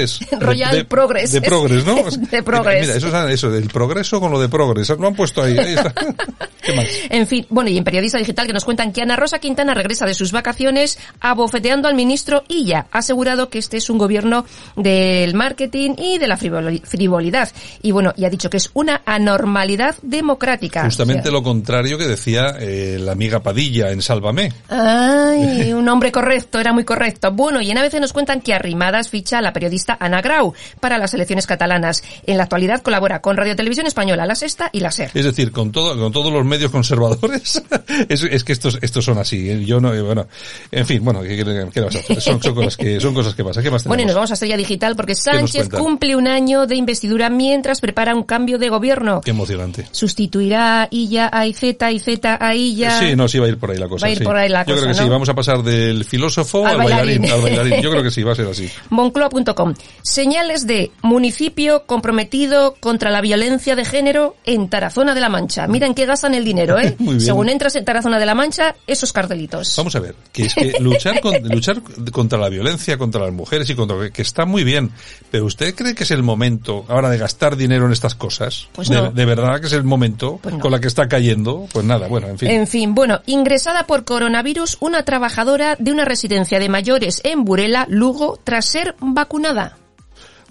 Progress. 0.06 0.20
Royal 0.40 0.72
de, 0.76 0.84
Progress. 0.84 1.32
De 1.32 1.40
Progress, 1.42 1.84
¿no? 1.86 1.94
De 2.30 2.42
Progress. 2.42 2.80
Mira, 2.86 2.96
eso, 2.96 3.08
es- 3.28 3.34
eso 3.34 3.50
del 3.50 3.68
progreso 3.68 4.20
con 4.20 4.30
lo 4.32 4.40
de 4.40 4.48
Progress. 4.48 4.88
Lo 4.90 5.06
han 5.06 5.14
puesto 5.14 5.42
ahí. 5.42 5.56
ahí 5.58 5.74
está. 5.74 5.92
¿Qué 6.62 6.72
más? 6.74 6.86
En 7.10 7.26
fin, 7.26 7.44
bueno, 7.50 7.70
y 7.70 7.76
en 7.76 7.82
Periodista 7.84 8.18
Digital 8.18 8.46
que 8.46 8.52
nos 8.52 8.64
cuentan 8.64 8.92
que 8.92 9.02
Ana 9.02 9.16
Rosa 9.16 9.38
Quintana 9.40 9.74
regresa 9.74 10.06
de 10.06 10.14
sus 10.14 10.30
vacaciones 10.30 10.98
abofeteando 11.20 11.88
al 11.88 11.94
ministro 11.94 12.44
Illa. 12.48 12.86
Ha 12.92 12.98
asegurado 12.98 13.48
que 13.48 13.58
este 13.58 13.78
es 13.78 13.90
un 13.90 13.98
gobierno 13.98 14.44
del 14.76 15.34
marketing 15.34 15.94
y 15.98 16.18
de 16.18 16.26
la 16.28 16.38
frivoli- 16.38 16.82
frivolidad. 16.84 17.50
Y 17.82 17.90
bueno, 17.90 18.12
y 18.16 18.24
ha 18.24 18.30
dicho 18.30 18.48
que 18.48 18.58
es 18.58 18.70
una 18.74 19.02
anormalidad 19.04 19.96
democrática. 20.02 20.84
Justamente 20.84 21.22
O 21.22 21.24
sea, 21.24 21.32
lo 21.32 21.42
contrario 21.42 21.98
que 21.98 22.06
decía 22.06 22.54
eh, 22.60 22.98
la 23.00 23.12
amiga 23.12 23.40
Padilla 23.40 23.90
en 23.90 24.00
Sálvame. 24.00 24.52
Ay, 24.68 25.72
un 25.72 25.88
hombre 25.88 26.12
correcto, 26.12 26.60
era 26.60 26.72
muy 26.72 26.84
correcto. 26.84 27.30
Bueno, 27.32 27.60
y 27.60 27.70
en 27.70 27.78
ABC 27.78 27.94
nos 28.00 28.12
cuentan 28.12 28.40
que 28.40 28.54
Arrimadas 28.54 29.08
ficha 29.08 29.38
a 29.38 29.42
la 29.42 29.52
periodista 29.52 29.91
Ana 30.00 30.20
Grau 30.22 30.54
para 30.80 30.98
las 30.98 31.14
elecciones 31.14 31.46
catalanas. 31.46 32.02
En 32.26 32.36
la 32.36 32.44
actualidad 32.44 32.82
colabora 32.82 33.20
con 33.20 33.36
Radio 33.36 33.56
Televisión 33.56 33.86
Española, 33.86 34.26
La 34.26 34.34
Sexta 34.34 34.70
y 34.72 34.80
La 34.80 34.90
SER. 34.90 35.10
Es 35.14 35.24
decir, 35.24 35.52
con 35.52 35.72
todo, 35.72 35.96
con 35.98 36.12
todos 36.12 36.32
los 36.32 36.44
medios 36.44 36.70
conservadores. 36.70 37.62
es, 38.08 38.22
es 38.22 38.44
que 38.44 38.52
estos, 38.52 38.78
estos 38.82 39.04
son 39.04 39.18
así. 39.18 39.50
¿eh? 39.50 39.64
Yo 39.64 39.80
no, 39.80 39.92
eh, 39.94 40.02
bueno, 40.02 40.26
en 40.70 40.86
fin, 40.86 41.04
bueno, 41.04 41.22
¿qué, 41.22 41.36
qué- 41.36 41.68
qué 41.72 41.80
vas 41.80 41.96
a 41.96 41.98
hacer? 41.98 42.20
Son, 42.20 42.42
son 42.42 42.54
cosas 42.54 42.76
que, 42.76 43.00
son 43.00 43.14
cosas 43.14 43.34
que 43.34 43.44
pasan. 43.44 43.62
¿Qué 43.62 43.70
más 43.70 43.84
Bueno, 43.84 44.02
y 44.02 44.06
nos 44.06 44.14
vamos 44.14 44.30
a 44.30 44.34
Estrella 44.34 44.56
Digital 44.56 44.96
porque 44.96 45.14
Sánchez 45.14 45.68
cumple 45.68 46.16
un 46.16 46.26
año 46.28 46.66
de 46.66 46.76
investidura 46.76 47.30
mientras 47.30 47.80
prepara 47.80 48.14
un 48.14 48.22
cambio 48.24 48.58
de 48.58 48.68
gobierno. 48.68 49.20
Qué 49.22 49.30
emocionante. 49.30 49.86
Sustituirá 49.90 50.82
a 50.82 50.88
Illa 50.90 51.28
a 51.32 51.46
Izeta, 51.46 51.90
Izeta 51.90 52.38
a 52.40 52.54
Illa. 52.54 52.98
Sí, 52.98 53.16
no, 53.16 53.28
sí 53.28 53.38
va 53.38 53.46
a 53.46 53.48
ir 53.48 53.58
por 53.58 53.70
ahí 53.70 53.78
la 53.78 53.88
cosa. 53.88 54.06
Va 54.06 54.08
a 54.08 54.12
ir 54.12 54.18
sí. 54.18 54.24
por 54.24 54.36
ahí 54.36 54.48
la 54.48 54.60
Yo 54.60 54.74
creo 54.74 54.76
cosa, 54.76 54.88
que 54.88 54.94
sí, 54.94 55.04
¿no? 55.04 55.10
vamos 55.10 55.28
a 55.28 55.34
pasar 55.34 55.62
del 55.62 56.04
filósofo 56.04 56.66
Al 56.66 56.72
al, 56.72 56.78
bailarín. 56.78 57.22
bailarín. 57.22 57.32
al 57.32 57.40
bailarín. 57.42 57.82
Yo 57.82 57.90
creo 57.90 58.02
que 58.02 58.10
sí, 58.12 58.22
va 58.22 58.32
a 58.32 58.34
ser 58.34 58.46
así. 58.46 58.68
Moncloa.com. 58.90 59.74
Señales 60.02 60.66
de 60.66 60.90
municipio 61.02 61.84
comprometido 61.86 62.74
contra 62.80 63.10
la 63.10 63.20
violencia 63.20 63.76
de 63.76 63.84
género 63.84 64.34
en 64.44 64.68
Tarazona 64.68 65.14
de 65.14 65.20
la 65.20 65.28
Mancha. 65.28 65.68
Mira 65.68 65.86
en 65.86 65.94
qué 65.94 66.06
gastan 66.06 66.34
el 66.34 66.44
dinero, 66.44 66.78
¿eh? 66.78 66.96
Según 67.18 67.48
entras 67.48 67.76
en 67.76 67.84
Tarazona 67.84 68.18
de 68.18 68.26
la 68.26 68.34
Mancha, 68.34 68.74
esos 68.86 69.12
cartelitos. 69.12 69.74
Vamos 69.76 69.94
a 69.94 70.00
ver, 70.00 70.16
que 70.32 70.46
es 70.46 70.54
que 70.54 70.74
luchar, 70.80 71.20
con- 71.20 71.36
luchar 71.48 71.80
contra 72.10 72.38
la 72.38 72.48
violencia, 72.48 72.98
contra 72.98 73.20
las 73.22 73.32
mujeres 73.32 73.70
y 73.70 73.74
contra 73.76 74.10
que 74.10 74.22
está 74.22 74.44
muy 74.44 74.64
bien, 74.64 74.90
pero 75.30 75.44
¿usted 75.44 75.74
cree 75.74 75.94
que 75.94 76.02
es 76.02 76.10
el 76.10 76.22
momento 76.24 76.84
ahora 76.88 77.08
de 77.08 77.18
gastar 77.18 77.56
dinero 77.56 77.86
en 77.86 77.92
estas 77.92 78.14
cosas? 78.16 78.68
Pues 78.72 78.88
de, 78.88 78.96
no. 78.96 79.10
de 79.12 79.24
verdad 79.24 79.60
que 79.60 79.66
es 79.68 79.72
el 79.72 79.84
momento 79.84 80.40
Pues 80.42 80.54
no. 80.56 80.60
con 80.60 80.72
la 80.72 80.80
que 80.80 80.88
está 80.88 81.08
cayendo? 81.08 81.68
Pues 81.72 81.84
nada, 81.86 82.08
bueno, 82.08 82.26
en 82.26 82.38
fin. 82.38 82.50
En 82.50 82.66
fin, 82.66 82.94
bueno, 82.94 83.20
ingresada 83.26 83.86
por 83.86 84.04
coronavirus 84.04 84.78
una 84.80 85.04
trabajadora 85.04 85.76
de 85.78 85.92
una 85.92 86.04
residencia 86.04 86.58
de 86.58 86.68
mayores 86.68 87.20
en 87.24 87.44
Burela, 87.44 87.86
Lugo, 87.88 88.40
tras 88.42 88.66
ser 88.66 88.96
vacunada. 88.98 89.71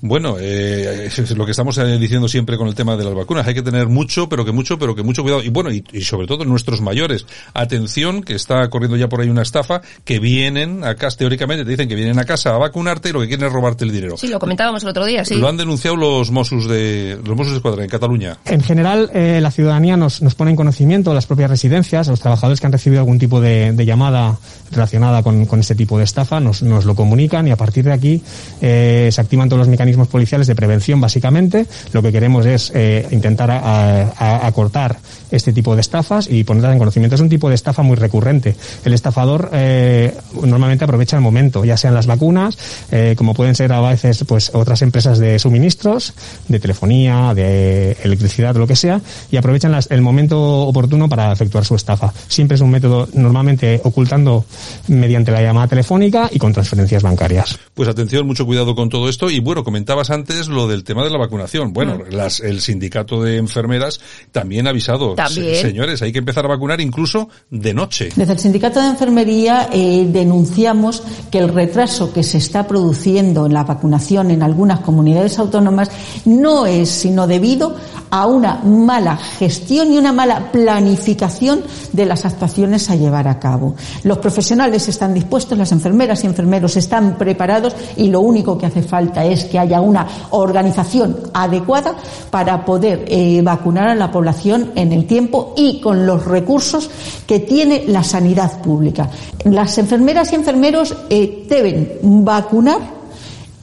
Bueno, 0.02 0.38
eh, 0.40 1.06
es 1.06 1.38
lo 1.38 1.46
que 1.46 1.52
estamos 1.52 1.78
eh, 1.78 1.98
diciendo 2.00 2.28
siempre 2.28 2.58
con 2.58 2.68
el 2.68 2.76
tema 2.76 2.98
de 2.98 3.04
las 3.04 3.14
vacunas. 3.14 3.48
Hay 3.48 3.54
que 3.54 3.62
tener 3.62 3.88
mucho, 3.88 4.28
pero 4.28 4.44
que 4.44 4.52
mucho, 4.52 4.80
pero 4.80 4.96
que 4.96 5.04
mucho 5.04 5.22
cuidado. 5.22 5.44
Y 5.44 5.50
bueno, 5.50 5.72
y, 5.72 5.84
y 5.94 6.02
sobre 6.02 6.26
todo 6.26 6.44
nuestros 6.44 6.82
mayores. 6.82 7.26
Atención, 7.54 8.24
que 8.24 8.34
está 8.34 8.68
corriendo 8.70 8.98
ya 8.98 9.08
por 9.08 9.22
ahí 9.22 9.30
una 9.30 9.44
estafa, 9.44 9.82
que 10.04 10.20
vienen 10.20 10.84
a 10.84 10.96
casa, 10.96 11.18
teóricamente 11.18 11.64
te 11.64 11.70
dicen 11.70 11.88
que 11.88 11.94
vienen 11.94 12.18
a 12.18 12.26
casa 12.26 12.56
a 12.56 12.58
vacunarte 12.58 13.10
y 13.10 13.12
lo 13.12 13.22
que 13.22 13.28
quieren 13.28 13.46
es 13.46 13.54
robarte 13.54 13.86
el 13.86 13.92
dinero. 13.92 14.18
Sí, 14.18 14.28
lo 14.28 14.40
comentábamos 14.40 14.82
el 14.82 14.90
otro 14.90 15.06
día, 15.06 15.24
sí. 15.24 15.36
Lo 15.36 15.48
han 15.48 15.58
denunciado 15.58 15.96
los 15.96 16.32
Mossos 16.32 16.68
de, 16.68 17.20
los 17.24 17.38
Mossos 17.38 17.52
de 17.52 17.58
Escuadra 17.58 17.84
en 17.84 17.90
Cataluña. 17.90 18.38
En 18.46 18.62
general, 18.62 19.12
eh, 19.14 19.40
la 19.40 19.52
ciudadanía 19.52 19.98
nos, 19.98 20.22
nos 20.24 20.34
pone 20.34 20.50
en 20.50 20.58
conocimiento, 20.58 21.14
las 21.14 21.28
propias 21.28 21.52
residencias, 21.52 22.08
los 22.08 22.20
trabajadores 22.20 22.60
que 22.60 22.66
han 22.66 22.74
recibido 22.74 23.02
algún 23.02 23.20
tipo 23.20 23.40
de, 23.40 23.72
de 23.74 23.86
llamada 23.86 24.40
relacionada 24.72 25.22
con, 25.22 25.46
con 25.46 25.60
este 25.60 25.76
tipo 25.76 25.98
de 26.00 26.06
estafa, 26.06 26.40
nos, 26.40 26.64
nos 26.64 26.86
lo 26.86 26.96
comunican 26.96 27.48
y 27.48 27.52
a 27.52 27.56
partir 27.56 27.86
de 27.86 27.94
aquí 27.94 28.24
eh, 28.62 29.10
se 29.12 29.22
activan 29.22 29.48
todos 29.48 29.60
los 29.60 29.68
mecanismos 29.68 29.91
policiales 30.08 30.48
de 30.48 30.56
prevención, 30.56 31.00
básicamente. 31.02 31.66
Lo 31.94 32.02
que 32.02 32.12
queremos 32.12 32.46
es 32.46 32.72
eh, 32.76 33.08
intentar 33.12 33.52
acortar 33.52 34.98
este 35.32 35.54
tipo 35.54 35.76
de 35.76 35.82
estafas 35.82 36.28
y 36.30 36.44
ponerlas 36.44 36.74
en 36.74 36.80
conocimiento. 36.80 37.16
Es 37.16 37.22
un 37.22 37.30
tipo 37.30 37.50
de 37.50 37.56
estafa 37.56 37.82
muy 37.82 37.96
recurrente. 37.96 38.56
El 38.84 38.94
estafador 38.94 39.50
eh, 39.54 40.14
normalmente 40.44 40.84
aprovecha 40.84 41.16
el 41.16 41.22
momento, 41.22 41.64
ya 41.66 41.78
sean 41.78 41.94
las 41.94 42.08
vacunas, 42.08 42.58
eh, 42.92 43.16
como 43.18 43.34
pueden 43.34 43.56
ser 43.56 43.72
a 43.72 43.82
veces 43.82 44.24
pues 44.28 44.52
otras 44.54 44.82
empresas 44.82 45.20
de 45.20 45.40
suministros, 45.40 46.14
de 46.48 46.60
telefonía, 46.60 47.34
de 47.34 47.98
electricidad, 48.04 48.56
lo 48.56 48.68
que 48.68 48.76
sea, 48.76 49.02
y 49.32 49.38
aprovechan 49.38 49.78
el 49.90 50.02
momento 50.02 50.40
oportuno 50.68 51.08
para 51.08 51.32
efectuar 51.32 51.66
su 51.66 51.76
estafa. 51.76 52.14
Siempre 52.28 52.56
es 52.56 52.62
un 52.62 52.70
método 52.70 53.08
normalmente 53.14 53.82
ocultando 53.84 54.46
mediante 54.88 55.32
la 55.32 55.42
llamada 55.42 55.68
telefónica 55.68 56.30
y 56.32 56.40
con 56.40 56.54
transferencias 56.54 57.04
bancarias. 57.04 57.58
Pues 57.74 57.88
atención, 57.88 58.28
mucho 58.28 58.46
cuidado 58.46 58.76
con 58.76 58.90
todo 58.90 59.10
esto. 59.10 59.30
Y 59.30 59.40
bueno, 59.40 59.64
comentabas 59.82 60.12
antes 60.12 60.48
lo 60.48 60.68
del 60.68 60.84
tema 60.84 61.04
de 61.04 61.10
la 61.10 61.18
vacunación. 61.18 61.74
Bueno, 61.74 61.96
Mm. 61.96 62.14
las, 62.14 62.40
el 62.40 62.62
sindicato 62.62 63.24
de 63.24 63.38
enfermeras 63.38 64.00
también 64.32 64.68
ha 64.68 64.70
avisado. 64.70 65.16
También. 65.16 65.56
Se- 65.56 65.62
señores, 65.64 66.02
hay 66.04 66.12
que 66.12 66.20
empezar 66.20 66.46
a 66.46 66.50
vacunar 66.50 66.80
incluso 66.80 67.30
de 67.50 67.74
noche. 67.74 68.10
Desde 68.16 68.34
el 68.34 68.40
Sindicato 68.40 68.80
de 68.80 68.88
Enfermería 68.88 69.70
eh, 69.74 70.08
denunciamos 70.12 71.02
que 71.32 71.40
el 71.40 71.50
retraso 71.50 72.14
que 72.14 72.22
se 72.24 72.38
está 72.38 72.68
produciendo 72.68 73.48
en 73.48 73.54
la 73.54 73.64
vacunación 73.64 74.30
en 74.30 74.44
algunas 74.44 74.82
comunidades 74.82 75.40
autónomas 75.40 75.90
no 76.26 76.68
es 76.68 76.90
sino 76.90 77.26
debido 77.26 77.76
a 78.12 78.28
una 78.28 78.58
mala 78.64 79.18
gestión 79.18 79.92
y 79.94 79.98
una 79.98 80.12
mala 80.14 80.52
planificación 80.52 81.62
de 81.94 82.06
las 82.06 82.26
actuaciones 82.26 82.90
a 82.90 82.96
llevar 82.96 83.28
a 83.28 83.40
cabo. 83.40 83.76
Los 84.04 84.18
profesionales 84.20 84.88
están 84.90 85.14
dispuestos, 85.14 85.58
las 85.58 85.72
enfermeras 85.72 86.24
y 86.24 86.28
enfermeros 86.28 86.78
están 86.78 87.18
preparados 87.18 87.74
y 87.98 88.10
lo 88.10 88.20
único 88.20 88.58
que 88.58 88.66
hace 88.68 88.84
falta 88.84 89.26
es 89.26 89.46
que 89.46 89.58
haya 89.58 89.71
una 89.80 90.08
organización 90.32 91.18
adecuada 91.34 91.96
para 92.30 92.66
poder 92.66 93.06
eh, 93.08 93.42
vacunar 93.42 93.88
a 93.88 93.96
la 93.96 94.12
población 94.12 94.72
en 94.76 94.92
el 94.92 95.06
tiempo 95.06 95.54
y 95.56 95.80
con 95.80 96.06
los 96.06 96.26
recursos 96.26 96.90
que 97.26 97.40
tiene 97.40 97.86
la 97.88 98.04
sanidad 98.04 98.62
pública. 98.62 99.10
Las 99.46 99.78
enfermeras 99.78 100.32
y 100.32 100.36
enfermeros 100.36 100.96
eh, 101.10 101.46
deben 101.48 102.00
vacunar 102.26 102.80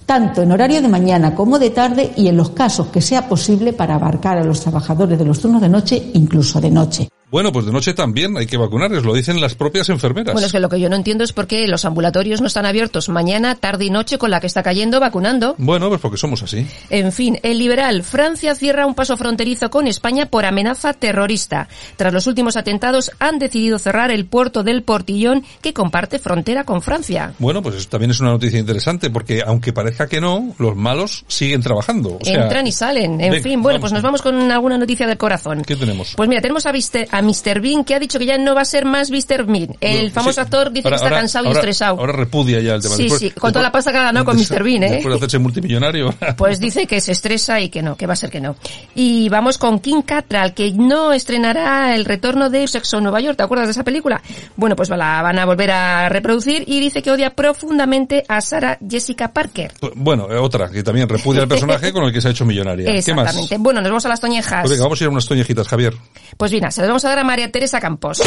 tanto 0.06 0.40
en 0.40 0.52
horario 0.52 0.80
de 0.80 0.88
mañana 0.88 1.34
como 1.34 1.58
de 1.58 1.68
tarde 1.68 2.12
y 2.16 2.28
en 2.28 2.36
los 2.38 2.50
casos 2.50 2.86
que 2.86 3.02
sea 3.02 3.28
posible 3.28 3.74
para 3.74 3.96
abarcar 3.96 4.38
a 4.38 4.44
los 4.44 4.60
trabajadores 4.62 5.18
de 5.18 5.24
los 5.26 5.38
turnos 5.38 5.60
de 5.60 5.68
noche, 5.68 6.10
incluso 6.14 6.60
de 6.62 6.70
noche. 6.70 7.08
Bueno, 7.30 7.52
pues 7.52 7.66
de 7.66 7.72
noche 7.72 7.92
también 7.92 8.36
hay 8.38 8.46
que 8.46 8.56
vacunarles, 8.56 9.04
lo 9.04 9.12
dicen 9.12 9.38
las 9.40 9.54
propias 9.54 9.90
enfermeras. 9.90 10.32
Bueno, 10.32 10.46
es 10.46 10.52
que 10.52 10.60
lo 10.60 10.70
que 10.70 10.80
yo 10.80 10.88
no 10.88 10.96
entiendo 10.96 11.24
es 11.24 11.32
por 11.34 11.46
qué 11.46 11.68
los 11.68 11.84
ambulatorios 11.84 12.40
no 12.40 12.46
están 12.46 12.64
abiertos 12.64 13.10
mañana, 13.10 13.54
tarde 13.54 13.84
y 13.84 13.90
noche 13.90 14.16
con 14.16 14.30
la 14.30 14.40
que 14.40 14.46
está 14.46 14.62
cayendo 14.62 14.98
vacunando. 14.98 15.54
Bueno, 15.58 15.88
pues 15.90 16.00
porque 16.00 16.16
somos 16.16 16.42
así. 16.42 16.66
En 16.88 17.12
fin, 17.12 17.38
el 17.42 17.58
liberal. 17.58 18.02
Francia 18.02 18.54
cierra 18.54 18.86
un 18.86 18.94
paso 18.94 19.16
fronterizo 19.18 19.68
con 19.68 19.86
España 19.86 20.26
por 20.26 20.46
amenaza 20.46 20.94
terrorista. 20.94 21.68
Tras 21.96 22.14
los 22.14 22.26
últimos 22.26 22.56
atentados 22.56 23.10
han 23.18 23.38
decidido 23.38 23.78
cerrar 23.78 24.10
el 24.10 24.24
puerto 24.24 24.62
del 24.62 24.82
Portillón 24.82 25.44
que 25.60 25.74
comparte 25.74 26.18
frontera 26.18 26.64
con 26.64 26.80
Francia. 26.80 27.34
Bueno, 27.38 27.62
pues 27.62 27.74
eso 27.76 27.88
también 27.90 28.10
es 28.12 28.20
una 28.20 28.30
noticia 28.30 28.58
interesante 28.58 29.10
porque 29.10 29.42
aunque 29.46 29.74
parezca 29.74 30.06
que 30.06 30.20
no, 30.22 30.54
los 30.58 30.76
malos 30.76 31.24
siguen 31.28 31.60
trabajando. 31.60 32.16
O 32.20 32.24
sea, 32.24 32.44
Entran 32.44 32.66
y 32.66 32.72
salen. 32.72 33.20
En 33.20 33.32
ven, 33.32 33.42
fin, 33.42 33.62
bueno, 33.62 33.80
pues 33.80 33.92
nos 33.92 34.00
vamos 34.02 34.22
con 34.22 34.50
alguna 34.50 34.78
noticia 34.78 35.06
del 35.06 35.18
corazón. 35.18 35.60
¿Qué 35.62 35.76
tenemos? 35.76 36.14
Pues 36.16 36.26
mira, 36.26 36.40
tenemos 36.40 36.64
a, 36.64 36.72
Viste- 36.72 37.06
a 37.10 37.17
Mr. 37.22 37.60
Bean, 37.60 37.84
que 37.84 37.94
ha 37.94 37.98
dicho 37.98 38.18
que 38.18 38.26
ya 38.26 38.38
no 38.38 38.54
va 38.54 38.62
a 38.62 38.64
ser 38.64 38.84
más 38.84 39.10
Mr. 39.10 39.44
Bean. 39.46 39.76
El 39.80 40.10
famoso 40.10 40.34
sí. 40.34 40.40
actor 40.40 40.70
dice 40.72 40.86
Ahora- 40.88 40.90
que 40.90 40.96
está 40.96 41.06
ahora- 41.08 41.18
cansado 41.20 41.46
y 41.48 41.50
estresado. 41.52 41.98
Ahora 42.00 42.12
repudia 42.12 42.60
ya 42.60 42.74
el 42.74 42.82
tema. 42.82 42.94
Sí, 42.96 43.02
Después- 43.04 43.20
sí, 43.20 43.30
con 43.30 43.52
toda 43.52 43.62
la 43.62 43.72
pasta 43.72 43.92
que 43.92 43.98
ha 43.98 44.02
ganado 44.02 44.24
con 44.24 44.36
Mr. 44.36 44.62
Bean, 44.62 44.82
¿eh? 44.84 44.90
Después 44.92 45.12
de 45.12 45.16
hacerse 45.16 45.38
multimillonario. 45.38 46.14
Pues 46.36 46.60
dice 46.60 46.86
que 46.86 47.00
se 47.00 47.12
estresa 47.12 47.60
y 47.60 47.68
que 47.68 47.82
no, 47.82 47.96
que 47.96 48.06
va 48.06 48.12
a 48.12 48.16
ser 48.16 48.30
que 48.30 48.40
no. 48.40 48.56
Y 48.94 49.28
vamos 49.28 49.58
con 49.58 49.80
King 49.80 50.02
Cattrall, 50.02 50.54
que 50.54 50.72
no 50.72 51.12
estrenará 51.12 51.94
el 51.94 52.04
retorno 52.04 52.48
de 52.50 52.66
Sexo 52.68 53.00
Nueva 53.00 53.20
York. 53.20 53.36
¿Te 53.36 53.42
acuerdas 53.42 53.66
de 53.66 53.72
esa 53.72 53.84
película? 53.84 54.22
Bueno, 54.56 54.76
pues 54.76 54.88
la 54.90 55.22
van 55.22 55.38
a 55.38 55.44
volver 55.46 55.70
a 55.70 56.08
reproducir 56.08 56.64
y 56.66 56.80
dice 56.80 57.02
que 57.02 57.10
odia 57.10 57.30
profundamente 57.30 58.24
a 58.28 58.40
Sarah 58.40 58.78
Jessica 58.88 59.32
Parker. 59.32 59.72
Bueno, 59.94 60.28
eh, 60.30 60.36
otra 60.36 60.68
que 60.70 60.82
también 60.82 61.08
repudia 61.08 61.42
al 61.42 61.48
personaje 61.48 61.92
con 61.92 62.04
el 62.04 62.12
que 62.12 62.20
se 62.20 62.28
ha 62.28 62.30
hecho 62.30 62.44
millonaria. 62.44 62.86
¿Qué 62.86 63.14
más? 63.14 63.26
Exactamente. 63.26 63.56
Bueno, 63.58 63.80
nos 63.80 63.90
vamos 63.90 64.06
a 64.06 64.08
las 64.08 64.20
toñejas. 64.20 64.60
Pues 64.62 64.70
venga, 64.70 64.84
vamos 64.84 65.00
a 65.00 65.04
ir 65.04 65.08
a 65.08 65.10
unas 65.10 65.26
toñejitas, 65.26 65.68
Javier. 65.68 65.94
Pues 66.36 66.52
mira, 66.52 66.70
se 66.70 66.80
las 66.82 66.88
vamos 66.88 67.04
a 67.04 67.07
dar 67.08 67.18
a 67.18 67.24
María 67.24 67.50
Teresa 67.50 67.80
Campos. 67.80 68.22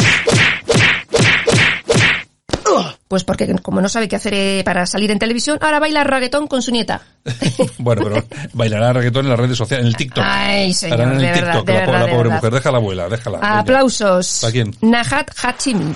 Pues 3.08 3.24
porque 3.24 3.54
como 3.60 3.80
no 3.82 3.88
sabe 3.90 4.08
qué 4.08 4.16
hacer 4.16 4.32
eh, 4.34 4.62
para 4.64 4.86
salir 4.86 5.10
en 5.10 5.18
televisión, 5.18 5.58
ahora 5.60 5.78
baila 5.78 6.02
reggaetón 6.04 6.46
con 6.46 6.62
su 6.62 6.70
nieta. 6.70 7.02
Bueno, 7.78 8.02
pero 8.04 8.24
bailará 8.54 8.92
reggaetón 8.94 9.26
en 9.26 9.30
las 9.30 9.38
redes 9.40 9.58
sociales, 9.58 9.82
en 9.84 9.88
el 9.88 9.96
TikTok. 9.96 10.24
Ay, 10.26 10.72
señor, 10.72 11.00
en 11.00 11.10
el 11.12 11.18
de 11.18 11.24
verdad, 11.26 11.42
TikTok, 11.42 11.66
de 11.66 11.72
la, 11.74 11.80
verdad, 11.80 11.92
la 11.92 11.98
de 11.98 12.12
pobre 12.12 12.22
verdad. 12.22 12.36
mujer. 12.36 12.52
Déjala 12.54 12.78
abuela, 12.78 13.08
déjala. 13.08 13.38
Aplausos. 13.58 14.38
¿Para 14.40 14.52
quién? 14.52 14.74
Nahat 14.80 15.30
Hachimi. 15.42 15.94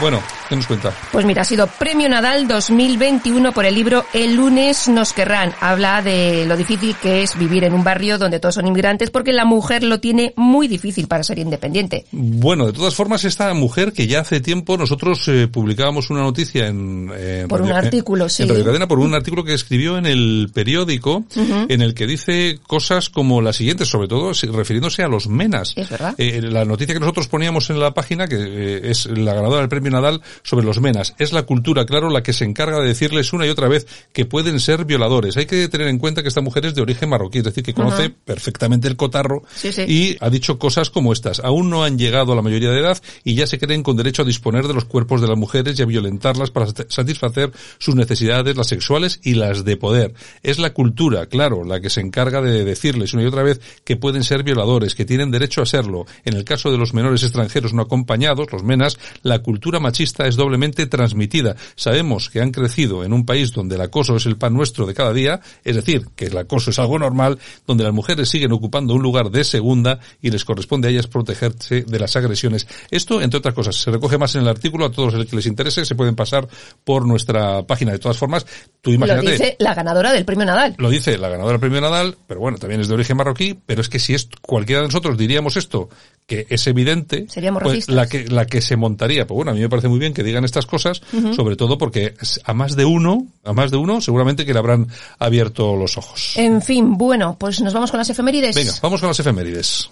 Bueno, 0.00 0.22
¿qué 0.48 0.56
nos 0.56 0.66
cuenta? 0.66 0.92
Pues 1.12 1.24
mira, 1.26 1.42
ha 1.42 1.44
sido 1.44 1.66
Premio 1.66 2.08
Nadal 2.08 2.46
2021 2.48 3.52
por 3.52 3.64
el 3.66 3.74
libro 3.74 4.04
El 4.12 4.34
lunes 4.36 4.88
nos 4.88 5.12
querrán. 5.12 5.52
Habla 5.60 6.02
de 6.02 6.44
lo 6.46 6.56
difícil 6.56 6.94
que 7.02 7.22
es 7.22 7.36
vivir 7.38 7.64
en 7.64 7.72
un 7.74 7.84
barrio 7.84 8.18
donde 8.18 8.40
todos 8.40 8.54
son 8.54 8.66
inmigrantes 8.66 9.10
porque 9.10 9.32
la 9.32 9.44
mujer 9.44 9.82
lo 9.82 10.00
tiene 10.00 10.32
muy 10.36 10.68
difícil 10.68 11.06
para 11.06 11.22
ser 11.22 11.38
independiente. 11.38 12.06
Bueno, 12.12 12.66
de 12.66 12.72
todas 12.72 12.94
formas, 12.94 13.24
esta 13.24 13.52
mujer 13.54 13.92
que 13.92 14.06
ya 14.06 14.20
hace 14.20 14.40
tiempo 14.40 14.76
nosotros 14.76 15.26
eh, 15.28 15.48
publicábamos 15.48 16.10
una 16.10 16.20
noticia 16.20 16.66
en... 16.68 17.10
en 17.18 17.48
Por 17.48 17.60
un 17.62 17.68
Radio- 17.68 17.84
artículo, 17.86 18.24
en- 18.24 18.30
sí. 18.30 18.42
En 18.44 18.48
Radio 18.50 18.64
Cadena, 18.64 18.88
por 18.88 18.98
un 18.98 19.14
artículo 19.14 19.44
que 19.44 19.54
escribió 19.54 19.98
en 19.98 20.06
el 20.06 20.50
periódico, 20.54 21.24
Ujú. 21.36 21.66
en 21.68 21.82
el 21.82 21.94
que 21.94 22.06
dice 22.06 22.58
cosas 22.66 23.10
como 23.10 23.40
las 23.42 23.56
siguientes, 23.56 23.88
sobre 23.88 24.08
todo 24.08 24.32
refiriéndose 24.52 25.02
a 25.02 25.08
los 25.08 25.28
menas. 25.28 25.72
Es 25.76 25.88
verdad. 25.90 26.14
Eh, 26.18 26.40
la 26.42 26.64
noticia 26.64 26.94
que 26.94 27.00
nosotros 27.00 27.28
poníamos 27.28 27.70
en 27.70 27.80
la 27.80 27.92
página, 27.94 28.26
que 28.28 28.36
eh, 28.38 28.80
es 28.90 29.06
la 29.06 29.34
ganadora 29.34 29.60
del 29.60 29.68
premio 29.68 29.90
Nadal, 29.90 30.20
sobre 30.42 30.64
los 30.66 30.80
menas. 30.80 31.14
Es 31.18 31.32
la 31.32 31.42
cultura, 31.42 31.86
claro, 31.86 32.10
la 32.10 32.22
que 32.22 32.32
se 32.32 32.44
encarga 32.44 32.80
de 32.80 32.88
decirles 32.88 33.32
una 33.32 33.46
y 33.46 33.50
otra 33.50 33.68
vez 33.68 33.86
que 34.12 34.24
pueden 34.24 34.60
ser 34.60 34.84
violadores. 34.84 35.36
Hay 35.36 35.46
que 35.46 35.68
tener 35.68 35.88
en 35.88 35.98
cuenta 35.98 36.22
que 36.22 36.28
esta 36.28 36.40
mujer 36.40 36.66
es 36.66 36.74
de 36.74 36.82
origen 36.82 37.08
marroquí, 37.08 37.38
es 37.38 37.44
decir, 37.44 37.64
que 37.64 37.74
conoce 37.74 38.10
perfectamente 38.10 38.88
el 38.88 38.96
cotarro 38.96 39.42
Sí, 39.54 39.72
sí. 39.72 39.82
y 39.86 40.16
ha 40.20 40.30
dicho 40.30 40.58
cosas 40.58 40.90
como 40.90 41.12
estas. 41.12 41.40
Aún 41.40 41.70
no 41.70 41.84
han 41.84 41.98
llegado 41.98 42.32
a 42.32 42.36
la 42.36 42.42
mayoría 42.42 42.70
de 42.70 42.80
edad 42.80 42.98
y 43.24 43.34
ya 43.34 43.46
se 43.46 43.58
creen 43.58 43.82
con 43.82 43.96
derecho 43.96 44.22
a 44.22 44.24
disponer 44.24 44.66
de 44.68 44.74
los 44.74 44.84
cuerpos 44.84 45.20
de 45.20 45.28
las 45.28 45.36
mujeres 45.38 45.78
y 45.78 45.82
a 45.82 45.86
violentarlas 45.86 46.50
para 46.50 46.66
sat- 46.66 46.86
satisfacer 46.90 47.50
sus 47.78 47.94
necesidades, 47.94 48.56
las 48.56 48.66
sexuales 48.68 49.20
y 49.22 49.34
las 49.34 49.64
de 49.64 49.76
poder. 49.76 50.14
Es 50.42 50.58
la 50.58 50.72
cultura, 50.72 51.26
claro, 51.26 51.64
la 51.64 51.80
que 51.80 51.90
se 51.90 52.00
encarga 52.00 52.40
de 52.40 52.64
decirles 52.64 53.12
una 53.14 53.22
y 53.22 53.26
otra 53.26 53.42
vez 53.42 53.60
que 53.84 53.96
pueden 53.96 54.22
ser 54.24 54.42
violadores, 54.42 54.94
que 54.94 55.04
tienen 55.04 55.30
derecho 55.30 55.62
a 55.62 55.66
serlo. 55.66 56.06
En 56.24 56.34
el 56.34 56.44
caso 56.44 56.70
de 56.70 56.78
los 56.78 56.94
menores 56.94 57.22
extranjeros 57.22 57.72
no 57.74 57.82
acompañados, 57.82 58.52
los 58.52 58.62
menas, 58.62 58.98
la 59.22 59.40
cultura 59.40 59.80
machista 59.80 60.26
es 60.28 60.36
doblemente 60.36 60.86
transmitida. 60.86 61.56
Sabemos 61.76 62.30
que 62.30 62.40
han 62.40 62.50
crecido 62.50 63.04
en 63.04 63.12
un 63.12 63.24
país 63.24 63.52
donde 63.52 63.76
el 63.76 63.80
acoso 63.80 64.16
es 64.16 64.26
el 64.26 64.36
pan 64.36 64.54
nuestro 64.54 64.86
de 64.86 64.94
cada 64.94 65.12
día, 65.12 65.40
es 65.64 65.76
decir, 65.76 66.06
que 66.14 66.26
el 66.26 66.36
acoso 66.36 66.70
es 66.70 66.78
algo 66.78 66.98
normal, 66.98 67.38
donde 67.66 67.84
las 67.84 67.92
mujeres 67.92 68.28
siguen 68.28 68.52
ocupando 68.52 68.94
un 68.94 69.02
lugar 69.02 69.30
de 69.30 69.44
segunda 69.44 70.00
y 70.20 70.30
les 70.30 70.44
corresponde 70.44 70.88
a 70.88 70.90
ellas 70.90 71.06
protegerse 71.06 71.82
de 71.82 71.98
las 71.98 72.16
agresiones. 72.16 72.66
Esto, 72.90 73.20
entre 73.20 73.38
otras 73.38 73.54
cosas, 73.54 73.76
se 73.76 73.90
recoge 73.90 74.18
más 74.18 74.34
en 74.34 74.42
el 74.42 74.48
artículo, 74.48 74.86
a 74.86 74.90
todos 74.90 75.14
los 75.14 75.26
que 75.26 75.36
les 75.36 75.46
interese, 75.46 75.84
se 75.84 75.94
pueden 75.94 76.14
pasar 76.14 76.48
por 76.84 77.06
nuestra 77.06 77.66
página. 77.66 77.92
De 77.92 77.98
todas 77.98 78.18
formas, 78.18 78.46
tú 78.80 78.90
Lo 78.90 78.96
imagínate. 78.96 79.32
dice 79.32 79.56
la 79.58 79.74
ganadora 79.74 80.12
del 80.12 80.24
Premio 80.24 80.46
Nadal. 80.46 80.74
Lo 80.78 80.90
dice 80.90 81.16
la 81.18 81.28
ganadora 81.28 81.52
del 81.52 81.60
premio 81.60 81.80
Nadal, 81.80 82.16
pero 82.26 82.40
bueno, 82.40 82.58
también 82.58 82.80
es 82.80 82.88
de 82.88 82.94
origen 82.94 83.16
marroquí, 83.16 83.58
pero 83.66 83.80
es 83.80 83.88
que 83.88 83.98
si 83.98 84.14
es 84.14 84.28
cualquiera 84.42 84.82
de 84.82 84.88
nosotros 84.88 85.16
diríamos 85.16 85.56
esto, 85.56 85.88
que 86.26 86.46
es 86.50 86.66
evidente, 86.66 87.26
Seríamos 87.28 87.62
pues 87.62 87.88
la 87.88 88.06
que 88.06 88.28
la 88.28 88.46
que 88.46 88.60
se 88.60 88.76
montaría, 88.76 89.26
pues 89.26 89.36
bueno, 89.36 89.52
a 89.52 89.54
mí 89.54 89.60
me 89.60 89.68
parece 89.68 89.88
muy 89.88 89.98
bien 89.98 90.12
que 90.12 90.17
digan 90.22 90.44
estas 90.44 90.66
cosas, 90.66 91.02
sobre 91.34 91.56
todo 91.56 91.78
porque 91.78 92.14
a 92.44 92.54
más 92.54 92.76
de 92.76 92.84
uno, 92.84 93.26
a 93.44 93.52
más 93.52 93.70
de 93.70 93.76
uno, 93.76 94.00
seguramente 94.00 94.44
que 94.44 94.52
le 94.52 94.58
habrán 94.58 94.88
abierto 95.18 95.76
los 95.76 95.96
ojos. 95.96 96.34
En 96.36 96.62
fin, 96.62 96.96
bueno, 96.96 97.36
pues 97.38 97.60
nos 97.60 97.72
vamos 97.72 97.90
con 97.90 97.98
las 97.98 98.10
efemérides. 98.10 98.54
Venga, 98.54 98.72
vamos 98.82 99.00
con 99.00 99.08
las 99.08 99.20
efemérides. 99.20 99.90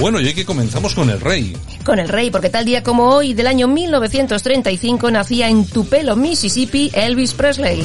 Bueno, 0.00 0.20
y 0.20 0.28
aquí 0.28 0.44
comenzamos 0.44 0.94
con 0.94 1.10
el 1.10 1.20
rey. 1.20 1.56
Con 1.84 1.98
el 1.98 2.08
rey, 2.08 2.30
porque 2.30 2.50
tal 2.50 2.64
día 2.64 2.82
como 2.82 3.08
hoy 3.08 3.34
del 3.34 3.48
año 3.48 3.66
1935 3.66 5.10
nacía 5.10 5.48
en 5.48 5.66
Tupelo, 5.66 6.14
Mississippi, 6.14 6.90
Elvis 6.94 7.32
Presley. 7.32 7.84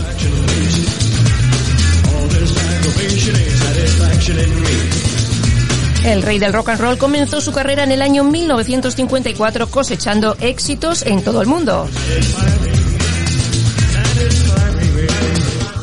El 6.05 6.21
rey 6.21 6.37
del 6.37 6.53
rock 6.53 6.69
and 6.69 6.81
roll 6.81 6.97
comenzó 6.97 7.41
su 7.41 7.51
carrera 7.51 7.83
en 7.83 7.91
el 7.91 8.01
año 8.01 8.23
1954 8.23 9.67
cosechando 9.67 10.35
éxitos 10.39 11.01
en 11.03 11.23
todo 11.23 11.41
el 11.41 11.47
mundo. 11.47 11.87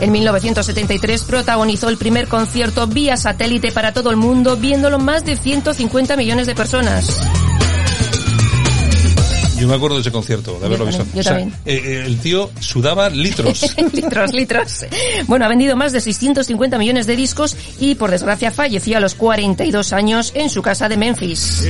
En 0.01 0.13
1973 0.13 1.25
protagonizó 1.25 1.89
el 1.91 1.99
primer 1.99 2.27
concierto 2.27 2.87
vía 2.87 3.17
satélite 3.17 3.71
para 3.71 3.93
todo 3.93 4.11
el 4.11 4.17
mundo, 4.17 4.57
viéndolo 4.57 4.99
más 4.99 5.25
de 5.25 5.37
150 5.37 6.17
millones 6.17 6.47
de 6.47 6.55
personas. 6.55 7.21
Yo 9.59 9.69
me 9.69 9.75
acuerdo 9.75 9.97
de 9.97 10.01
ese 10.01 10.11
concierto, 10.11 10.59
de 10.59 10.65
haberlo 10.65 10.87
visto. 10.87 11.05
yo 11.13 11.21
O 11.21 11.23
sea, 11.23 11.33
también. 11.35 11.53
eh, 11.67 11.83
eh, 11.85 12.03
el 12.07 12.19
tío 12.19 12.51
sudaba 12.61 13.11
litros. 13.11 13.77
litros, 13.93 14.33
litros. 14.33 14.87
Bueno, 15.27 15.45
ha 15.45 15.49
vendido 15.49 15.77
más 15.77 15.93
de 15.93 16.01
650 16.01 16.79
millones 16.79 17.07
de 17.07 17.15
discos 17.15 17.55
y, 17.79 17.95
por 17.95 18.11
desgracia, 18.11 18.51
falleció 18.51 18.97
a 18.97 19.01
los 19.01 19.15
42 19.15 19.93
años 19.93 20.33
en 20.35 20.49
su 20.49 20.63
casa 20.63 20.89
de 20.89 20.97
Memphis. 20.97 21.65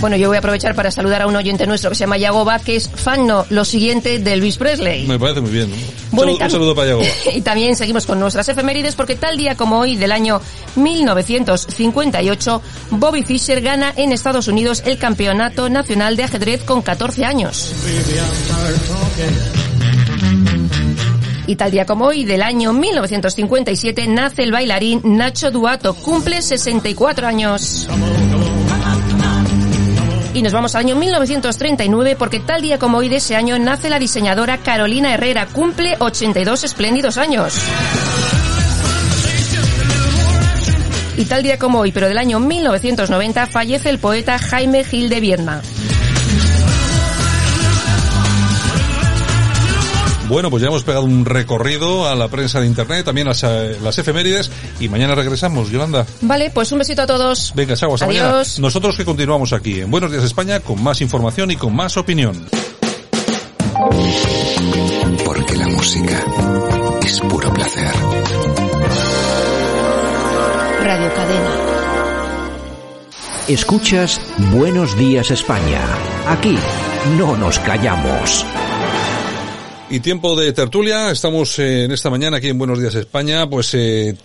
Bueno, 0.00 0.16
yo 0.16 0.28
voy 0.28 0.36
a 0.36 0.38
aprovechar 0.38 0.74
para 0.74 0.90
saludar 0.90 1.20
a 1.22 1.26
un 1.26 1.36
oyente 1.36 1.66
nuestro 1.66 1.90
que 1.90 1.96
se 1.96 2.00
llama 2.00 2.16
Yagoba, 2.16 2.58
que 2.58 2.76
es 2.76 2.88
fan 2.88 3.26
no, 3.26 3.44
lo 3.50 3.66
siguiente 3.66 4.18
de 4.18 4.32
Elvis 4.32 4.56
Presley. 4.56 5.06
Me 5.06 5.18
parece 5.18 5.42
muy 5.42 5.50
bien. 5.50 5.70
Bueno, 6.10 6.32
un 6.32 6.50
saludo 6.50 6.74
para 6.74 6.88
Yagoba. 6.88 7.06
Y 7.34 7.42
también 7.42 7.76
seguimos 7.76 8.06
con 8.06 8.18
nuestras 8.18 8.48
efemérides 8.48 8.94
porque 8.94 9.16
tal 9.16 9.36
día 9.36 9.56
como 9.56 9.78
hoy 9.78 9.96
del 9.96 10.12
año 10.12 10.40
1958, 10.76 12.62
Bobby 12.92 13.24
Fischer 13.24 13.60
gana 13.60 13.92
en 13.94 14.12
Estados 14.12 14.48
Unidos 14.48 14.82
el 14.86 14.96
Campeonato 14.96 15.68
Nacional 15.68 16.16
de 16.16 16.24
Ajedrez 16.24 16.64
con 16.64 16.80
14 16.80 17.24
años. 17.26 17.74
Y 21.46 21.56
tal 21.56 21.72
día 21.72 21.84
como 21.84 22.06
hoy 22.06 22.24
del 22.24 22.42
año 22.42 22.72
1957 22.72 24.06
nace 24.06 24.44
el 24.44 24.52
bailarín 24.52 25.00
Nacho 25.02 25.50
Duato, 25.50 25.94
cumple 25.94 26.42
64 26.42 27.26
años. 27.26 27.88
Y 30.32 30.42
nos 30.42 30.52
vamos 30.52 30.74
al 30.74 30.84
año 30.84 30.96
1939 30.96 32.14
porque 32.16 32.38
tal 32.38 32.62
día 32.62 32.78
como 32.78 32.98
hoy 32.98 33.08
de 33.08 33.16
ese 33.16 33.34
año 33.34 33.58
nace 33.58 33.90
la 33.90 33.98
diseñadora 33.98 34.58
Carolina 34.58 35.12
Herrera, 35.12 35.46
cumple 35.46 35.96
82 35.98 36.64
espléndidos 36.64 37.18
años. 37.18 37.54
Y 41.16 41.24
tal 41.24 41.42
día 41.42 41.58
como 41.58 41.80
hoy, 41.80 41.92
pero 41.92 42.08
del 42.08 42.16
año 42.16 42.38
1990, 42.38 43.46
fallece 43.48 43.90
el 43.90 43.98
poeta 43.98 44.38
Jaime 44.38 44.84
Gil 44.84 45.08
de 45.08 45.20
Vierna. 45.20 45.62
Bueno, 50.30 50.48
pues 50.48 50.62
ya 50.62 50.68
hemos 50.68 50.84
pegado 50.84 51.04
un 51.04 51.24
recorrido 51.24 52.08
a 52.08 52.14
la 52.14 52.28
prensa 52.28 52.60
de 52.60 52.66
internet, 52.68 53.04
también 53.04 53.26
las, 53.26 53.42
eh, 53.42 53.76
las 53.82 53.98
efemérides, 53.98 54.48
y 54.78 54.88
mañana 54.88 55.16
regresamos, 55.16 55.70
Yolanda. 55.70 56.06
Vale, 56.20 56.50
pues 56.50 56.70
un 56.70 56.78
besito 56.78 57.02
a 57.02 57.06
todos. 57.06 57.52
Venga, 57.56 57.74
chao, 57.74 57.94
hasta 57.94 58.06
Adiós. 58.06 58.22
mañana. 58.22 58.44
Nosotros 58.58 58.96
que 58.96 59.04
continuamos 59.04 59.52
aquí 59.52 59.80
en 59.80 59.90
Buenos 59.90 60.12
Días 60.12 60.22
España 60.22 60.60
con 60.60 60.80
más 60.84 61.00
información 61.00 61.50
y 61.50 61.56
con 61.56 61.74
más 61.74 61.96
opinión. 61.96 62.46
Porque 65.24 65.56
la 65.56 65.66
música 65.66 66.24
es 67.04 67.20
puro 67.22 67.52
placer. 67.52 67.90
Radio 70.84 71.12
Cadena. 71.12 71.56
Escuchas 73.48 74.20
Buenos 74.52 74.96
Días 74.96 75.32
España. 75.32 75.80
Aquí 76.28 76.56
no 77.18 77.36
nos 77.36 77.58
callamos. 77.58 78.46
Y 79.92 79.98
tiempo 79.98 80.36
de 80.36 80.52
tertulia, 80.52 81.10
estamos 81.10 81.58
eh, 81.58 81.82
en 81.82 81.90
esta 81.90 82.10
mañana 82.10 82.36
aquí 82.36 82.46
en 82.46 82.58
Buenos 82.58 82.78
Días 82.78 82.94
España, 82.94 83.50
pues 83.50 83.74
eh, 83.74 84.16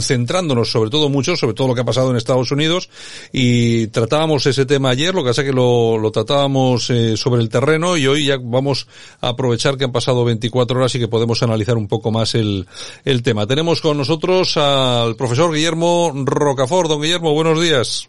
centrándonos 0.00 0.70
sobre 0.70 0.88
todo 0.88 1.10
mucho, 1.10 1.36
sobre 1.36 1.52
todo 1.52 1.68
lo 1.68 1.74
que 1.74 1.82
ha 1.82 1.84
pasado 1.84 2.08
en 2.10 2.16
Estados 2.16 2.50
Unidos 2.52 2.88
y 3.30 3.88
tratábamos 3.88 4.46
ese 4.46 4.64
tema 4.64 4.88
ayer, 4.88 5.14
lo 5.14 5.22
que 5.22 5.28
pasa 5.28 5.44
que 5.44 5.52
lo, 5.52 5.98
lo 5.98 6.10
tratábamos 6.10 6.88
eh, 6.88 7.18
sobre 7.18 7.42
el 7.42 7.50
terreno 7.50 7.98
y 7.98 8.06
hoy 8.06 8.28
ya 8.28 8.38
vamos 8.40 8.86
a 9.20 9.28
aprovechar 9.28 9.76
que 9.76 9.84
han 9.84 9.92
pasado 9.92 10.24
24 10.24 10.78
horas 10.78 10.94
y 10.94 10.98
que 10.98 11.08
podemos 11.08 11.42
analizar 11.42 11.76
un 11.76 11.86
poco 11.86 12.10
más 12.10 12.34
el, 12.34 12.66
el 13.04 13.22
tema. 13.22 13.46
Tenemos 13.46 13.82
con 13.82 13.98
nosotros 13.98 14.56
al 14.56 15.16
profesor 15.16 15.52
Guillermo 15.52 16.12
Rocafort. 16.14 16.88
Don 16.88 17.02
Guillermo, 17.02 17.34
buenos 17.34 17.60
días. 17.60 18.08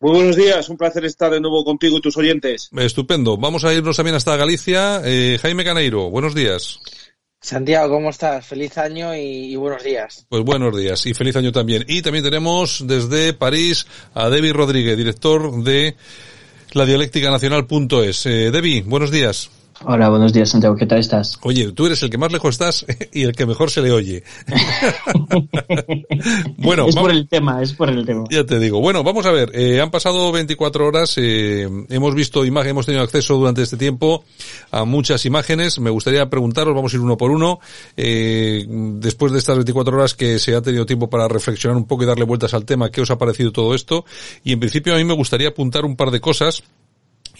Muy 0.00 0.18
buenos 0.18 0.36
días, 0.36 0.68
un 0.68 0.76
placer 0.76 1.04
estar 1.04 1.32
de 1.32 1.40
nuevo 1.40 1.64
contigo 1.64 1.96
y 1.96 2.00
tus 2.00 2.16
oyentes. 2.16 2.68
Estupendo. 2.76 3.36
Vamos 3.36 3.64
a 3.64 3.72
irnos 3.72 3.96
también 3.96 4.16
hasta 4.16 4.36
Galicia. 4.36 5.00
Eh, 5.04 5.38
Jaime 5.40 5.64
Caneiro, 5.64 6.10
buenos 6.10 6.34
días. 6.34 6.78
Santiago, 7.40 7.94
¿cómo 7.94 8.10
estás? 8.10 8.44
Feliz 8.46 8.76
año 8.78 9.14
y, 9.14 9.52
y, 9.52 9.56
buenos 9.56 9.82
días. 9.82 10.26
Pues 10.28 10.42
buenos 10.42 10.76
días 10.76 11.06
y 11.06 11.14
feliz 11.14 11.36
año 11.36 11.52
también. 11.52 11.84
Y 11.88 12.02
también 12.02 12.24
tenemos 12.24 12.84
desde 12.86 13.32
París 13.32 13.86
a 14.12 14.28
Debbie 14.28 14.52
Rodríguez, 14.52 14.96
director 14.96 15.62
de 15.62 15.96
la 16.72 16.84
dialéctica 16.84 17.30
nacional.es. 17.30 18.26
Eh, 18.26 18.50
Debbie, 18.50 18.82
buenos 18.82 19.10
días. 19.10 19.50
Hola, 19.84 20.08
buenos 20.08 20.32
días, 20.32 20.50
Santiago. 20.50 20.74
¿Qué 20.74 20.86
tal 20.86 20.98
estás? 20.98 21.38
Oye, 21.42 21.70
tú 21.70 21.86
eres 21.86 22.02
el 22.02 22.10
que 22.10 22.18
más 22.18 22.32
lejos 22.32 22.50
estás 22.50 22.84
y 23.12 23.22
el 23.22 23.32
que 23.32 23.46
mejor 23.46 23.70
se 23.70 23.80
le 23.80 23.92
oye. 23.92 24.24
bueno, 26.56 26.88
es 26.88 26.96
por 26.96 27.12
el 27.12 27.28
tema, 27.28 27.62
es 27.62 27.74
por 27.74 27.88
el 27.88 28.04
tema. 28.04 28.24
Ya 28.28 28.44
te 28.44 28.58
digo. 28.58 28.80
Bueno, 28.80 29.04
vamos 29.04 29.24
a 29.26 29.30
ver. 29.30 29.52
Eh, 29.54 29.80
han 29.80 29.90
pasado 29.90 30.32
24 30.32 30.86
horas. 30.86 31.14
Eh, 31.16 31.68
hemos 31.90 32.14
visto 32.14 32.44
imágenes, 32.44 32.70
hemos 32.72 32.86
tenido 32.86 33.04
acceso 33.04 33.36
durante 33.36 33.62
este 33.62 33.76
tiempo 33.76 34.24
a 34.72 34.84
muchas 34.84 35.24
imágenes. 35.26 35.78
Me 35.78 35.90
gustaría 35.90 36.28
preguntaros, 36.28 36.74
vamos 36.74 36.92
a 36.92 36.96
ir 36.96 37.02
uno 37.02 37.16
por 37.16 37.30
uno. 37.30 37.60
Eh, 37.96 38.66
después 38.68 39.32
de 39.32 39.38
estas 39.38 39.56
24 39.56 39.96
horas 39.96 40.14
que 40.14 40.40
se 40.40 40.56
ha 40.56 40.62
tenido 40.62 40.86
tiempo 40.86 41.08
para 41.08 41.28
reflexionar 41.28 41.76
un 41.76 41.86
poco 41.86 42.02
y 42.02 42.06
darle 42.06 42.24
vueltas 42.24 42.52
al 42.52 42.64
tema, 42.64 42.90
¿qué 42.90 43.00
os 43.00 43.10
ha 43.12 43.18
parecido 43.18 43.52
todo 43.52 43.74
esto? 43.74 44.04
Y 44.42 44.52
en 44.52 44.58
principio 44.58 44.94
a 44.94 44.96
mí 44.96 45.04
me 45.04 45.14
gustaría 45.14 45.48
apuntar 45.48 45.84
un 45.84 45.94
par 45.94 46.10
de 46.10 46.20
cosas 46.20 46.64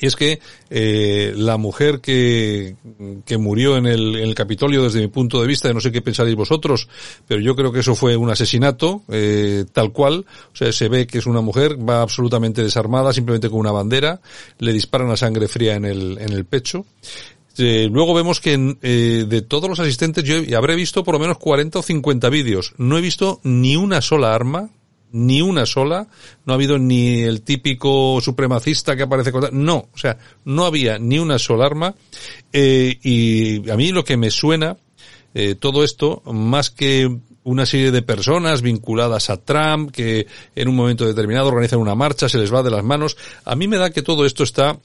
y 0.01 0.07
es 0.07 0.17
que 0.17 0.41
eh, 0.71 1.33
la 1.37 1.57
mujer 1.57 2.01
que, 2.01 2.77
que 3.25 3.39
murió 3.39 3.77
en 3.77 3.87
el, 3.87 4.17
en 4.17 4.29
el, 4.29 4.35
Capitolio, 4.35 4.85
desde 4.85 5.01
mi 5.01 5.09
punto 5.09 5.41
de 5.41 5.47
vista, 5.47 5.73
no 5.73 5.81
sé 5.81 5.91
qué 5.91 6.03
pensaréis 6.03 6.37
vosotros, 6.37 6.89
pero 7.27 7.41
yo 7.41 7.57
creo 7.57 7.73
que 7.73 7.81
eso 7.81 7.95
fue 7.95 8.17
un 8.17 8.31
asesinato, 8.31 9.03
eh, 9.09 9.65
tal 9.73 9.93
cual. 9.93 10.25
O 10.53 10.57
sea, 10.57 10.73
se 10.73 10.89
ve 10.89 11.07
que 11.07 11.19
es 11.19 11.27
una 11.27 11.41
mujer, 11.41 11.77
va 11.77 12.03
absolutamente 12.03 12.63
desarmada, 12.63 13.13
simplemente 13.13 13.51
con 13.51 13.59
una 13.59 13.73
bandera, 13.73 14.21
le 14.59 14.73
disparan 14.73 15.11
a 15.11 15.17
sangre 15.17 15.49
fría 15.49 15.75
en 15.75 15.85
el, 15.85 16.19
en 16.21 16.33
el 16.33 16.45
pecho. 16.45 16.87
Eh, 17.59 17.89
luego 17.91 18.15
vemos 18.15 18.41
que 18.41 18.77
eh, 18.83 19.25
de 19.29 19.43
todos 19.43 19.69
los 19.69 19.81
asistentes 19.81 20.23
yo 20.23 20.37
habré 20.57 20.77
visto 20.77 21.03
por 21.03 21.15
lo 21.15 21.19
menos 21.19 21.39
40 21.39 21.81
o 21.81 21.83
50 21.83 22.29
vídeos. 22.29 22.73
No 22.79 22.97
he 22.97 23.01
visto 23.01 23.41
ni 23.43 23.75
una 23.75 24.01
sola 24.01 24.33
arma 24.33 24.71
ni 25.13 25.41
una 25.43 25.67
sola, 25.67 26.09
no 26.45 26.53
ha 26.53 26.57
habido 26.57 26.79
ni 26.79 27.23
el 27.23 27.43
típico 27.43 28.21
supremacista 28.21 28.97
que 28.97 29.05
aparece 29.05 29.33
con... 29.33 29.49
No, 29.53 29.89
o 29.93 29.99
sea, 29.99 30.19
no 30.45 30.65
había 30.65 30.99
ni 30.99 31.19
una 31.19 31.39
sola 31.39 31.67
arma. 31.67 31.95
Eh, 32.53 32.99
y 33.03 33.71
a 33.71 33.77
mí 33.77 33.93
lo 33.93 34.05
que 34.05 34.17
me 34.17 34.31
suena 34.31 34.77
eh, 35.35 35.55
todo 35.55 35.85
esto, 35.85 36.23
más 36.25 36.71
que 36.71 37.19
una 37.45 37.65
serie 37.65 37.91
de 37.91 38.03
personas 38.03 38.61
vinculadas 38.61 39.31
a 39.31 39.39
Trump 39.39 39.91
que 39.91 40.27
en 40.55 40.69
un 40.69 40.77
momento 40.77 41.07
determinado 41.07 41.49
organizan 41.49 41.81
una 41.81 41.95
marcha, 41.95 42.29
se 42.29 42.39
les 42.39 42.53
va 42.53 42.63
de 42.63 42.71
las 42.71 42.85
manos, 42.85 43.17
a 43.45 43.55
mí 43.57 43.69
me 43.69 43.79
da 43.79 43.91
que 43.91 44.03
todo 44.03 44.27
esto 44.27 44.43
está 44.43 44.79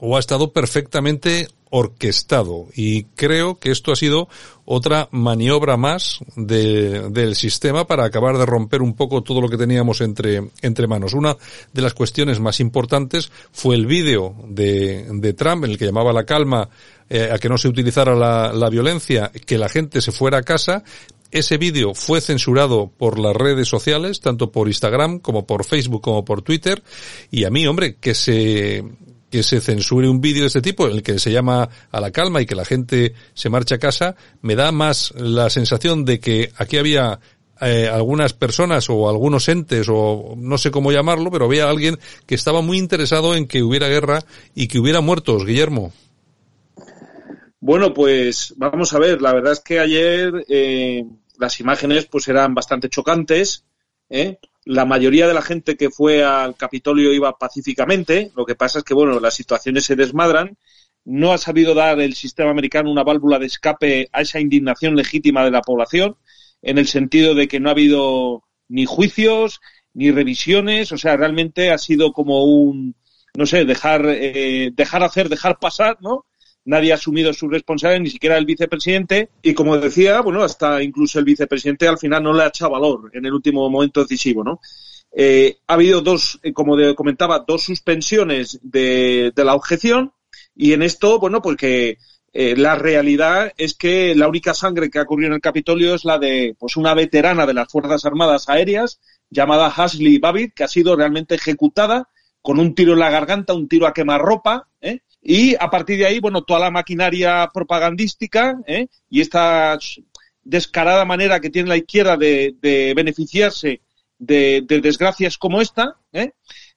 o 0.00 0.16
ha 0.16 0.20
estado 0.20 0.52
perfectamente 0.52 1.48
orquestado. 1.70 2.66
Y 2.74 3.04
creo 3.04 3.58
que 3.58 3.70
esto 3.70 3.92
ha 3.92 3.96
sido 3.96 4.28
otra 4.64 5.08
maniobra 5.10 5.76
más 5.76 6.18
de, 6.36 7.08
del 7.10 7.34
sistema 7.34 7.86
para 7.86 8.04
acabar 8.04 8.36
de 8.36 8.46
romper 8.46 8.82
un 8.82 8.94
poco 8.94 9.22
todo 9.22 9.40
lo 9.40 9.48
que 9.48 9.56
teníamos 9.56 10.00
entre, 10.00 10.50
entre 10.62 10.86
manos. 10.86 11.14
Una 11.14 11.36
de 11.72 11.82
las 11.82 11.94
cuestiones 11.94 12.40
más 12.40 12.60
importantes 12.60 13.30
fue 13.52 13.76
el 13.76 13.86
vídeo 13.86 14.34
de, 14.46 15.06
de 15.10 15.32
Trump 15.32 15.64
en 15.64 15.70
el 15.70 15.78
que 15.78 15.86
llamaba 15.86 16.12
la 16.12 16.24
calma 16.24 16.68
eh, 17.08 17.30
a 17.32 17.38
que 17.38 17.48
no 17.48 17.56
se 17.56 17.68
utilizara 17.68 18.14
la, 18.14 18.52
la 18.52 18.68
violencia, 18.68 19.32
que 19.46 19.56
la 19.56 19.70
gente 19.70 20.02
se 20.02 20.12
fuera 20.12 20.38
a 20.38 20.42
casa, 20.42 20.84
ese 21.30 21.58
vídeo 21.58 21.94
fue 21.94 22.20
censurado 22.20 22.90
por 22.96 23.18
las 23.18 23.36
redes 23.36 23.68
sociales, 23.68 24.20
tanto 24.20 24.50
por 24.50 24.68
Instagram 24.68 25.18
como 25.18 25.46
por 25.46 25.64
Facebook 25.64 26.02
como 26.02 26.24
por 26.24 26.42
Twitter, 26.42 26.82
y 27.30 27.44
a 27.44 27.50
mí, 27.50 27.66
hombre, 27.66 27.96
que 27.96 28.14
se, 28.14 28.84
que 29.30 29.42
se 29.42 29.60
censure 29.60 30.08
un 30.08 30.20
vídeo 30.20 30.42
de 30.42 30.48
este 30.48 30.62
tipo, 30.62 30.86
en 30.86 30.96
el 30.96 31.02
que 31.02 31.18
se 31.18 31.32
llama 31.32 31.68
a 31.90 32.00
la 32.00 32.10
calma 32.10 32.40
y 32.40 32.46
que 32.46 32.54
la 32.54 32.64
gente 32.64 33.14
se 33.34 33.50
marcha 33.50 33.76
a 33.76 33.78
casa, 33.78 34.16
me 34.40 34.56
da 34.56 34.72
más 34.72 35.12
la 35.16 35.50
sensación 35.50 36.04
de 36.04 36.20
que 36.20 36.50
aquí 36.56 36.78
había 36.78 37.20
eh, 37.60 37.88
algunas 37.92 38.34
personas 38.34 38.88
o 38.88 39.08
algunos 39.08 39.48
entes 39.48 39.88
o 39.90 40.34
no 40.36 40.58
sé 40.58 40.70
cómo 40.70 40.92
llamarlo, 40.92 41.30
pero 41.30 41.46
había 41.46 41.68
alguien 41.68 41.98
que 42.26 42.34
estaba 42.34 42.62
muy 42.62 42.78
interesado 42.78 43.34
en 43.34 43.46
que 43.46 43.62
hubiera 43.62 43.88
guerra 43.88 44.20
y 44.54 44.68
que 44.68 44.78
hubiera 44.78 45.00
muertos, 45.00 45.44
Guillermo. 45.44 45.92
Bueno, 47.60 47.92
pues 47.92 48.54
vamos 48.56 48.92
a 48.92 49.00
ver, 49.00 49.20
la 49.20 49.34
verdad 49.34 49.52
es 49.52 49.60
que 49.60 49.80
ayer 49.80 50.46
eh, 50.48 51.04
las 51.38 51.58
imágenes 51.58 52.06
pues 52.06 52.28
eran 52.28 52.54
bastante 52.54 52.88
chocantes, 52.88 53.64
¿eh? 54.10 54.38
La 54.64 54.84
mayoría 54.84 55.26
de 55.26 55.34
la 55.34 55.42
gente 55.42 55.76
que 55.76 55.90
fue 55.90 56.22
al 56.22 56.56
Capitolio 56.56 57.12
iba 57.12 57.36
pacíficamente. 57.38 58.32
Lo 58.36 58.44
que 58.44 58.54
pasa 58.54 58.80
es 58.80 58.84
que, 58.84 58.94
bueno, 58.94 59.18
las 59.20 59.34
situaciones 59.34 59.84
se 59.84 59.96
desmadran. 59.96 60.58
No 61.04 61.32
ha 61.32 61.38
sabido 61.38 61.74
dar 61.74 62.00
el 62.00 62.14
sistema 62.14 62.50
americano 62.50 62.90
una 62.90 63.02
válvula 63.02 63.38
de 63.38 63.46
escape 63.46 64.08
a 64.12 64.20
esa 64.20 64.40
indignación 64.40 64.94
legítima 64.94 65.44
de 65.44 65.50
la 65.50 65.62
población, 65.62 66.16
en 66.60 66.76
el 66.76 66.86
sentido 66.86 67.34
de 67.34 67.48
que 67.48 67.60
no 67.60 67.70
ha 67.70 67.72
habido 67.72 68.44
ni 68.68 68.84
juicios, 68.84 69.60
ni 69.94 70.10
revisiones. 70.10 70.92
O 70.92 70.98
sea, 70.98 71.16
realmente 71.16 71.70
ha 71.70 71.78
sido 71.78 72.12
como 72.12 72.44
un, 72.44 72.94
no 73.34 73.46
sé, 73.46 73.64
dejar, 73.64 74.04
eh, 74.06 74.70
dejar 74.74 75.02
hacer, 75.02 75.28
dejar 75.30 75.58
pasar, 75.58 75.96
¿no? 76.00 76.26
Nadie 76.68 76.92
ha 76.92 76.96
asumido 76.96 77.32
su 77.32 77.48
responsabilidad, 77.48 78.02
ni 78.02 78.10
siquiera 78.10 78.36
el 78.36 78.44
vicepresidente, 78.44 79.30
y 79.42 79.54
como 79.54 79.78
decía, 79.78 80.20
bueno, 80.20 80.42
hasta 80.42 80.82
incluso 80.82 81.18
el 81.18 81.24
vicepresidente 81.24 81.88
al 81.88 81.98
final 81.98 82.22
no 82.22 82.34
le 82.34 82.42
ha 82.42 82.48
echado 82.48 82.72
valor 82.72 83.10
en 83.14 83.24
el 83.24 83.32
último 83.32 83.68
momento 83.70 84.02
decisivo, 84.02 84.44
¿no? 84.44 84.60
Eh, 85.10 85.56
ha 85.66 85.74
habido 85.74 86.02
dos, 86.02 86.38
eh, 86.42 86.52
como 86.52 86.76
comentaba, 86.94 87.42
dos 87.46 87.62
suspensiones 87.64 88.60
de, 88.62 89.32
la 89.34 89.54
objeción, 89.54 90.12
y 90.54 90.74
en 90.74 90.82
esto, 90.82 91.18
bueno, 91.18 91.40
porque 91.40 91.96
eh, 92.34 92.54
la 92.54 92.74
realidad 92.74 93.50
es 93.56 93.74
que 93.74 94.14
la 94.14 94.28
única 94.28 94.52
sangre 94.52 94.90
que 94.90 94.98
ha 94.98 95.02
ocurrido 95.02 95.28
en 95.28 95.36
el 95.36 95.40
Capitolio 95.40 95.94
es 95.94 96.04
la 96.04 96.18
de 96.18 96.54
pues 96.58 96.76
una 96.76 96.92
veterana 96.92 97.46
de 97.46 97.54
las 97.54 97.68
Fuerzas 97.72 98.04
Armadas 98.04 98.50
Aéreas 98.50 99.00
llamada 99.30 99.72
Ashley 99.74 100.18
Babbitt, 100.18 100.52
que 100.52 100.64
ha 100.64 100.68
sido 100.68 100.94
realmente 100.96 101.34
ejecutada 101.34 102.10
con 102.42 102.58
un 102.58 102.74
tiro 102.74 102.92
en 102.92 102.98
la 102.98 103.10
garganta, 103.10 103.54
un 103.54 103.68
tiro 103.68 103.86
a 103.86 103.94
quemarropa, 103.94 104.68
¿eh? 104.82 105.00
Y 105.22 105.56
a 105.58 105.68
partir 105.70 105.98
de 105.98 106.06
ahí, 106.06 106.20
bueno, 106.20 106.42
toda 106.42 106.60
la 106.60 106.70
maquinaria 106.70 107.48
propagandística 107.52 108.58
¿eh? 108.66 108.86
y 109.10 109.20
esta 109.20 109.78
descarada 110.42 111.04
manera 111.04 111.40
que 111.40 111.50
tiene 111.50 111.68
la 111.68 111.76
izquierda 111.76 112.16
de, 112.16 112.54
de 112.60 112.94
beneficiarse 112.94 113.82
de, 114.18 114.64
de, 114.66 114.80
desgracias 114.80 115.36
como 115.36 115.60
esta, 115.60 115.96
¿eh? 116.12 116.32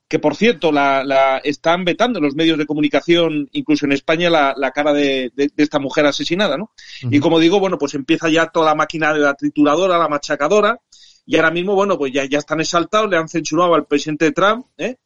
que 0.07 0.19
por 0.19 0.35
cierto 0.35 0.71
la, 0.73 1.03
la, 1.05 1.37
están 1.37 1.85
vetando 1.85 2.19
los 2.19 2.35
medios 2.35 2.57
de 2.57 2.65
comunicación, 2.65 3.47
incluso 3.53 3.85
en 3.85 3.93
España, 3.93 4.29
la, 4.29 4.53
la 4.57 4.71
cara 4.71 4.91
de, 4.91 5.31
de, 5.33 5.49
esta 5.55 5.79
mujer 5.79 6.05
asesinada, 6.05 6.57
¿no? 6.57 6.71
Uh 7.03 7.07
-huh. 7.07 7.15
Y 7.15 7.19
como 7.21 7.39
digo, 7.39 7.61
bueno, 7.61 7.77
pues 7.77 7.93
empieza 7.93 8.27
ya 8.27 8.47
toda 8.47 8.65
la 8.65 8.75
máquina 8.75 9.13
de 9.13 9.21
la 9.21 9.35
trituradora, 9.35 9.97
la 9.97 10.09
machacadora, 10.09 10.77
y 11.25 11.37
ahora 11.37 11.51
mismo, 11.51 11.75
bueno, 11.75 11.97
pues 11.97 12.11
ya, 12.11 12.25
ya 12.25 12.39
están 12.39 12.59
exaltados, 12.59 13.09
le 13.09 13.15
han 13.15 13.29
censurado 13.29 13.73
al 13.73 13.85
presidente 13.85 14.33
Trump, 14.33 14.65
¿eh? 14.77 14.97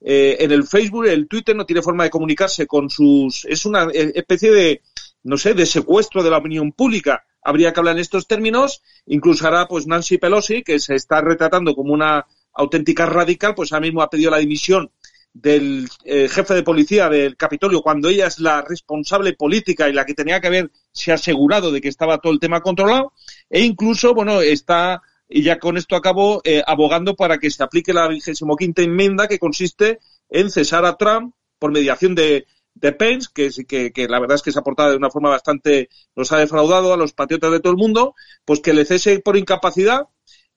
Eh, 0.00 0.36
en 0.40 0.52
el 0.52 0.64
Facebook, 0.64 1.06
el 1.06 1.28
Twitter 1.28 1.56
no 1.56 1.66
tiene 1.66 1.82
forma 1.82 2.04
de 2.04 2.10
comunicarse 2.10 2.66
con 2.66 2.90
sus... 2.90 3.44
Es 3.46 3.64
una 3.64 3.88
especie 3.92 4.50
de, 4.50 4.82
no 5.22 5.36
sé, 5.38 5.54
de 5.54 5.66
secuestro 5.66 6.22
de 6.22 6.30
la 6.30 6.38
opinión 6.38 6.72
pública. 6.72 7.24
Habría 7.42 7.72
que 7.72 7.80
hablar 7.80 7.94
en 7.96 8.00
estos 8.00 8.26
términos. 8.26 8.82
Incluso 9.06 9.46
ahora, 9.46 9.66
pues 9.66 9.86
Nancy 9.86 10.18
Pelosi, 10.18 10.62
que 10.62 10.78
se 10.78 10.94
está 10.94 11.20
retratando 11.20 11.74
como 11.74 11.92
una 11.92 12.26
auténtica 12.52 13.06
radical, 13.06 13.54
pues 13.54 13.72
ahora 13.72 13.86
mismo 13.86 14.02
ha 14.02 14.10
pedido 14.10 14.30
la 14.30 14.38
dimisión 14.38 14.90
del 15.34 15.88
eh, 16.04 16.28
jefe 16.28 16.54
de 16.54 16.62
policía 16.62 17.08
del 17.08 17.36
Capitolio 17.36 17.82
cuando 17.82 18.08
ella 18.08 18.28
es 18.28 18.38
la 18.38 18.62
responsable 18.62 19.32
política 19.32 19.88
y 19.88 19.92
la 19.92 20.06
que 20.06 20.14
tenía 20.14 20.40
que 20.40 20.46
haberse 20.46 21.12
asegurado 21.12 21.72
de 21.72 21.80
que 21.80 21.88
estaba 21.88 22.18
todo 22.18 22.32
el 22.32 22.38
tema 22.38 22.60
controlado. 22.60 23.12
E 23.50 23.60
incluso, 23.60 24.14
bueno, 24.14 24.40
está 24.40 25.02
y 25.36 25.42
ya 25.42 25.58
con 25.58 25.76
esto 25.76 25.96
acabo 25.96 26.40
eh, 26.44 26.62
abogando 26.64 27.16
para 27.16 27.38
que 27.38 27.50
se 27.50 27.64
aplique 27.64 27.92
la 27.92 28.06
vigésimo 28.06 28.56
quinta 28.56 28.82
enmienda 28.82 29.26
que 29.26 29.40
consiste 29.40 29.98
en 30.30 30.48
cesar 30.48 30.84
a 30.84 30.96
Trump 30.96 31.34
por 31.58 31.72
mediación 31.72 32.14
de, 32.14 32.46
de 32.74 32.92
Pence, 32.92 33.28
que, 33.34 33.50
que, 33.66 33.90
que, 33.92 34.06
la 34.06 34.20
verdad 34.20 34.36
es 34.36 34.42
que 34.42 34.52
se 34.52 34.60
ha 34.60 34.62
portado 34.62 34.92
de 34.92 34.96
una 34.96 35.10
forma 35.10 35.30
bastante, 35.30 35.88
nos 36.14 36.30
ha 36.30 36.38
defraudado 36.38 36.94
a 36.94 36.96
los 36.96 37.14
patriotas 37.14 37.50
de 37.50 37.58
todo 37.58 37.72
el 37.72 37.78
mundo, 37.80 38.14
pues 38.44 38.60
que 38.60 38.72
le 38.72 38.84
cese 38.84 39.18
por 39.18 39.36
incapacidad 39.36 40.06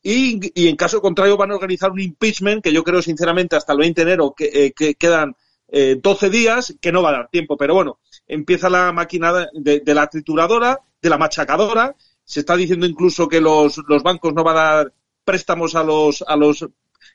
y, 0.03 0.51
y 0.53 0.67
en 0.67 0.75
caso 0.75 1.01
contrario 1.01 1.37
van 1.37 1.49
a 1.49 1.55
organizar 1.55 1.89
un 1.89 1.99
impeachment 1.99 2.63
que 2.63 2.71
yo 2.71 2.83
creo 2.83 3.01
sinceramente 3.01 3.55
hasta 3.55 3.73
el 3.73 3.79
20 3.79 4.05
de 4.05 4.11
enero 4.11 4.35
que, 4.37 4.51
eh, 4.53 4.73
que 4.73 4.93
quedan 4.93 5.35
eh, 5.69 5.97
12 5.99 6.29
días, 6.29 6.75
que 6.79 6.91
no 6.91 7.01
va 7.01 7.09
a 7.09 7.13
dar 7.13 7.29
tiempo, 7.29 7.57
pero 7.57 7.73
bueno, 7.73 7.97
empieza 8.27 8.69
la 8.69 8.91
máquina 8.91 9.49
de, 9.53 9.79
de, 9.79 9.93
la 9.95 10.05
trituradora, 10.05 10.79
de 11.01 11.09
la 11.09 11.17
machacadora. 11.17 11.95
Se 12.27 12.41
está 12.41 12.57
diciendo 12.57 12.85
incluso 12.85 13.29
que 13.29 13.39
los, 13.39 13.77
los 13.87 14.03
bancos 14.03 14.33
no 14.33 14.43
van 14.43 14.57
a 14.57 14.61
dar 14.61 14.93
préstamos 15.23 15.75
a 15.75 15.83
los, 15.83 16.23
a 16.27 16.35
los 16.35 16.67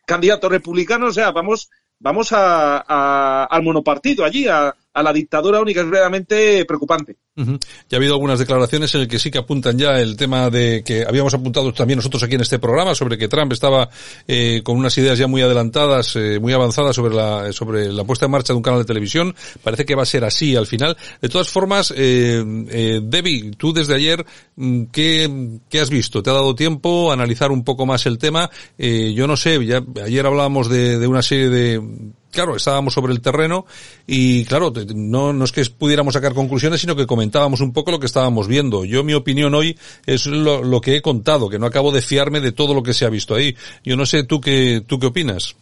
candidatos 0.07 0.51
republicanos. 0.51 1.11
O 1.11 1.12
sea, 1.12 1.32
vamos, 1.32 1.68
vamos 1.99 2.32
a, 2.32 2.82
a, 2.89 3.45
al 3.45 3.62
monopartido 3.62 4.24
allí, 4.24 4.49
a, 4.49 4.74
a 4.95 5.03
la 5.03 5.12
dictadura 5.12 5.61
única 5.61 5.80
es 5.80 5.86
verdaderamente 5.86 6.64
preocupante. 6.64 7.16
Ya 7.34 7.47
ha 7.93 7.97
habido 7.97 8.12
algunas 8.12 8.38
declaraciones 8.38 8.95
en 8.95 9.03
el 9.03 9.09
que 9.09 9.18
sí 9.18 9.30
que 9.30 9.38
apuntan 9.38 9.78
ya 9.78 9.99
el 9.99 10.16
tema 10.16 10.51
de 10.51 10.82
que 10.84 11.05
habíamos 11.07 11.32
apuntado 11.32 11.72
también 11.72 11.97
nosotros 11.97 12.22
aquí 12.22 12.34
en 12.34 12.43
este 12.43 12.59
programa 12.59 12.95
sobre 12.95 13.16
que 13.16 13.26
Trump 13.26 13.53
estaba 13.53 13.88
eh, 14.28 14.61
con 14.62 14.76
unas 14.76 14.97
ideas 14.99 15.18
ya 15.18 15.26
muy 15.26 15.40
adelantadas, 15.40 16.14
eh, 16.16 16.38
muy 16.38 16.53
avanzadas 16.53 16.95
sobre 16.95 17.14
la 17.14 17.51
sobre 17.53 17.90
la 17.90 18.05
puesta 18.05 18.26
en 18.26 18.32
marcha 18.32 18.53
de 18.53 18.59
un 18.59 18.62
canal 18.62 18.80
de 18.80 18.84
televisión. 18.84 19.34
Parece 19.62 19.86
que 19.86 19.95
va 19.95 20.03
a 20.03 20.07
ser 20.07 20.24
así 20.24 20.57
al 20.57 20.66
final. 20.66 20.97
De 21.22 21.28
todas 21.30 21.49
formas, 21.49 21.93
eh, 21.97 22.45
eh 22.68 23.01
Debbie, 23.03 23.53
tú 23.53 23.72
desde 23.72 23.95
ayer, 23.95 24.24
mm, 24.57 24.84
¿qué, 24.93 25.59
¿qué 25.70 25.80
has 25.80 25.88
visto? 25.88 26.22
¿Te 26.22 26.28
ha 26.28 26.34
dado 26.34 26.55
tiempo 26.55 27.11
a 27.11 27.14
analizar 27.14 27.51
un 27.51 27.64
poco 27.64 27.86
más 27.86 28.05
el 28.05 28.18
tema? 28.18 28.51
Eh, 28.76 29.14
yo 29.14 29.26
no 29.26 29.38
sé, 29.38 29.64
ya 29.64 29.82
ayer 30.05 30.26
hablábamos 30.26 30.68
de, 30.68 30.99
de 30.99 31.07
una 31.07 31.22
serie 31.22 31.49
de 31.49 32.12
claro, 32.33 32.57
estábamos 32.57 32.95
sobre 32.95 33.12
el 33.12 33.20
terreno 33.20 33.66
y 34.07 34.45
claro, 34.47 34.72
no, 34.95 35.45
es 35.45 35.53
que 35.53 35.62
pudiéramos 35.66 36.14
sacar 36.14 36.35
conclusiones, 36.35 36.80
sino 36.80 36.97
que 36.97 37.07
comentábamos 37.07 37.61
un 37.61 37.72
poco 37.72 37.93
lo 37.93 38.01
que 38.01 38.07
estábamos 38.07 38.49
viendo. 38.49 38.85
Yo 38.85 39.05
mi 39.05 39.14
opinión 39.14 39.55
hoy 39.55 39.78
es 40.07 40.26
lo, 40.26 40.80
que 40.80 40.97
he 40.97 41.03
contado, 41.03 41.49
que 41.49 41.59
no 41.59 41.66
acabo 41.66 41.93
de 41.93 42.03
fiarme 42.03 42.41
de 42.41 42.51
todo 42.51 42.74
lo 42.74 42.83
que 42.83 42.95
se 42.95 43.05
ha 43.05 43.11
visto 43.11 43.35
ahí. 43.35 43.55
Yo 43.85 43.97
no 43.97 44.07
sé 44.07 44.24
tú 44.24 44.41
qué, 44.41 44.83
tú 44.85 44.99
qué 44.99 45.07
opinas. 45.07 45.55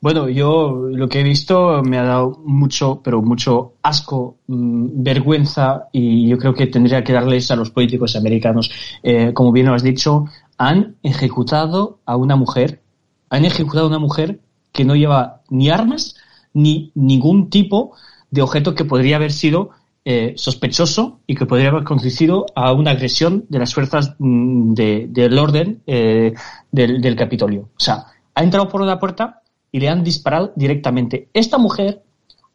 Bueno, 0.00 0.28
yo 0.28 0.88
lo 0.90 1.08
que 1.08 1.20
he 1.20 1.24
visto 1.24 1.82
me 1.82 1.98
ha 1.98 2.04
dado 2.04 2.40
mucho, 2.44 3.00
pero 3.02 3.20
mucho 3.20 3.74
asco, 3.82 4.36
mmm, 4.46 5.02
vergüenza 5.02 5.88
y 5.92 6.28
yo 6.28 6.38
creo 6.38 6.54
que 6.54 6.66
tendría 6.66 7.02
que 7.02 7.12
darles 7.12 7.50
a 7.50 7.56
los 7.56 7.70
políticos 7.70 8.14
americanos. 8.14 8.70
Eh, 9.02 9.32
como 9.32 9.50
bien 9.50 9.66
lo 9.66 9.74
has 9.74 9.82
dicho, 9.82 10.26
han 10.56 10.96
ejecutado 11.02 11.98
a 12.04 12.16
una 12.16 12.36
mujer, 12.36 12.80
han 13.30 13.44
ejecutado 13.44 13.86
a 13.86 13.88
una 13.88 13.98
mujer 13.98 14.40
que 14.78 14.84
no 14.84 14.94
lleva 14.94 15.40
ni 15.50 15.70
armas 15.70 16.14
ni 16.54 16.92
ningún 16.94 17.50
tipo 17.50 17.96
de 18.30 18.42
objeto 18.42 18.76
que 18.76 18.84
podría 18.84 19.16
haber 19.16 19.32
sido 19.32 19.70
eh, 20.04 20.34
sospechoso 20.36 21.18
y 21.26 21.34
que 21.34 21.46
podría 21.46 21.70
haber 21.70 21.82
conducido 21.82 22.46
a 22.54 22.72
una 22.72 22.92
agresión 22.92 23.44
de 23.48 23.58
las 23.58 23.74
fuerzas 23.74 24.14
mm, 24.20 24.74
de, 24.74 25.06
del 25.08 25.36
orden 25.36 25.82
eh, 25.84 26.32
del, 26.70 27.00
del, 27.00 27.16
Capitolio. 27.16 27.70
O 27.76 27.80
sea, 27.80 28.04
ha 28.32 28.42
entrado 28.44 28.68
por 28.68 28.80
una 28.80 29.00
puerta 29.00 29.42
y 29.72 29.80
le 29.80 29.88
han 29.88 30.04
disparado 30.04 30.52
directamente. 30.54 31.28
Esta 31.34 31.58
mujer 31.58 32.04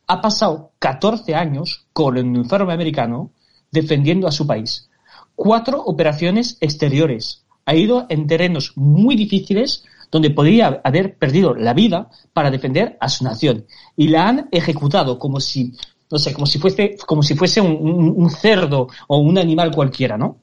ha 0.08 0.22
pasado 0.22 0.72
14 0.80 1.36
años 1.36 1.88
con 1.92 2.16
el 2.16 2.24
uniforme 2.24 2.72
americano 2.72 3.32
defendiendo 3.70 4.30
a 4.30 4.32
su 4.32 4.48
país. 4.48 4.90
Cuatro 5.36 5.84
operaciones 5.84 6.58
exteriores. 6.62 7.44
Ha 7.66 7.76
ido 7.76 8.06
en 8.08 8.28
terrenos 8.28 8.72
muy 8.78 9.18
difíciles 9.18 9.84
donde 10.14 10.30
podría 10.30 10.80
haber 10.84 11.18
perdido 11.18 11.56
la 11.56 11.74
vida 11.74 12.08
para 12.34 12.52
defender 12.52 12.98
a 13.02 13.10
su 13.10 13.24
nación. 13.24 13.66
Y 13.98 14.10
la 14.10 14.30
han 14.30 14.48
ejecutado 14.52 15.18
como 15.18 15.40
si, 15.40 15.74
no 16.12 16.20
sé, 16.20 16.34
como 16.34 16.46
si 16.46 16.60
fuese, 16.60 16.96
como 17.08 17.24
si 17.24 17.34
fuese 17.34 17.60
un, 17.62 18.30
cerdo 18.30 18.88
o 19.08 19.18
un 19.18 19.40
animal 19.40 19.72
cualquiera, 19.72 20.16
¿no? 20.16 20.38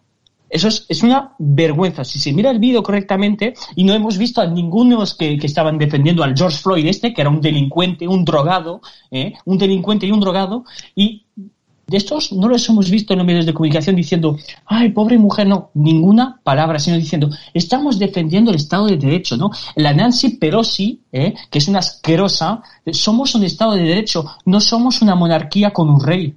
Eso 0.49 0.67
es, 0.67 0.87
es, 0.89 1.05
una 1.05 1.37
vergüenza. 1.39 2.03
Si 2.03 2.19
se 2.19 2.33
mira 2.33 2.51
el 2.51 2.59
vídeo 2.59 2.83
correctamente, 2.83 3.55
y 3.77 3.85
no 3.85 3.95
hemos 3.95 4.19
visto 4.19 4.41
a 4.41 4.47
ninguno 4.47 5.05
que, 5.17 5.39
que, 5.39 5.47
estaban 5.47 5.79
defendiendo 5.79 6.25
al 6.25 6.37
George 6.37 6.59
Floyd 6.59 6.87
este, 6.87 7.15
que 7.15 7.21
era 7.21 7.31
un 7.31 7.41
delincuente, 7.41 8.09
un 8.09 8.25
drogado, 8.25 8.81
¿eh? 9.13 9.35
un 9.45 9.57
delincuente 9.57 10.07
y 10.07 10.11
un 10.11 10.19
drogado, 10.19 10.65
y 10.97 11.27
de 11.91 11.97
estos 11.97 12.33
no 12.33 12.47
los 12.49 12.69
hemos 12.69 12.89
visto 12.89 13.13
en 13.13 13.19
los 13.19 13.27
medios 13.27 13.47
de 13.47 13.53
comunicación 13.53 13.97
diciendo, 13.97 14.37
ay, 14.67 14.91
pobre 14.91 15.19
mujer, 15.19 15.49
no, 15.49 15.71
ninguna 15.75 16.41
palabra, 16.45 16.79
sino 16.79 16.97
diciendo, 16.97 17.29
estamos 17.53 17.99
defendiendo 17.99 18.53
el 18.53 18.59
Estado 18.59 18.87
de 18.87 18.97
Derecho, 18.97 19.37
¿no? 19.37 19.51
La 19.75 19.93
Nancy 19.93 20.37
Pelosi, 20.37 21.01
¿eh? 21.11 21.35
que 21.51 21.59
es 21.59 21.67
una 21.67 21.81
asquerosa, 21.81 22.63
somos 22.93 23.35
un 23.35 23.43
Estado 23.43 23.73
de 23.73 23.83
Derecho, 23.83 24.25
no 24.45 24.61
somos 24.61 25.03
una 25.03 25.17
monarquía 25.17 25.73
con 25.73 25.91
un 25.91 26.01
rey. 26.01 26.33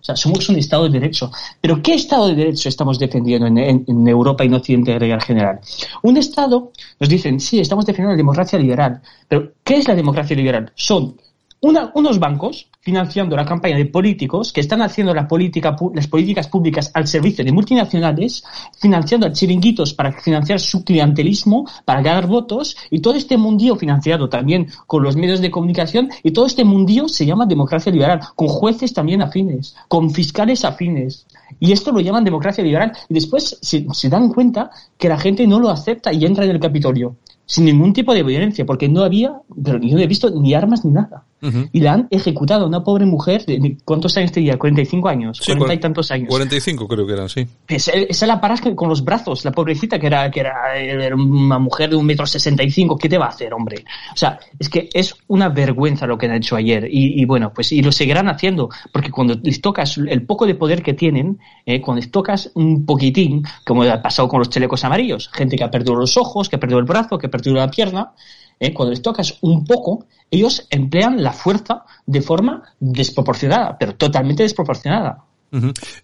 O 0.00 0.04
sea, 0.06 0.16
somos 0.16 0.48
un 0.48 0.56
Estado 0.56 0.84
de 0.84 0.98
Derecho. 0.98 1.30
Pero 1.60 1.80
¿qué 1.80 1.94
Estado 1.94 2.26
de 2.26 2.34
Derecho 2.34 2.68
estamos 2.68 2.98
defendiendo 2.98 3.46
en, 3.46 4.08
Europa 4.08 4.42
y 4.42 4.48
en 4.48 4.54
Occidente 4.54 4.92
en 4.92 5.20
general? 5.20 5.60
Un 6.02 6.16
Estado, 6.16 6.72
nos 6.98 7.08
dicen, 7.08 7.38
sí, 7.38 7.60
estamos 7.60 7.86
defendiendo 7.86 8.12
la 8.12 8.16
democracia 8.16 8.58
liberal. 8.58 9.00
Pero 9.28 9.52
¿qué 9.62 9.76
es 9.76 9.86
la 9.86 9.94
democracia 9.94 10.34
liberal? 10.34 10.72
Son 10.74 11.16
unos 11.60 12.18
bancos 12.18 12.68
financiando 12.86 13.34
la 13.34 13.44
campaña 13.44 13.76
de 13.76 13.86
políticos 13.86 14.52
que 14.52 14.60
están 14.60 14.80
haciendo 14.80 15.12
las 15.12 15.26
políticas 15.26 16.46
públicas 16.48 16.92
al 16.94 17.08
servicio 17.08 17.44
de 17.44 17.50
multinacionales, 17.50 18.44
financiando 18.78 19.26
a 19.26 19.32
chiringuitos 19.32 19.92
para 19.92 20.12
financiar 20.12 20.60
su 20.60 20.84
clientelismo, 20.84 21.66
para 21.84 22.00
ganar 22.00 22.28
votos, 22.28 22.76
y 22.88 23.00
todo 23.00 23.14
este 23.14 23.36
mundillo 23.36 23.74
financiado 23.74 24.28
también 24.28 24.68
con 24.86 25.02
los 25.02 25.16
medios 25.16 25.40
de 25.40 25.50
comunicación, 25.50 26.10
y 26.22 26.30
todo 26.30 26.46
este 26.46 26.62
mundillo 26.62 27.08
se 27.08 27.26
llama 27.26 27.44
democracia 27.44 27.90
liberal, 27.90 28.20
con 28.36 28.46
jueces 28.46 28.94
también 28.94 29.20
afines, 29.20 29.74
con 29.88 30.12
fiscales 30.12 30.64
afines. 30.64 31.26
Y 31.58 31.72
esto 31.72 31.90
lo 31.90 31.98
llaman 31.98 32.22
democracia 32.22 32.62
liberal, 32.62 32.92
y 33.08 33.14
después 33.14 33.58
se, 33.62 34.08
dan 34.08 34.28
cuenta 34.28 34.70
que 34.96 35.08
la 35.08 35.18
gente 35.18 35.44
no 35.44 35.58
lo 35.58 35.70
acepta 35.70 36.12
y 36.12 36.24
entra 36.24 36.44
en 36.44 36.52
el 36.52 36.60
Capitolio 36.60 37.16
sin 37.46 37.64
ningún 37.64 37.92
tipo 37.92 38.12
de 38.12 38.24
violencia, 38.24 38.66
porque 38.66 38.88
no 38.88 39.02
había, 39.02 39.40
pero 39.64 39.78
yo 39.78 39.98
he 39.98 40.06
visto 40.06 40.30
ni 40.30 40.52
armas 40.52 40.84
ni 40.84 40.90
nada. 40.90 41.24
Uh 41.42 41.48
-huh. 41.48 41.68
Y 41.72 41.80
la 41.80 41.92
han 41.92 42.08
ejecutado 42.10 42.64
a 42.64 42.68
una 42.68 42.82
pobre 42.82 43.04
mujer 43.04 43.44
de, 43.44 43.76
¿cuántos 43.84 44.16
años 44.16 44.32
tenía? 44.32 44.58
¿45 44.58 45.10
años? 45.10 45.38
Sí, 45.38 45.52
40 45.52 45.74
y 45.74 45.78
tantos 45.78 46.10
años. 46.10 46.28
45 46.28 46.88
creo 46.88 47.06
que 47.06 47.12
eran, 47.12 47.28
sí. 47.28 47.46
Esa, 47.68 47.92
esa 47.92 48.26
la 48.26 48.40
paras 48.40 48.60
con 48.74 48.88
los 48.88 49.04
brazos, 49.04 49.44
la 49.44 49.52
pobrecita 49.52 49.98
que 49.98 50.06
era, 50.06 50.30
que 50.30 50.40
era, 50.40 50.76
era 50.76 51.14
una 51.14 51.58
mujer 51.58 51.90
de 51.90 51.96
un 51.96 52.06
metro 52.06 52.26
sesenta 52.26 52.62
y 52.62 52.70
cinco, 52.70 52.96
¿qué 52.96 53.08
te 53.08 53.18
va 53.18 53.26
a 53.26 53.30
hacer, 53.30 53.52
hombre? 53.52 53.84
O 54.12 54.16
sea, 54.16 54.38
es 54.58 54.68
que 54.68 54.88
es 54.92 55.14
una 55.28 55.48
vergüenza 55.48 56.06
lo 56.06 56.16
que 56.16 56.26
han 56.26 56.34
hecho 56.36 56.56
ayer. 56.56 56.88
Y, 56.90 57.20
y 57.20 57.24
bueno, 57.26 57.52
pues, 57.54 57.72
y 57.72 57.82
lo 57.82 57.92
seguirán 57.92 58.28
haciendo, 58.28 58.70
porque 58.92 59.10
cuando 59.10 59.34
les 59.42 59.60
tocas 59.60 59.98
el 59.98 60.24
poco 60.24 60.46
de 60.46 60.54
poder 60.54 60.82
que 60.82 60.94
tienen, 60.94 61.38
eh, 61.64 61.80
cuando 61.80 62.00
les 62.00 62.10
tocas 62.10 62.50
un 62.54 62.86
poquitín, 62.86 63.44
como 63.64 63.82
ha 63.82 64.02
pasado 64.02 64.28
con 64.28 64.38
los 64.38 64.50
chalecos 64.50 64.84
amarillos, 64.84 65.28
gente 65.32 65.56
que 65.56 65.64
ha 65.64 65.70
perdido 65.70 65.94
los 65.94 66.16
ojos, 66.16 66.48
que 66.48 66.56
ha 66.56 66.60
perdido 66.60 66.78
el 66.78 66.86
brazo, 66.86 67.18
que 67.18 67.26
ha 67.26 67.30
perdido 67.30 67.56
la 67.56 67.70
pierna, 67.70 68.12
eh, 68.58 68.72
cuando 68.72 68.90
les 68.90 69.02
tocas 69.02 69.38
un 69.42 69.64
poco, 69.64 70.06
ellos 70.30 70.66
emplean 70.70 71.22
la 71.22 71.32
fuerza 71.32 71.84
de 72.04 72.22
forma 72.22 72.74
desproporcionada, 72.80 73.76
pero 73.78 73.94
totalmente 73.96 74.42
desproporcionada. 74.42 75.25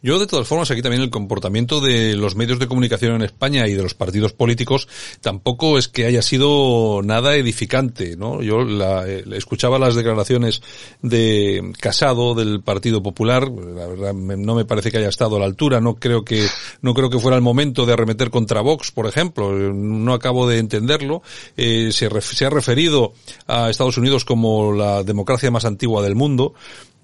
Yo, 0.02 0.18
de 0.18 0.26
todas 0.26 0.46
formas, 0.46 0.70
aquí 0.70 0.82
también 0.82 1.02
el 1.02 1.10
comportamiento 1.10 1.80
de 1.80 2.16
los 2.16 2.36
medios 2.36 2.58
de 2.58 2.68
comunicación 2.68 3.14
en 3.16 3.22
España 3.22 3.66
y 3.66 3.74
de 3.74 3.82
los 3.82 3.94
partidos 3.94 4.32
políticos 4.32 4.88
tampoco 5.20 5.78
es 5.78 5.88
que 5.88 6.06
haya 6.06 6.22
sido 6.22 7.00
nada 7.02 7.36
edificante, 7.36 8.16
¿no? 8.16 8.42
Yo 8.42 8.62
la, 8.62 9.06
eh, 9.06 9.24
escuchaba 9.32 9.78
las 9.78 9.94
declaraciones 9.94 10.62
de 11.02 11.72
Casado 11.80 12.34
del 12.34 12.62
Partido 12.62 13.02
Popular, 13.02 13.48
la 13.50 13.86
verdad 13.86 14.14
no 14.14 14.54
me 14.54 14.64
parece 14.64 14.90
que 14.90 14.98
haya 14.98 15.08
estado 15.08 15.36
a 15.36 15.40
la 15.40 15.46
altura, 15.46 15.80
no 15.80 15.96
creo 15.96 16.24
que 16.24 16.46
no 16.80 16.94
creo 16.94 17.10
que 17.10 17.18
fuera 17.18 17.36
el 17.36 17.42
momento 17.42 17.84
de 17.84 17.92
arremeter 17.92 18.30
contra 18.30 18.60
Vox, 18.60 18.90
por 18.90 19.06
ejemplo, 19.06 19.52
no 19.52 20.14
acabo 20.14 20.48
de 20.48 20.58
entenderlo. 20.58 21.22
Eh, 21.56 21.90
se, 21.92 22.08
se 22.20 22.44
ha 22.46 22.50
referido 22.50 23.12
a 23.46 23.70
Estados 23.70 23.98
Unidos 23.98 24.24
como 24.24 24.72
la 24.72 25.02
democracia 25.02 25.50
más 25.50 25.64
antigua 25.64 26.02
del 26.02 26.14
mundo. 26.14 26.54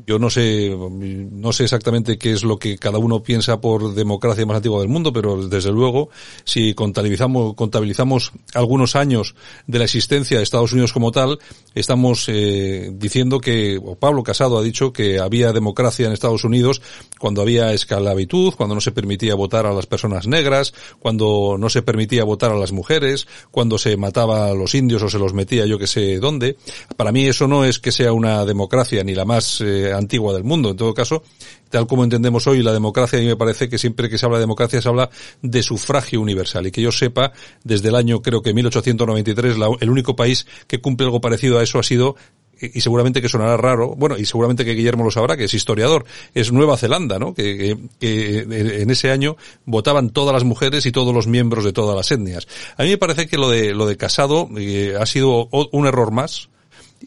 Yo 0.07 0.19
no 0.19 0.31
sé, 0.31 0.71
no 0.71 1.53
sé 1.53 1.65
exactamente 1.65 2.19
qué 2.19 2.33
es 2.33 2.45
lo 2.45 2.59
que 2.59 2.79
cada 2.79 2.99
uno 2.99 3.23
piensa 3.23 3.61
por 3.61 3.95
democracia 3.95 4.47
más 4.47 4.57
antigua 4.57 4.81
del 4.81 4.89
mundo, 4.89 5.13
pero 5.13 5.49
desde 5.49 5.73
luego, 5.73 6.09
si 6.45 6.73
contabilizamos, 6.75 7.55
contabilizamos 7.55 8.33
algunos 8.55 8.95
años 8.95 9.35
de 9.67 9.79
la 9.79 9.85
existencia 9.85 10.37
de 10.37 10.45
Estados 10.45 10.73
Unidos 10.73 10.93
como 10.93 11.11
tal, 11.11 11.39
estamos 11.75 12.27
eh, 12.29 12.91
diciendo 12.93 13.41
que, 13.41 13.79
o 13.85 13.97
Pablo 13.97 14.23
Casado 14.23 14.59
ha 14.59 14.63
dicho 14.63 14.93
que 14.93 15.19
había 15.19 15.53
democracia 15.53 16.07
en 16.07 16.13
Estados 16.13 16.45
Unidos 16.45 16.81
cuando 17.19 17.43
había 17.43 17.73
esclavitud, 17.73 18.55
cuando 18.55 18.77
no 18.77 18.81
se 18.81 18.93
permitía 18.93 19.35
votar 19.35 19.67
a 19.67 19.73
las 19.73 19.87
personas 19.87 20.27
negras, 20.27 20.75
cuando 21.01 21.57
no 21.59 21.69
se 21.71 21.83
permitía 21.83 22.25
votar 22.25 22.53
a 22.53 22.57
las 22.57 22.73
mujeres, 22.73 23.27
cuando 23.51 23.79
se 23.79 23.97
mataba 23.97 24.47
a 24.47 24.55
los 24.55 24.75
indios 24.75 25.03
o 25.03 25.11
se 25.11 25.19
los 25.19 25.35
metía 25.35 25.67
yo 25.67 25.79
que 25.79 25.87
sé 25.87 26.19
dónde. 26.19 26.57
Para 26.97 27.13
mí 27.13 27.27
eso 27.27 27.49
no 27.49 27.65
es 27.65 27.79
que 27.79 27.93
sea 27.93 28.13
una 28.13 28.45
democracia 28.45 29.03
ni 29.03 29.15
la 29.15 29.25
más 29.25 29.61
eh, 29.61 29.88
antigua 29.93 30.33
del 30.33 30.45
mundo. 30.45 30.71
En 30.71 30.77
todo 30.77 30.95
caso, 30.95 31.23
tal 31.71 31.87
como 31.87 32.05
entendemos 32.05 32.47
hoy 32.47 32.63
la 32.63 32.73
democracia, 32.73 33.19
a 33.19 33.23
mí 33.23 33.29
me 33.29 33.37
parece 33.37 33.69
que 33.69 33.79
siempre 33.79 34.09
que 34.09 34.19
se 34.19 34.27
habla 34.27 34.39
de 34.39 34.43
democracia 34.43 34.81
se 34.81 34.89
habla 34.89 35.11
de 35.43 35.63
sufragio 35.63 36.21
universal. 36.21 36.67
Y 36.67 36.71
que 36.71 36.83
yo 36.83 36.93
sepa, 36.93 37.33
desde 37.65 37.89
el 37.89 37.95
año 37.95 38.23
creo 38.23 38.43
que 38.43 38.53
1893, 38.53 39.59
la, 39.59 39.69
el 39.81 39.91
único 39.91 40.17
país 40.17 40.47
que 40.67 40.81
cumple 40.81 41.07
algo 41.07 41.21
parecido 41.21 41.59
a 41.59 41.63
eso 41.63 41.79
ha 41.79 41.83
sido 41.83 42.17
y 42.61 42.81
seguramente 42.81 43.23
que 43.23 43.29
sonará 43.29 43.57
raro, 43.57 43.95
bueno, 43.97 44.17
y 44.19 44.25
seguramente 44.25 44.65
que 44.65 44.75
Guillermo 44.75 45.05
lo 45.05 45.11
sabrá, 45.11 45.37
que 45.37 45.45
es 45.45 45.55
historiador, 45.55 46.05
es 46.35 46.53
Nueva 46.53 46.77
Zelanda, 46.77 47.19
¿no? 47.19 47.35
Que, 47.35 47.77
en 48.01 48.91
ese 48.91 49.11
año 49.11 49.37
votaban 49.65 50.11
todas 50.11 50.35
las 50.35 50.45
mujeres 50.45 50.87
y 50.87 50.93
todos 50.93 51.15
los 51.15 51.27
miembros 51.27 51.65
de 51.65 51.73
todas 51.73 51.97
las 51.97 52.11
etnias. 52.11 52.49
A 52.77 52.83
mí 52.83 52.91
me 52.91 52.99
parece 52.99 53.27
que 53.27 53.39
lo 53.39 53.49
de, 53.49 53.75
lo 53.75 53.87
de 53.87 53.97
Casado 53.97 54.49
eh, 54.57 54.95
ha 54.99 55.07
sido 55.07 55.49
un 55.51 55.87
error 55.87 56.11
más, 56.11 56.49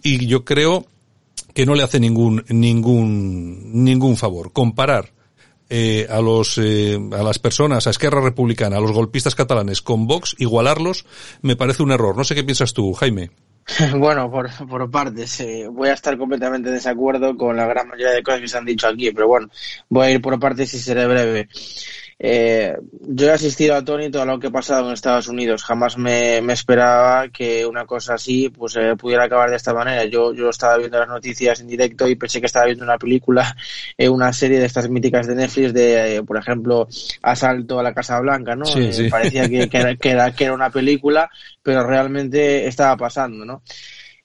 y 0.04 0.26
yo 0.26 0.46
creo 0.46 0.86
que 1.54 1.66
no 1.66 1.76
le 1.76 1.84
hace 1.84 2.00
ningún 2.00 2.44
ningún 2.50 3.84
ningún 3.84 4.18
favor. 4.18 4.52
Comparar 4.54 5.14
eh, 5.70 6.08
a 6.10 6.20
los 6.20 6.58
eh, 6.58 7.00
a 7.12 7.24
las 7.24 7.40
personas, 7.40 7.88
a 7.88 7.92
Esquerra 7.92 8.22
Republicana, 8.22 8.78
a 8.78 8.82
los 8.82 8.92
golpistas 8.92 9.36
catalanes 9.36 9.82
con 9.82 10.08
Vox, 10.08 10.36
igualarlos, 10.38 11.06
me 11.42 11.56
parece 11.56 11.84
un 11.84 11.92
error. 11.92 12.18
No 12.18 12.24
sé 12.24 12.36
qué 12.36 12.44
piensas 12.44 12.74
tú, 12.74 12.94
Jaime. 12.94 13.32
Bueno, 13.98 14.30
por, 14.30 14.50
por 14.68 14.90
partes, 14.90 15.40
eh, 15.42 15.68
voy 15.72 15.90
a 15.90 15.94
estar 15.94 16.18
completamente 16.18 16.70
en 16.70 16.76
desacuerdo 16.76 17.38
con 17.38 17.56
la 17.56 17.66
gran 17.68 17.88
mayoría 17.88 18.12
de 18.12 18.24
cosas 18.24 18.42
que 18.42 18.48
se 18.48 18.58
han 18.58 18.66
dicho 18.66 18.88
aquí, 18.88 19.12
pero 19.12 19.28
bueno, 19.28 19.50
voy 19.90 20.08
a 20.08 20.12
ir 20.12 20.22
por 20.22 20.40
partes 20.40 20.74
y 20.74 20.80
seré 20.80 21.08
breve. 21.08 21.48
Eh, 22.24 22.78
yo 22.92 23.26
he 23.26 23.32
asistido 23.32 23.74
atónito 23.74 24.22
a 24.22 24.26
lo 24.26 24.40
que 24.40 24.48
ha 24.48 24.52
pasado 24.52 24.86
en 24.86 24.94
Estados 24.94 25.28
Unidos. 25.28 25.64
Jamás 25.64 25.98
me, 25.98 26.38
esperaba 26.54 27.30
que 27.30 27.66
una 27.66 27.88
cosa 27.88 28.14
así 28.14 28.50
pues 28.50 28.76
eh, 28.76 28.96
pudiera 28.96 29.24
acabar 29.24 29.50
de 29.50 29.56
esta 29.56 29.74
manera. 29.74 30.06
Yo, 30.06 30.32
yo 30.32 30.50
estaba 30.50 30.78
viendo 30.78 31.00
las 31.00 31.08
noticias 31.08 31.62
en 31.62 31.68
directo 31.68 32.08
y 32.08 32.16
pensé 32.16 32.40
que 32.40 32.46
estaba 32.46 32.68
viendo 32.68 32.84
una 32.84 33.00
película, 33.00 33.56
eh, 33.98 34.08
una 34.08 34.32
serie 34.34 34.60
de 34.60 34.68
estas 34.68 34.88
míticas 34.88 35.26
de 35.26 35.34
Netflix 35.34 35.74
de, 35.74 36.24
por 36.24 36.38
ejemplo, 36.38 36.88
Asalto 37.24 37.80
a 37.80 37.84
la 37.84 37.94
Casa 37.94 38.20
Blanca, 38.20 38.56
¿no? 38.56 38.66
Sí, 38.66 38.94
sí. 38.94 39.10
Parecía 39.10 39.50
que, 39.50 39.68
que, 39.68 39.78
era, 39.80 39.96
que, 39.96 40.10
era, 40.12 40.32
que 40.36 40.44
era 40.44 40.54
una 40.54 40.70
película, 40.70 41.28
pero 41.64 41.84
realmente 41.88 42.68
estaba 42.68 42.96
pasando, 42.98 43.46
¿no? 43.46 43.64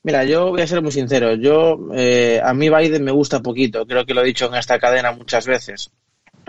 Mira, 0.03 0.23
yo 0.25 0.51
voy 0.51 0.61
a 0.61 0.67
ser 0.67 0.83
muy 0.83 0.93
sincero. 0.93 1.35
Yo, 1.35 1.79
eh, 1.95 2.43
a 2.45 2.53
mí 2.53 2.69
Biden 2.69 3.03
me 3.03 3.11
gusta 3.11 3.41
poquito. 3.41 3.87
Creo 3.87 4.05
que 4.05 4.13
lo 4.13 4.21
he 4.21 4.27
dicho 4.27 4.47
en 4.47 4.55
esta 4.55 4.79
cadena 4.79 5.13
muchas 5.13 5.47
veces 5.47 5.91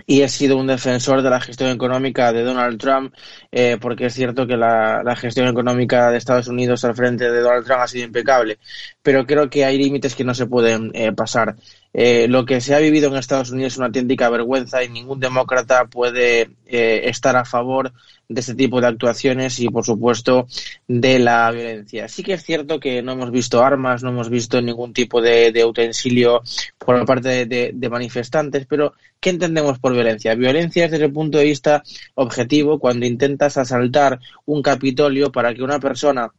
y 0.09 0.21
he 0.21 0.29
sido 0.29 0.57
un 0.57 0.67
defensor 0.67 1.21
de 1.21 1.29
la 1.29 1.41
gestión 1.41 1.69
económica 1.69 2.31
de 2.31 2.41
Donald 2.41 2.79
Trump, 2.79 3.13
eh, 3.51 3.77
porque 3.79 4.05
es 4.05 4.13
cierto 4.13 4.47
que 4.47 4.55
la, 4.55 5.03
la, 5.03 5.15
gestión 5.17 5.47
económica 5.49 6.09
de 6.09 6.17
Estados 6.17 6.47
Unidos 6.47 6.85
al 6.85 6.95
frente 6.95 7.29
de 7.29 7.41
Donald 7.41 7.65
Trump 7.65 7.81
ha 7.81 7.87
sido 7.87 8.05
impecable, 8.05 8.57
pero 9.01 9.25
creo 9.25 9.49
que 9.49 9.65
hay 9.65 9.77
límites 9.77 10.15
que 10.15 10.23
no 10.23 10.33
se 10.33 10.47
pueden 10.47 10.91
eh, 10.93 11.11
pasar. 11.11 11.57
Eh, 11.99 12.27
lo 12.27 12.45
que 12.45 12.61
se 12.61 12.75
ha 12.75 12.79
vivido 12.79 13.09
en 13.09 13.15
Estados 13.15 13.49
Unidos 13.49 13.73
es 13.73 13.77
una 13.77 13.87
auténtica 13.87 14.29
vergüenza 14.29 14.83
y 14.83 14.89
ningún 14.89 15.19
demócrata 15.19 15.85
puede 15.85 16.51
eh, 16.67 17.01
estar 17.05 17.35
a 17.35 17.43
favor 17.43 17.91
de 18.29 18.39
este 18.39 18.53
tipo 18.53 18.79
de 18.79 18.85
actuaciones 18.85 19.59
y, 19.59 19.69
por 19.69 19.83
supuesto, 19.83 20.45
de 20.87 21.17
la 21.17 21.49
violencia. 21.49 22.07
Sí 22.07 22.21
que 22.21 22.33
es 22.33 22.43
cierto 22.43 22.79
que 22.79 23.01
no 23.01 23.13
hemos 23.13 23.31
visto 23.31 23.63
armas, 23.63 24.03
no 24.03 24.09
hemos 24.09 24.29
visto 24.29 24.61
ningún 24.61 24.93
tipo 24.93 25.23
de, 25.23 25.65
utensilio 25.65 26.43
por 26.77 27.03
parte 27.07 27.29
de, 27.29 27.45
de, 27.47 27.71
de, 27.73 27.89
manifestantes, 27.89 28.67
pero 28.67 28.93
¿qué 29.19 29.31
entendemos 29.31 29.79
por 29.79 29.93
violencia? 29.93 30.35
Violencia 30.35 30.85
es 30.85 30.91
desde 30.91 31.05
el 31.05 31.13
punto 31.13 31.39
de 31.39 31.45
vista 31.45 31.81
objetivo 32.13 32.77
cuando 32.77 33.07
intentas 33.07 33.57
asaltar 33.57 34.19
un 34.45 34.61
Capitolio 34.61 35.31
para 35.31 35.51
que 35.55 35.63
una 35.63 35.79
persona 35.79 36.31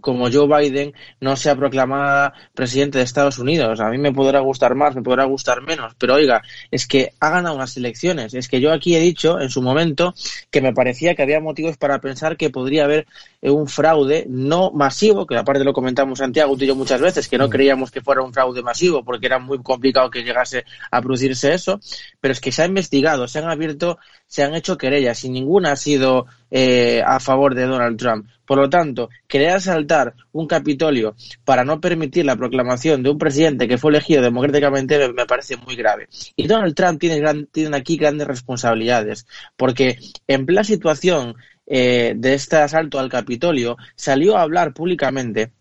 como 0.00 0.30
Joe 0.30 0.46
Biden 0.46 0.94
no 1.20 1.36
sea 1.36 1.56
proclamada 1.56 2.32
presidente 2.54 2.98
de 2.98 3.04
Estados 3.04 3.38
Unidos. 3.38 3.80
A 3.80 3.90
mí 3.90 3.98
me 3.98 4.12
podrá 4.12 4.40
gustar 4.40 4.74
más, 4.74 4.94
me 4.94 5.02
podrá 5.02 5.24
gustar 5.24 5.62
menos, 5.62 5.94
pero 5.98 6.14
oiga, 6.14 6.42
es 6.70 6.86
que 6.86 7.12
ha 7.20 7.30
ganado 7.30 7.54
unas 7.54 7.76
elecciones. 7.76 8.34
Es 8.34 8.48
que 8.48 8.60
yo 8.60 8.72
aquí 8.72 8.96
he 8.96 9.00
dicho 9.00 9.40
en 9.40 9.50
su 9.50 9.62
momento 9.62 10.14
que 10.50 10.60
me 10.60 10.72
parecía 10.72 11.14
que 11.14 11.22
había 11.22 11.40
motivos 11.40 11.76
para 11.76 12.00
pensar 12.00 12.36
que 12.36 12.50
podría 12.50 12.84
haber 12.84 13.06
un 13.42 13.66
fraude 13.66 14.26
no 14.28 14.70
masivo, 14.70 15.26
que 15.26 15.36
aparte 15.36 15.64
lo 15.64 15.72
comentamos 15.72 16.18
Santiago 16.18 16.56
tú 16.56 16.64
y 16.64 16.68
yo 16.68 16.74
muchas 16.74 17.00
veces, 17.00 17.28
que 17.28 17.38
no 17.38 17.48
creíamos 17.48 17.90
que 17.90 18.00
fuera 18.00 18.22
un 18.22 18.32
fraude 18.32 18.62
masivo 18.62 19.04
porque 19.04 19.26
era 19.26 19.38
muy 19.38 19.62
complicado 19.62 20.10
que 20.10 20.22
llegase 20.22 20.64
a 20.90 21.00
producirse 21.02 21.52
eso, 21.52 21.80
pero 22.20 22.32
es 22.32 22.40
que 22.40 22.52
se 22.52 22.62
ha 22.62 22.66
investigado, 22.66 23.28
se 23.28 23.38
han 23.38 23.48
abierto, 23.48 23.98
se 24.34 24.42
han 24.42 24.56
hecho 24.56 24.76
querellas 24.76 25.22
y 25.22 25.28
ninguna 25.28 25.70
ha 25.70 25.76
sido 25.76 26.26
eh, 26.50 27.00
a 27.06 27.20
favor 27.20 27.54
de 27.54 27.66
Donald 27.66 27.96
Trump. 27.96 28.26
Por 28.44 28.58
lo 28.58 28.68
tanto, 28.68 29.08
querer 29.28 29.50
asaltar 29.50 30.12
un 30.32 30.48
Capitolio 30.48 31.14
para 31.44 31.62
no 31.62 31.80
permitir 31.80 32.24
la 32.24 32.34
proclamación 32.34 33.04
de 33.04 33.10
un 33.10 33.18
presidente 33.18 33.68
que 33.68 33.78
fue 33.78 33.92
elegido 33.92 34.22
democráticamente 34.22 35.12
me, 35.12 35.24
parece 35.24 35.56
muy 35.56 35.76
grave. 35.76 36.08
Y 36.34 36.48
Donald 36.48 36.74
Trump 36.74 36.98
tiene, 36.98 37.20
gran, 37.20 37.46
tiene 37.46 37.76
aquí 37.76 37.96
grandes 37.96 38.26
responsabilidades, 38.26 39.24
porque 39.56 40.00
en 40.26 40.46
plena 40.46 40.64
situación 40.64 41.36
eh, 41.68 42.14
de 42.16 42.34
este 42.34 42.56
asalto 42.56 42.98
al 42.98 43.10
Capitolio 43.10 43.76
salió 43.94 44.36
a 44.36 44.42
hablar 44.42 44.74
públicamente 44.74 45.52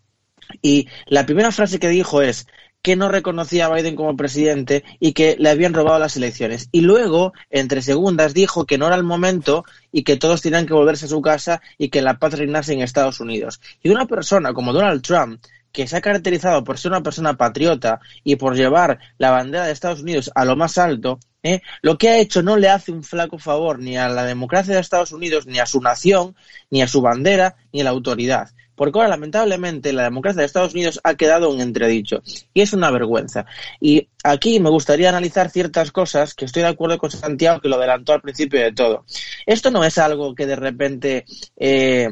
y 0.63 0.87
la 1.05 1.27
primera 1.27 1.51
frase 1.51 1.77
que 1.77 1.89
dijo 1.89 2.23
es 2.23 2.47
que 2.83 2.97
no 2.97 3.07
reconocía 3.09 3.65
a 3.65 3.73
Biden 3.73 3.95
como 3.95 4.17
presidente 4.17 4.83
y 4.99 5.13
que 5.13 5.37
le 5.39 5.49
habían 5.49 5.73
robado 5.73 5.97
las 5.99 6.17
elecciones. 6.17 6.67
Y 6.73 6.81
luego, 6.81 7.31
entre 7.49 7.81
segundas, 7.81 8.33
dijo 8.33 8.65
que 8.65 8.77
no 8.77 8.87
era 8.87 8.97
el 8.97 9.03
momento 9.03 9.63
y 9.91 10.03
que 10.03 10.17
todos 10.17 10.41
tenían 10.41 10.67
que 10.67 10.73
volverse 10.73 11.05
a 11.05 11.09
su 11.09 11.21
casa 11.21 11.61
y 11.77 11.89
que 11.89 12.01
la 12.01 12.19
paz 12.19 12.33
reinase 12.33 12.73
en 12.73 12.81
Estados 12.81 13.21
Unidos. 13.21 13.61
Y 13.81 13.89
una 13.89 14.05
persona 14.05 14.53
como 14.53 14.73
Donald 14.73 15.01
Trump, 15.01 15.41
que 15.71 15.87
se 15.87 15.95
ha 15.95 16.01
caracterizado 16.01 16.63
por 16.65 16.77
ser 16.77 16.91
una 16.91 17.01
persona 17.01 17.37
patriota 17.37 18.01
y 18.23 18.35
por 18.35 18.55
llevar 18.55 18.99
la 19.17 19.31
bandera 19.31 19.65
de 19.65 19.71
Estados 19.71 20.01
Unidos 20.01 20.29
a 20.35 20.43
lo 20.43 20.57
más 20.57 20.77
alto, 20.77 21.19
¿eh? 21.41 21.61
lo 21.81 21.97
que 21.97 22.09
ha 22.09 22.17
hecho 22.17 22.43
no 22.43 22.57
le 22.57 22.67
hace 22.67 22.91
un 22.91 23.03
flaco 23.03 23.39
favor 23.39 23.79
ni 23.79 23.97
a 23.97 24.09
la 24.09 24.25
democracia 24.25 24.75
de 24.75 24.81
Estados 24.81 25.13
Unidos, 25.13 25.47
ni 25.47 25.59
a 25.59 25.65
su 25.65 25.81
nación, 25.81 26.35
ni 26.69 26.81
a 26.81 26.87
su 26.89 27.01
bandera, 27.01 27.55
ni 27.71 27.79
a 27.79 27.85
la 27.85 27.91
autoridad. 27.91 28.49
Porque 28.75 28.97
ahora, 28.97 29.09
lamentablemente, 29.09 29.93
la 29.93 30.03
democracia 30.03 30.41
de 30.41 30.45
Estados 30.45 30.73
Unidos 30.73 30.99
ha 31.03 31.15
quedado 31.15 31.53
en 31.53 31.61
entredicho. 31.61 32.21
Y 32.53 32.61
es 32.61 32.73
una 32.73 32.91
vergüenza. 32.91 33.45
Y 33.79 34.09
aquí 34.23 34.59
me 34.59 34.69
gustaría 34.69 35.09
analizar 35.09 35.49
ciertas 35.49 35.91
cosas 35.91 36.33
que 36.33 36.45
estoy 36.45 36.63
de 36.63 36.69
acuerdo 36.69 36.97
con 36.97 37.11
Santiago, 37.11 37.61
que 37.61 37.69
lo 37.69 37.75
adelantó 37.75 38.13
al 38.13 38.21
principio 38.21 38.59
de 38.59 38.71
todo. 38.71 39.05
Esto 39.45 39.71
no 39.71 39.83
es 39.83 39.97
algo 39.97 40.33
que 40.35 40.45
de 40.45 40.55
repente 40.55 41.25
eh, 41.57 42.09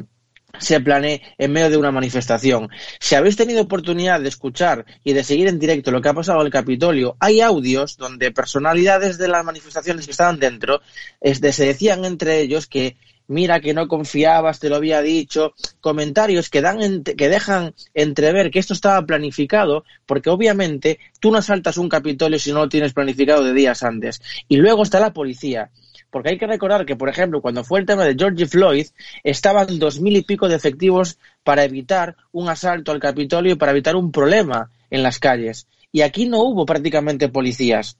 se 0.58 0.80
planee 0.80 1.22
en 1.38 1.52
medio 1.52 1.70
de 1.70 1.76
una 1.76 1.90
manifestación. 1.90 2.68
Si 3.00 3.14
habéis 3.14 3.36
tenido 3.36 3.62
oportunidad 3.62 4.20
de 4.20 4.28
escuchar 4.28 4.84
y 5.02 5.12
de 5.12 5.24
seguir 5.24 5.48
en 5.48 5.58
directo 5.58 5.90
lo 5.90 6.00
que 6.00 6.08
ha 6.08 6.14
pasado 6.14 6.40
en 6.40 6.46
el 6.46 6.52
Capitolio, 6.52 7.16
hay 7.20 7.40
audios 7.40 7.96
donde 7.96 8.32
personalidades 8.32 9.18
de 9.18 9.28
las 9.28 9.44
manifestaciones 9.44 10.04
que 10.04 10.12
estaban 10.12 10.38
dentro 10.38 10.80
se 11.22 11.66
decían 11.66 12.04
entre 12.04 12.40
ellos 12.40 12.66
que 12.66 12.96
mira 13.28 13.60
que 13.60 13.74
no 13.74 13.88
confiabas, 13.88 14.60
te 14.60 14.68
lo 14.68 14.76
había 14.76 15.02
dicho, 15.02 15.54
comentarios 15.80 16.50
que 16.50 16.60
dan 16.60 17.02
que 17.04 17.28
dejan 17.28 17.74
entrever 17.94 18.50
que 18.50 18.58
esto 18.58 18.74
estaba 18.74 19.04
planificado, 19.06 19.84
porque 20.06 20.30
obviamente 20.30 20.98
tú 21.20 21.30
no 21.30 21.38
asaltas 21.38 21.78
un 21.78 21.88
Capitolio 21.88 22.38
si 22.38 22.52
no 22.52 22.60
lo 22.60 22.68
tienes 22.68 22.92
planificado 22.92 23.44
de 23.44 23.54
días 23.54 23.82
antes. 23.82 24.20
Y 24.48 24.56
luego 24.56 24.82
está 24.82 25.00
la 25.00 25.12
policía 25.12 25.70
porque 26.12 26.28
hay 26.28 26.38
que 26.38 26.46
recordar 26.46 26.84
que, 26.84 26.94
por 26.94 27.08
ejemplo, 27.08 27.40
cuando 27.40 27.64
fue 27.64 27.80
el 27.80 27.86
tema 27.86 28.04
de 28.04 28.14
George 28.14 28.46
Floyd, 28.46 28.86
estaban 29.24 29.78
dos 29.78 29.98
mil 29.98 30.14
y 30.14 30.22
pico 30.22 30.46
de 30.46 30.56
efectivos 30.56 31.18
para 31.42 31.64
evitar 31.64 32.16
un 32.32 32.50
asalto 32.50 32.92
al 32.92 33.00
Capitolio 33.00 33.54
y 33.54 33.56
para 33.56 33.72
evitar 33.72 33.96
un 33.96 34.12
problema 34.12 34.70
en 34.90 35.02
las 35.02 35.18
calles. 35.18 35.66
Y 35.90 36.02
aquí 36.02 36.26
no 36.26 36.42
hubo 36.42 36.66
prácticamente 36.66 37.30
policías. 37.30 37.96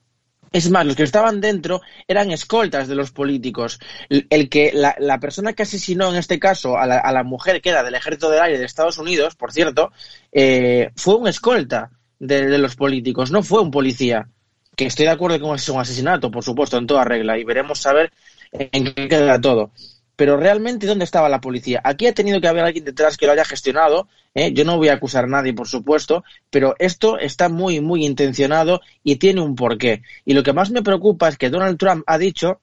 Es 0.53 0.69
más, 0.69 0.85
los 0.85 0.95
que 0.95 1.03
estaban 1.03 1.41
dentro 1.41 1.81
eran 2.07 2.29
escoltas 2.29 2.87
de 2.87 2.93
los 2.93 3.11
políticos. 3.11 3.79
El 4.07 4.49
que 4.49 4.71
la, 4.71 4.95
la 4.99 5.19
persona 5.19 5.53
que 5.53 5.63
asesinó 5.63 6.11
en 6.11 6.15
este 6.15 6.39
caso 6.39 6.77
a 6.77 6.85
la, 6.85 7.23
mujer 7.23 7.59
que 7.59 7.69
era 7.69 7.83
del 7.83 7.95
Ejército 7.95 8.29
del 8.29 8.41
Aire 8.41 8.59
de 8.59 8.65
Estados 8.65 8.99
Unidos, 8.99 9.35
por 9.35 9.51
cierto, 9.51 9.91
eh, 10.31 10.91
fue 10.95 11.15
un 11.15 11.27
escolta 11.27 11.89
de, 12.19 12.45
de 12.45 12.57
los 12.59 12.75
políticos, 12.75 13.31
no 13.31 13.41
fue 13.41 13.61
un 13.61 13.71
policía 13.71 14.29
que 14.75 14.85
estoy 14.85 15.05
de 15.05 15.11
acuerdo 15.11 15.39
con 15.39 15.55
es 15.55 15.67
un 15.69 15.79
asesinato, 15.79 16.31
por 16.31 16.43
supuesto, 16.43 16.77
en 16.77 16.87
toda 16.87 17.03
regla, 17.03 17.37
y 17.37 17.43
veremos 17.43 17.79
saber 17.79 18.11
en 18.51 18.93
qué 18.93 19.07
queda 19.07 19.41
todo. 19.41 19.71
Pero 20.15 20.37
realmente, 20.37 20.85
¿dónde 20.85 21.05
estaba 21.05 21.29
la 21.29 21.41
policía? 21.41 21.81
Aquí 21.83 22.05
ha 22.07 22.13
tenido 22.13 22.39
que 22.39 22.47
haber 22.47 22.63
alguien 22.63 22.85
detrás 22.85 23.17
que 23.17 23.25
lo 23.25 23.31
haya 23.31 23.45
gestionado. 23.45 24.07
¿eh? 24.35 24.53
Yo 24.53 24.63
no 24.63 24.77
voy 24.77 24.89
a 24.89 24.93
acusar 24.93 25.25
a 25.25 25.27
nadie, 25.27 25.53
por 25.53 25.67
supuesto, 25.67 26.23
pero 26.49 26.75
esto 26.79 27.17
está 27.17 27.49
muy, 27.49 27.81
muy 27.81 28.05
intencionado 28.05 28.81
y 29.03 29.15
tiene 29.15 29.41
un 29.41 29.55
porqué. 29.55 30.03
Y 30.25 30.33
lo 30.33 30.43
que 30.43 30.53
más 30.53 30.69
me 30.69 30.83
preocupa 30.83 31.29
es 31.29 31.37
que 31.37 31.49
Donald 31.49 31.77
Trump 31.77 32.03
ha 32.05 32.17
dicho 32.17 32.61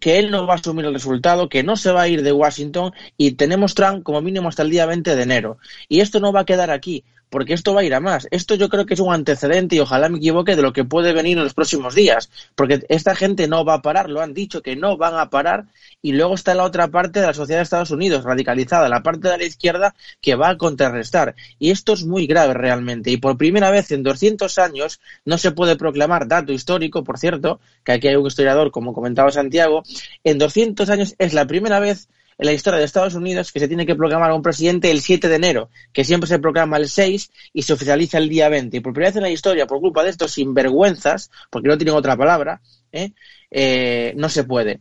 que 0.00 0.18
él 0.18 0.30
no 0.30 0.46
va 0.46 0.54
a 0.54 0.56
asumir 0.56 0.84
el 0.84 0.94
resultado, 0.94 1.48
que 1.48 1.62
no 1.62 1.76
se 1.76 1.92
va 1.92 2.02
a 2.02 2.08
ir 2.08 2.22
de 2.22 2.32
Washington 2.32 2.92
y 3.16 3.32
tenemos 3.32 3.74
Trump 3.74 4.02
como 4.02 4.20
mínimo 4.20 4.48
hasta 4.48 4.62
el 4.62 4.70
día 4.70 4.86
20 4.86 5.14
de 5.14 5.22
enero. 5.22 5.58
Y 5.88 6.00
esto 6.00 6.20
no 6.20 6.32
va 6.32 6.40
a 6.40 6.44
quedar 6.44 6.70
aquí 6.70 7.04
porque 7.34 7.52
esto 7.52 7.74
va 7.74 7.80
a 7.80 7.84
ir 7.84 7.92
a 7.94 7.98
más. 7.98 8.28
Esto 8.30 8.54
yo 8.54 8.68
creo 8.68 8.86
que 8.86 8.94
es 8.94 9.00
un 9.00 9.12
antecedente 9.12 9.74
y 9.74 9.80
ojalá 9.80 10.08
me 10.08 10.18
equivoque 10.18 10.54
de 10.54 10.62
lo 10.62 10.72
que 10.72 10.84
puede 10.84 11.12
venir 11.12 11.36
en 11.36 11.42
los 11.42 11.52
próximos 11.52 11.96
días, 11.96 12.30
porque 12.54 12.86
esta 12.88 13.16
gente 13.16 13.48
no 13.48 13.64
va 13.64 13.74
a 13.74 13.82
parar, 13.82 14.08
lo 14.08 14.20
han 14.20 14.34
dicho 14.34 14.62
que 14.62 14.76
no 14.76 14.96
van 14.96 15.18
a 15.18 15.30
parar 15.30 15.64
y 16.00 16.12
luego 16.12 16.36
está 16.36 16.54
la 16.54 16.62
otra 16.62 16.86
parte 16.86 17.18
de 17.18 17.26
la 17.26 17.34
sociedad 17.34 17.58
de 17.58 17.64
Estados 17.64 17.90
Unidos, 17.90 18.22
radicalizada, 18.22 18.88
la 18.88 19.02
parte 19.02 19.28
de 19.28 19.38
la 19.38 19.44
izquierda 19.44 19.96
que 20.20 20.36
va 20.36 20.50
a 20.50 20.56
contrarrestar. 20.56 21.34
Y 21.58 21.72
esto 21.72 21.94
es 21.94 22.04
muy 22.04 22.28
grave 22.28 22.54
realmente 22.54 23.10
y 23.10 23.16
por 23.16 23.36
primera 23.36 23.72
vez 23.72 23.90
en 23.90 24.04
200 24.04 24.56
años 24.58 25.00
no 25.24 25.36
se 25.36 25.50
puede 25.50 25.74
proclamar 25.74 26.28
dato 26.28 26.52
histórico, 26.52 27.02
por 27.02 27.18
cierto, 27.18 27.58
que 27.82 27.90
aquí 27.90 28.06
hay 28.06 28.14
un 28.14 28.28
historiador, 28.28 28.70
como 28.70 28.94
comentaba 28.94 29.32
Santiago, 29.32 29.82
en 30.22 30.38
200 30.38 30.88
años 30.88 31.16
es 31.18 31.34
la 31.34 31.48
primera 31.48 31.80
vez 31.80 32.06
en 32.38 32.46
la 32.46 32.52
historia 32.52 32.78
de 32.78 32.84
Estados 32.84 33.14
Unidos 33.14 33.52
que 33.52 33.60
se 33.60 33.68
tiene 33.68 33.86
que 33.86 33.94
proclamar 33.94 34.30
a 34.30 34.34
un 34.34 34.42
presidente 34.42 34.90
el 34.90 35.00
7 35.00 35.28
de 35.28 35.36
enero, 35.36 35.70
que 35.92 36.04
siempre 36.04 36.28
se 36.28 36.38
proclama 36.38 36.76
el 36.76 36.88
6 36.88 37.30
y 37.52 37.62
se 37.62 37.72
oficializa 37.72 38.18
el 38.18 38.28
día 38.28 38.48
20. 38.48 38.76
Y 38.76 38.80
por 38.80 38.92
primera 38.92 39.10
vez 39.10 39.16
en 39.16 39.22
la 39.22 39.30
historia, 39.30 39.66
por 39.66 39.80
culpa 39.80 40.02
de 40.02 40.10
estos 40.10 40.32
sinvergüenzas, 40.32 41.30
porque 41.50 41.68
no 41.68 41.78
tienen 41.78 41.94
otra 41.94 42.16
palabra, 42.16 42.60
¿eh? 42.92 43.12
Eh, 43.50 44.12
no 44.16 44.28
se 44.28 44.44
puede. 44.44 44.80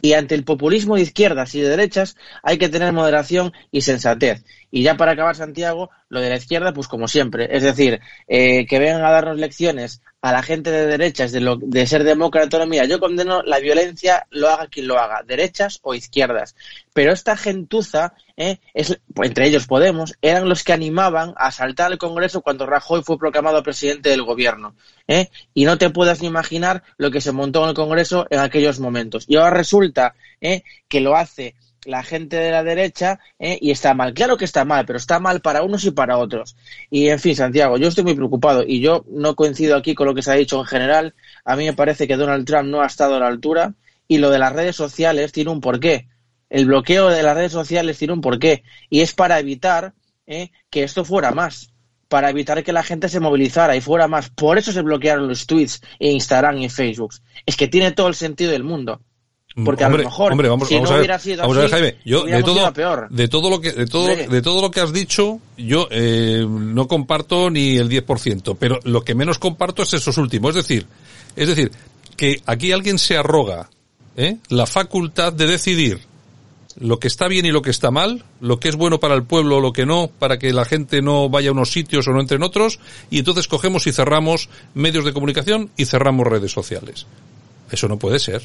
Y 0.00 0.12
ante 0.12 0.34
el 0.34 0.44
populismo 0.44 0.94
de 0.94 1.02
izquierdas 1.02 1.54
y 1.54 1.60
de 1.60 1.68
derechas 1.68 2.16
hay 2.42 2.58
que 2.58 2.68
tener 2.68 2.92
moderación 2.92 3.52
y 3.72 3.80
sensatez. 3.80 4.44
Y 4.70 4.82
ya 4.82 4.96
para 4.96 5.12
acabar, 5.12 5.34
Santiago, 5.34 5.90
lo 6.08 6.20
de 6.20 6.28
la 6.28 6.36
izquierda, 6.36 6.72
pues 6.72 6.88
como 6.88 7.08
siempre. 7.08 7.48
Es 7.50 7.62
decir, 7.62 8.00
eh, 8.26 8.66
que 8.66 8.78
vengan 8.78 9.04
a 9.04 9.10
darnos 9.10 9.38
lecciones 9.38 10.02
a 10.20 10.32
la 10.32 10.42
gente 10.42 10.70
de 10.70 10.86
derechas 10.86 11.32
de, 11.32 11.40
lo, 11.40 11.56
de 11.56 11.86
ser 11.86 12.04
demócrata. 12.04 12.64
Mira, 12.66 12.84
yo 12.84 12.98
condeno 12.98 13.42
la 13.42 13.60
violencia, 13.60 14.26
lo 14.30 14.48
haga 14.48 14.66
quien 14.66 14.88
lo 14.88 14.98
haga, 14.98 15.22
derechas 15.24 15.78
o 15.82 15.94
izquierdas. 15.94 16.56
Pero 16.92 17.12
esta 17.12 17.36
gentuza, 17.36 18.14
eh, 18.36 18.58
es, 18.74 18.98
entre 19.16 19.46
ellos 19.46 19.66
Podemos, 19.66 20.14
eran 20.22 20.48
los 20.48 20.64
que 20.64 20.72
animaban 20.72 21.34
a 21.36 21.50
saltar 21.52 21.92
al 21.92 21.98
Congreso 21.98 22.42
cuando 22.42 22.66
Rajoy 22.66 23.02
fue 23.02 23.18
proclamado 23.18 23.62
presidente 23.62 24.10
del 24.10 24.22
gobierno. 24.22 24.74
Eh, 25.06 25.28
y 25.54 25.64
no 25.64 25.78
te 25.78 25.90
puedas 25.90 26.20
ni 26.20 26.26
imaginar 26.26 26.82
lo 26.96 27.10
que 27.10 27.20
se 27.20 27.32
montó 27.32 27.62
en 27.62 27.70
el 27.70 27.74
Congreso 27.74 28.26
en 28.30 28.40
aquellos 28.40 28.80
momentos. 28.80 29.24
Y 29.28 29.36
ahora 29.36 29.50
resulta 29.50 30.14
eh, 30.40 30.62
que 30.88 31.00
lo 31.00 31.16
hace 31.16 31.54
la 31.84 32.02
gente 32.02 32.36
de 32.36 32.50
la 32.50 32.62
derecha 32.62 33.20
¿eh? 33.38 33.58
y 33.60 33.70
está 33.70 33.94
mal. 33.94 34.14
Claro 34.14 34.36
que 34.36 34.44
está 34.44 34.64
mal, 34.64 34.84
pero 34.86 34.98
está 34.98 35.20
mal 35.20 35.40
para 35.40 35.62
unos 35.62 35.84
y 35.84 35.90
para 35.90 36.18
otros. 36.18 36.56
Y 36.90 37.08
en 37.08 37.18
fin, 37.18 37.36
Santiago, 37.36 37.76
yo 37.78 37.88
estoy 37.88 38.04
muy 38.04 38.14
preocupado 38.14 38.64
y 38.66 38.80
yo 38.80 39.04
no 39.08 39.34
coincido 39.34 39.76
aquí 39.76 39.94
con 39.94 40.06
lo 40.06 40.14
que 40.14 40.22
se 40.22 40.30
ha 40.30 40.34
dicho 40.34 40.58
en 40.58 40.66
general. 40.66 41.14
A 41.44 41.56
mí 41.56 41.64
me 41.64 41.72
parece 41.72 42.06
que 42.06 42.16
Donald 42.16 42.46
Trump 42.46 42.68
no 42.68 42.82
ha 42.82 42.86
estado 42.86 43.16
a 43.16 43.20
la 43.20 43.28
altura 43.28 43.74
y 44.06 44.18
lo 44.18 44.30
de 44.30 44.38
las 44.38 44.52
redes 44.52 44.76
sociales 44.76 45.32
tiene 45.32 45.50
un 45.50 45.60
porqué. 45.60 46.08
El 46.50 46.66
bloqueo 46.66 47.08
de 47.08 47.22
las 47.22 47.36
redes 47.36 47.52
sociales 47.52 47.98
tiene 47.98 48.14
un 48.14 48.20
porqué 48.20 48.64
y 48.90 49.00
es 49.00 49.14
para 49.14 49.38
evitar 49.38 49.94
¿eh? 50.26 50.50
que 50.70 50.82
esto 50.82 51.04
fuera 51.04 51.32
más 51.32 51.72
para 52.08 52.30
evitar 52.30 52.64
que 52.64 52.72
la 52.72 52.82
gente 52.82 53.08
se 53.08 53.20
movilizara 53.20 53.76
y 53.76 53.80
fuera 53.80 54.08
más. 54.08 54.30
Por 54.30 54.58
eso 54.58 54.72
se 54.72 54.82
bloquearon 54.82 55.28
los 55.28 55.46
tweets 55.46 55.82
en 55.98 56.12
Instagram 56.12 56.58
y 56.58 56.68
Facebook. 56.68 57.14
Es 57.44 57.56
que 57.56 57.68
tiene 57.68 57.92
todo 57.92 58.08
el 58.08 58.14
sentido 58.14 58.50
del 58.50 58.64
mundo. 58.64 59.02
Porque 59.64 59.84
hombre, 59.84 60.02
a 60.02 60.04
lo 60.04 60.10
mejor, 60.10 60.32
hombre, 60.32 60.48
vamos, 60.48 60.68
si 60.68 60.74
vamos 60.74 60.90
no 60.90 60.94
a 60.94 60.98
ver, 60.98 61.02
hubiera 61.02 61.18
sido 61.18 61.42
vamos 61.42 61.56
a 61.56 61.60
ver, 61.60 61.66
así, 61.66 61.82
Jaime, 61.82 61.96
yo 62.04 62.24
de 62.24 62.42
todo, 62.42 62.72
peor. 62.72 63.08
de 63.10 63.28
todo 63.28 63.50
lo 63.50 63.60
que, 63.60 63.72
de 63.72 63.86
todo, 63.86 64.06
de 64.06 64.42
todo 64.42 64.62
lo 64.62 64.70
que 64.70 64.80
has 64.80 64.92
dicho, 64.92 65.40
yo 65.56 65.88
eh, 65.90 66.46
no 66.48 66.86
comparto 66.86 67.50
ni 67.50 67.76
el 67.76 67.88
10%, 67.88 68.56
pero 68.58 68.78
lo 68.84 69.02
que 69.02 69.14
menos 69.14 69.38
comparto 69.38 69.82
es 69.82 69.94
esos 69.94 70.16
últimos, 70.16 70.50
es 70.50 70.66
decir, 70.66 70.86
es 71.34 71.48
decir, 71.48 71.72
que 72.16 72.40
aquí 72.46 72.70
alguien 72.70 72.98
se 72.98 73.16
arroga, 73.16 73.68
¿eh? 74.16 74.36
la 74.48 74.66
facultad 74.66 75.32
de 75.32 75.46
decidir 75.46 76.00
lo 76.80 76.98
que 76.98 77.08
está 77.08 77.26
bien 77.28 77.46
y 77.46 77.50
lo 77.50 77.62
que 77.62 77.70
está 77.70 77.90
mal, 77.90 78.24
lo 78.40 78.60
que 78.60 78.68
es 78.68 78.76
bueno 78.76 79.00
para 79.00 79.14
el 79.14 79.24
pueblo 79.24 79.56
o 79.56 79.60
lo 79.60 79.72
que 79.72 79.86
no, 79.86 80.08
para 80.18 80.38
que 80.38 80.52
la 80.52 80.64
gente 80.64 81.02
no 81.02 81.28
vaya 81.28 81.48
a 81.48 81.52
unos 81.52 81.72
sitios 81.72 82.06
o 82.06 82.12
no 82.12 82.20
entre 82.20 82.36
en 82.36 82.42
otros, 82.42 82.78
y 83.10 83.18
entonces 83.18 83.48
cogemos 83.48 83.86
y 83.86 83.92
cerramos 83.92 84.48
medios 84.74 85.04
de 85.04 85.12
comunicación 85.12 85.70
y 85.76 85.86
cerramos 85.86 86.26
redes 86.26 86.52
sociales. 86.52 87.06
Eso 87.70 87.88
no 87.88 87.98
puede 87.98 88.18
ser. 88.18 88.42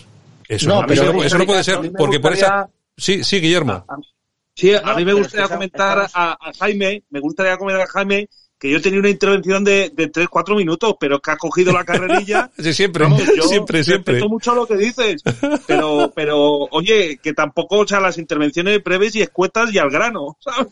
Eso 0.48 0.68
No, 0.70 0.82
no, 0.82 0.88
pero 0.88 1.24
eso, 1.24 1.38
no 1.38 1.46
puede 1.46 1.64
ser, 1.64 1.80
porque 1.98 2.20
por 2.20 2.34
esa... 2.34 2.70
Sí, 2.98 3.24
sí, 3.24 3.40
Guillermo. 3.40 3.86
Sí, 4.56 4.74
a 4.76 4.82
No, 4.82 4.96
mí 4.96 5.06
me 5.06 5.14
gustaría 5.14 5.46
es 5.46 5.50
que 5.50 5.56
comentar 5.56 6.04
estamos- 6.06 6.12
a, 6.42 6.50
a 6.50 6.54
Jaime, 6.60 7.04
me 7.10 7.20
gustaría 7.20 7.58
comentar 7.58 7.82
a 7.88 7.88
Jaime 7.92 8.30
que 8.60 8.70
yo 8.72 8.82
tenía 8.82 9.00
una 9.00 9.10
intervención 9.10 9.62
de, 9.66 9.92
de 9.94 10.10
3-4 10.10 10.56
minutos, 10.56 10.94
pero 10.98 11.20
que 11.20 11.32
ha 11.32 11.36
cogido 11.38 11.74
la 11.74 11.84
carrerilla. 11.84 12.50
Sí, 12.58 12.72
siempre, 12.72 13.04
Vamos, 13.04 13.22
yo 13.36 13.44
siempre, 13.44 13.84
siempre. 13.84 14.24
mucho 14.30 14.56
lo 14.56 14.66
que 14.66 14.78
dices, 14.78 15.22
pero, 15.68 16.14
pero, 16.16 16.40
oye, 16.72 17.20
que 17.22 17.34
tampoco, 17.34 17.80
o 17.80 17.88
sea, 17.88 18.00
las 18.00 18.18
intervenciones 18.18 18.82
breves 18.82 19.16
y 19.16 19.22
escuetas 19.22 19.74
y 19.74 19.80
al 19.80 19.90
grano, 19.90 20.38
¿sabes? 20.40 20.70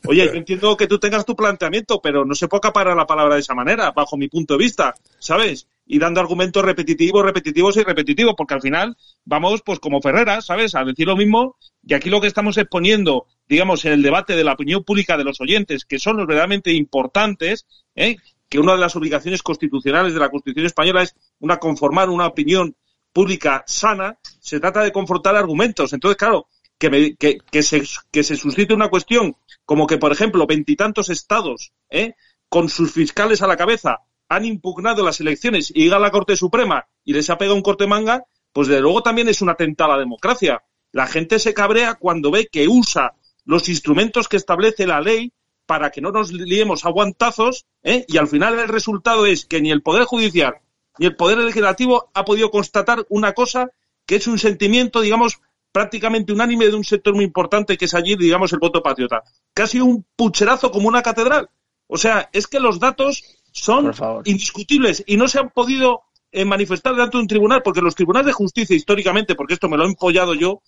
Oye, 0.06 0.24
yo 0.26 0.32
entiendo 0.32 0.76
que 0.78 0.86
tú 0.86 0.98
tengas 0.98 1.26
tu 1.26 1.36
planteamiento, 1.36 2.00
pero 2.00 2.24
no 2.24 2.34
se 2.34 2.48
puede 2.48 2.58
acaparar 2.60 2.96
la 2.96 3.06
palabra 3.06 3.34
de 3.34 3.40
esa 3.42 3.54
manera, 3.54 3.90
bajo 3.90 4.16
mi 4.16 4.28
punto 4.28 4.54
de 4.54 4.58
vista, 4.64 4.94
¿sabes? 5.18 5.66
Y 5.88 6.00
dando 6.00 6.20
argumentos 6.20 6.64
repetitivos, 6.64 7.24
repetitivos 7.24 7.76
y 7.76 7.84
repetitivos, 7.84 8.34
porque 8.36 8.54
al 8.54 8.60
final 8.60 8.96
vamos, 9.24 9.62
pues 9.64 9.78
como 9.78 10.00
Ferreras, 10.00 10.46
¿sabes? 10.46 10.74
A 10.74 10.84
decir 10.84 11.06
lo 11.06 11.16
mismo, 11.16 11.56
y 11.86 11.94
aquí 11.94 12.10
lo 12.10 12.20
que 12.20 12.26
estamos 12.26 12.58
exponiendo, 12.58 13.26
digamos, 13.48 13.84
en 13.84 13.92
el 13.92 14.02
debate 14.02 14.34
de 14.34 14.42
la 14.42 14.54
opinión 14.54 14.82
pública 14.82 15.16
de 15.16 15.22
los 15.24 15.40
oyentes, 15.40 15.84
que 15.84 16.00
son 16.00 16.16
los 16.16 16.26
verdaderamente 16.26 16.72
importantes, 16.72 17.66
¿eh? 17.94 18.16
que 18.48 18.58
una 18.58 18.72
de 18.72 18.78
las 18.78 18.96
obligaciones 18.96 19.42
constitucionales 19.42 20.12
de 20.14 20.20
la 20.20 20.28
Constitución 20.28 20.66
española 20.66 21.02
es 21.02 21.14
una 21.38 21.58
conformar 21.58 22.10
una 22.10 22.26
opinión 22.26 22.76
pública 23.12 23.62
sana, 23.66 24.18
se 24.40 24.60
trata 24.60 24.82
de 24.82 24.92
confrontar 24.92 25.36
argumentos. 25.36 25.92
Entonces, 25.92 26.16
claro, 26.16 26.48
que, 26.78 26.90
me- 26.90 27.14
que, 27.16 27.38
que 27.50 27.62
se, 27.62 27.82
que 28.10 28.22
se 28.24 28.36
suscite 28.36 28.74
una 28.74 28.88
cuestión 28.88 29.36
como 29.64 29.86
que, 29.86 29.98
por 29.98 30.12
ejemplo, 30.12 30.46
veintitantos 30.46 31.10
estados, 31.10 31.72
¿eh? 31.90 32.14
con 32.48 32.68
sus 32.68 32.92
fiscales 32.92 33.40
a 33.42 33.46
la 33.46 33.56
cabeza, 33.56 34.00
han 34.28 34.44
impugnado 34.44 35.04
las 35.04 35.20
elecciones 35.20 35.70
y 35.74 35.84
llega 35.84 35.96
a 35.96 36.00
la 36.00 36.10
Corte 36.10 36.36
Suprema 36.36 36.86
y 37.04 37.12
les 37.12 37.30
ha 37.30 37.38
pegado 37.38 37.56
un 37.56 37.62
corte 37.62 37.86
manga, 37.86 38.24
pues 38.52 38.68
de 38.68 38.80
luego 38.80 39.02
también 39.02 39.28
es 39.28 39.42
un 39.42 39.50
atentado 39.50 39.92
a 39.92 39.96
la 39.96 40.00
democracia. 40.00 40.62
La 40.92 41.06
gente 41.06 41.38
se 41.38 41.54
cabrea 41.54 41.94
cuando 41.94 42.30
ve 42.30 42.48
que 42.50 42.68
usa 42.68 43.14
los 43.44 43.68
instrumentos 43.68 44.28
que 44.28 44.36
establece 44.36 44.86
la 44.86 45.00
ley 45.00 45.32
para 45.66 45.90
que 45.90 46.00
no 46.00 46.12
nos 46.12 46.32
liemos 46.32 46.84
a 46.84 46.90
guantazos, 46.90 47.66
¿eh? 47.82 48.04
y 48.08 48.18
al 48.18 48.28
final 48.28 48.58
el 48.58 48.68
resultado 48.68 49.26
es 49.26 49.46
que 49.46 49.60
ni 49.60 49.70
el 49.70 49.82
Poder 49.82 50.04
Judicial 50.04 50.60
ni 50.98 51.06
el 51.06 51.16
Poder 51.16 51.38
Legislativo 51.38 52.10
ha 52.14 52.24
podido 52.24 52.50
constatar 52.50 53.04
una 53.08 53.32
cosa 53.32 53.70
que 54.06 54.16
es 54.16 54.26
un 54.26 54.38
sentimiento, 54.38 55.00
digamos, 55.00 55.40
prácticamente 55.72 56.32
unánime 56.32 56.66
de 56.66 56.74
un 56.74 56.84
sector 56.84 57.14
muy 57.14 57.24
importante 57.24 57.76
que 57.76 57.84
es 57.84 57.94
allí, 57.94 58.16
digamos, 58.16 58.52
el 58.52 58.58
voto 58.58 58.82
patriota. 58.82 59.22
Casi 59.52 59.80
un 59.80 60.06
pucherazo 60.16 60.70
como 60.70 60.88
una 60.88 61.02
catedral. 61.02 61.50
O 61.86 61.98
sea, 61.98 62.30
es 62.32 62.46
que 62.46 62.60
los 62.60 62.80
datos 62.80 63.22
son 63.56 63.92
indiscutibles 64.24 65.02
y 65.06 65.16
no 65.16 65.28
se 65.28 65.38
han 65.38 65.50
podido 65.50 66.02
eh, 66.30 66.44
manifestar 66.44 66.92
delante 66.94 67.16
de 67.16 67.22
un 67.22 67.28
tribunal, 67.28 67.62
porque 67.62 67.80
los 67.80 67.94
tribunales 67.94 68.26
de 68.26 68.32
justicia 68.32 68.76
históricamente, 68.76 69.34
porque 69.34 69.54
esto 69.54 69.68
me 69.68 69.76
lo 69.76 69.84
he 69.84 69.88
empollado 69.88 70.34
yo, 70.34 70.62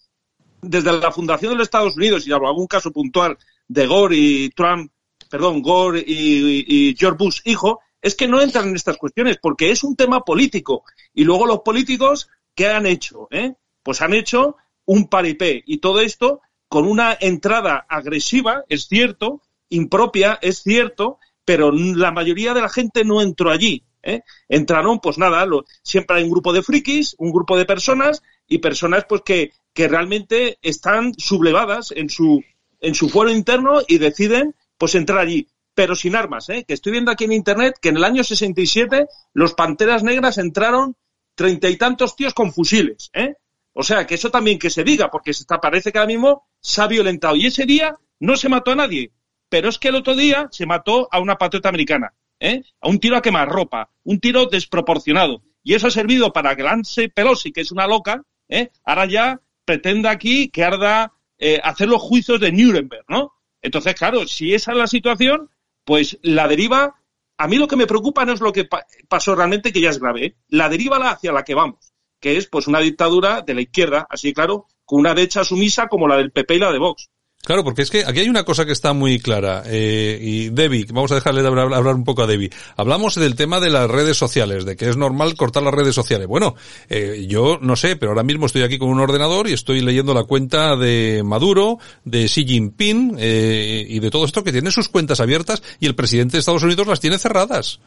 desde 0.63 0.93
la 0.93 1.13
fundación 1.13 1.53
de 1.53 1.59
los 1.59 1.67
Estados 1.67 1.97
Unidos, 1.97 2.27
y 2.27 2.33
hablo 2.33 2.49
algún 2.49 2.67
caso 2.67 2.91
puntual 2.91 3.37
de 3.69 3.87
Gore 3.87 4.17
y 4.17 4.49
Trump, 4.51 4.91
perdón, 5.31 5.63
Gore 5.63 6.03
y, 6.05 6.65
y 6.67 6.97
George 6.97 7.19
Bush 7.19 7.41
hijo, 7.45 7.81
es 8.01 8.15
que 8.15 8.29
no 8.29 8.41
entran 8.41 8.69
en 8.69 8.77
estas 8.77 8.97
cuestiones 8.97 9.39
porque 9.41 9.71
es 9.71 9.85
un 9.85 9.95
tema 9.97 10.21
político. 10.21 10.85
Y 11.13 11.25
luego 11.25 11.47
los 11.47 11.61
políticos, 11.61 12.29
¿qué 12.55 12.69
han 12.69 12.87
hecho? 12.87 13.29
eh? 13.31 13.55
Pues 13.83 14.01
han 14.01 14.15
hecho 14.15 14.57
un 14.87 15.09
paripé 15.09 15.63
y 15.67 15.79
todo 15.79 16.01
esto 16.01 16.41
con 16.69 16.87
una 16.87 17.17
entrada 17.21 17.87
agresiva, 17.89 18.65
es 18.69 18.89
cierto, 18.89 19.43
impropia, 19.69 20.39
es 20.41 20.63
cierto, 20.63 21.19
pero 21.49 21.73
la 21.73 22.11
mayoría 22.13 22.53
de 22.53 22.61
la 22.61 22.69
gente 22.69 23.07
no 23.07 23.23
entró 23.23 23.51
allí. 23.51 23.83
¿eh? 24.03 24.21
Entraron, 24.51 25.01
pues 25.01 25.17
nada, 25.17 25.47
lo- 25.47 25.65
siempre 25.83 26.19
hay 26.19 26.25
un 26.25 26.31
grupo 26.31 26.53
de 26.53 26.63
frikis, 26.63 27.15
un 27.17 27.33
grupo 27.33 27.57
de 27.57 27.65
personas 27.65 28.23
y 28.47 28.59
personas 28.59 29.07
pues 29.09 29.23
que, 29.25 29.53
que 29.73 29.89
realmente 29.89 30.59
están 30.61 31.15
sublevadas 31.17 31.91
en 31.97 32.11
su, 32.11 32.45
en 32.83 32.95
su 32.95 33.09
fuero 33.09 33.31
interno 33.31 33.81
y 33.89 33.97
deciden 33.97 34.55
pues 34.77 34.95
entrar 34.95 35.21
allí, 35.21 35.49
pero 35.75 35.97
sin 35.97 36.17
armas, 36.17 36.51
¿eh? 36.51 36.67
que 36.69 36.75
estoy 36.75 36.93
viendo 36.93 37.11
aquí 37.11 37.25
en 37.25 37.33
internet 37.33 37.77
que 37.81 37.89
en 37.89 37.97
el 37.97 38.05
año 38.05 38.23
67 38.23 39.07
los 39.33 39.55
Panteras 39.55 40.03
Negras 40.03 40.37
entraron 40.37 40.97
treinta 41.35 41.71
y 41.71 41.79
tantos 41.79 42.15
tíos 42.15 42.35
con 42.35 42.53
fusiles, 42.53 43.09
¿eh? 43.15 43.37
O 43.73 43.83
sea, 43.83 44.07
que 44.07 44.17
eso 44.17 44.31
también 44.31 44.59
que 44.59 44.69
se 44.69 44.85
diga, 44.85 45.11
porque 45.11 45.33
se 45.33 45.47
parece 45.47 45.93
que 45.93 45.99
ahora 45.99 46.09
mismo 46.09 46.47
se 46.61 46.83
ha 46.83 46.89
violentado. 46.89 47.37
Y 47.37 47.47
ese 47.47 47.65
día 47.65 47.95
no 48.21 48.37
se 48.37 48.49
mató 48.51 48.73
a 48.73 48.75
nadie, 48.75 49.13
pero 49.49 49.69
es 49.69 49.79
que 49.79 49.89
el 49.89 49.97
otro 49.97 50.15
día 50.15 50.49
se 50.51 50.67
mató 50.67 51.09
a 51.11 51.21
una 51.21 51.37
patriota 51.37 51.69
americana, 51.69 52.15
¿eh? 52.41 52.63
A 52.81 52.89
un 52.89 52.99
tiro 52.99 53.17
a 53.17 53.23
quemarropa, 53.23 53.91
un 54.05 54.21
tiro 54.21 54.47
desproporcionado. 54.47 55.43
Y 55.63 55.75
eso 55.75 55.89
ha 55.89 55.91
servido 55.91 56.33
para 56.33 56.55
que 56.57 56.63
Lance 56.63 57.09
Pelosi, 57.09 57.53
que 57.53 57.61
es 57.63 57.73
una 57.73 57.87
loca, 57.87 58.23
¿eh? 58.49 58.71
Ahora 58.85 59.07
ya 59.07 59.41
pretenda 59.65 60.11
aquí 60.11 60.49
que 60.49 60.65
arda 60.65 61.13
eh, 61.39 61.61
hacer 61.63 61.89
los 61.89 62.01
juicios 62.03 62.41
de 62.41 62.53
Nuremberg, 62.53 63.05
¿no? 63.09 63.33
Entonces, 63.61 63.95
claro, 63.95 64.27
si 64.27 64.55
esa 64.55 64.73
es 64.73 64.79
la 64.79 64.87
situación, 64.87 65.51
pues 65.85 66.19
la 66.23 66.47
deriva, 66.49 66.95
a 67.37 67.49
mí 67.49 67.57
lo 67.57 67.67
que 67.69 67.77
me 67.77 67.87
preocupa 67.87 68.25
no 68.25 68.33
es 68.33 68.41
lo 68.41 68.53
que 68.53 68.65
pa- 68.65 68.87
pasó 69.09 69.35
realmente, 69.35 69.73
que 69.73 69.81
ya 69.81 69.91
es 69.91 69.99
grave, 69.99 70.25
¿eh? 70.27 70.37
la 70.49 70.69
deriva 70.69 70.97
hacia 71.11 71.33
la 71.33 71.43
que 71.45 71.55
vamos, 71.55 71.93
que 72.21 72.37
es 72.37 72.47
pues 72.47 72.67
una 72.67 72.81
dictadura 72.81 73.43
de 73.43 73.55
la 73.55 73.61
izquierda, 73.61 74.07
así 74.09 74.33
claro, 74.33 74.67
con 74.85 75.01
una 75.01 75.15
derecha 75.15 75.45
sumisa 75.45 75.89
como 75.89 76.07
la 76.09 76.17
del 76.17 76.31
PP 76.33 76.55
y 76.55 76.59
la 76.61 76.73
de 76.73 76.79
Vox. 76.79 77.11
Claro, 77.49 77.65
porque 77.65 77.81
es 77.81 77.89
que 77.89 78.05
aquí 78.05 78.21
hay 78.21 78.29
una 78.29 78.45
cosa 78.45 78.67
que 78.67 78.73
está 78.73 78.93
muy 78.93 79.21
clara. 79.21 79.63
Eh, 79.65 80.19
y 80.21 80.49
Debbie, 80.51 80.85
vamos 80.93 81.11
a 81.13 81.15
dejarle 81.15 81.41
de 81.41 81.49
hablar, 81.49 81.73
hablar 81.73 81.95
un 81.95 82.05
poco 82.05 82.21
a 82.21 82.27
Debbie. 82.27 82.51
Hablamos 82.77 83.15
del 83.15 83.37
tema 83.37 83.59
de 83.59 83.71
las 83.71 83.91
redes 83.91 84.19
sociales, 84.19 84.67
de 84.67 84.77
que 84.77 84.87
es 84.87 84.99
normal 84.99 85.35
cortar 85.35 85.63
las 85.63 85.73
redes 85.73 85.95
sociales. 85.95 86.27
Bueno, 86.27 86.57
eh, 86.91 87.25
yo 87.27 87.59
no 87.63 87.75
sé, 87.75 87.97
pero 87.97 88.11
ahora 88.11 88.23
mismo 88.23 88.45
estoy 88.45 88.65
aquí 88.65 88.77
con 88.77 88.91
un 88.91 89.01
ordenador 89.01 89.49
y 89.49 89.55
estoy 89.55 89.81
leyendo 89.81 90.13
la 90.13 90.25
cuenta 90.25 90.77
de 90.77 91.23
Maduro, 91.25 91.79
de 92.05 92.27
Xi 92.27 92.45
Jinping 92.45 93.17
eh, 93.19 93.83
y 93.89 93.99
de 93.99 94.11
todo 94.11 94.27
esto 94.27 94.45
que 94.45 94.53
tiene 94.53 94.71
sus 94.71 94.91
cuentas 94.91 95.21
abiertas 95.21 95.63
y 95.81 95.87
el 95.87 95.95
presidente 95.95 96.33
de 96.33 96.41
Estados 96.41 96.65
Unidos 96.65 96.87
las 96.87 97.01
tiene 97.01 97.17
cerradas. 97.17 97.81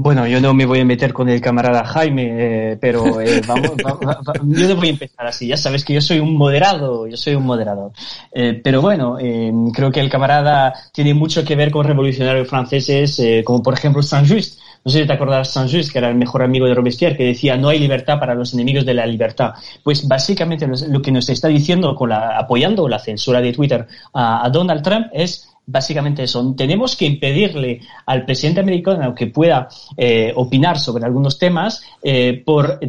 Bueno, 0.00 0.28
yo 0.28 0.40
no 0.40 0.54
me 0.54 0.64
voy 0.64 0.78
a 0.78 0.84
meter 0.84 1.12
con 1.12 1.28
el 1.28 1.40
camarada 1.40 1.84
Jaime, 1.84 2.28
eh, 2.72 2.78
pero 2.80 3.20
eh, 3.20 3.42
vamos, 3.44 3.72
va- 3.84 3.94
va- 3.94 4.20
va- 4.26 4.32
yo 4.46 4.68
no 4.68 4.76
voy 4.76 4.86
a 4.86 4.90
empezar 4.90 5.26
así. 5.26 5.48
Ya 5.48 5.56
sabes 5.56 5.84
que 5.84 5.92
yo 5.92 6.00
soy 6.00 6.20
un 6.20 6.36
moderado, 6.36 7.08
yo 7.08 7.16
soy 7.16 7.34
un 7.34 7.44
moderador. 7.44 7.90
Eh, 8.32 8.60
pero 8.62 8.80
bueno, 8.80 9.16
creo 9.74 9.90
que 9.90 9.98
el 9.98 10.08
camarada 10.08 10.72
tiene 10.92 11.14
mucho 11.14 11.44
que 11.44 11.56
ver 11.56 11.72
con 11.72 11.84
revolucionarios 11.84 12.46
franceses, 12.46 13.20
como 13.44 13.60
por 13.60 13.74
ejemplo 13.74 14.00
Saint-Just. 14.00 14.60
No 14.84 14.92
sé 14.92 15.00
si 15.00 15.06
te 15.08 15.12
acordarás 15.12 15.50
Saint-Just, 15.52 15.90
que 15.90 15.98
era 15.98 16.08
el 16.10 16.14
mejor 16.14 16.44
amigo 16.44 16.66
de 16.66 16.74
Robespierre, 16.74 17.16
que 17.16 17.24
decía 17.24 17.56
no 17.56 17.68
hay 17.68 17.80
libertad 17.80 18.20
para 18.20 18.36
los 18.36 18.54
enemigos 18.54 18.86
de 18.86 18.94
la 18.94 19.04
libertad. 19.04 19.54
Pues 19.82 20.06
básicamente 20.06 20.68
lo 20.88 21.02
que 21.02 21.10
nos 21.10 21.28
está 21.28 21.48
diciendo 21.48 21.96
con 21.96 22.10
la, 22.10 22.38
apoyando 22.38 22.88
la 22.88 23.00
censura 23.00 23.40
de 23.40 23.52
Twitter 23.52 23.84
a 24.14 24.48
Donald 24.52 24.82
Trump 24.84 25.06
es 25.12 25.48
básicamente 25.68 26.22
eso. 26.22 26.54
Tenemos 26.56 26.96
que 26.96 27.04
impedirle 27.04 27.82
al 28.06 28.24
presidente 28.24 28.60
americano 28.60 29.14
que 29.14 29.26
pueda 29.26 29.68
eh, 29.96 30.32
opinar 30.34 30.78
sobre 30.78 31.04
algunos 31.04 31.38
temas 31.38 31.82
eh, 32.02 32.42
por, 32.44 32.80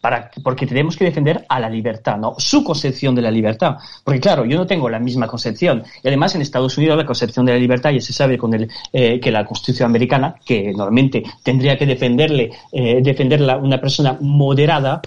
para, 0.00 0.30
porque 0.42 0.66
tenemos 0.66 0.96
que 0.96 1.04
defender 1.04 1.44
a 1.48 1.58
la 1.58 1.68
libertad, 1.68 2.16
¿no? 2.16 2.34
Su 2.38 2.62
concepción 2.62 3.14
de 3.16 3.22
la 3.22 3.30
libertad. 3.30 3.76
Porque 4.04 4.20
claro, 4.20 4.44
yo 4.44 4.56
no 4.56 4.66
tengo 4.66 4.88
la 4.88 5.00
misma 5.00 5.26
concepción. 5.26 5.82
Y 6.02 6.08
además 6.08 6.34
en 6.36 6.42
Estados 6.42 6.78
Unidos 6.78 6.96
la 6.96 7.04
concepción 7.04 7.44
de 7.44 7.52
la 7.52 7.58
libertad 7.58 7.90
ya 7.90 8.00
se 8.00 8.12
sabe 8.12 8.38
con 8.38 8.54
el, 8.54 8.70
eh, 8.92 9.18
que 9.20 9.32
la 9.32 9.44
Constitución 9.44 9.90
americana, 9.90 10.36
que 10.46 10.72
normalmente 10.72 11.24
tendría 11.42 11.76
que 11.76 11.86
defenderle, 11.86 12.50
defenderla 12.72 13.56
una 13.56 13.80
persona 13.80 14.16
moderada, 14.20 15.02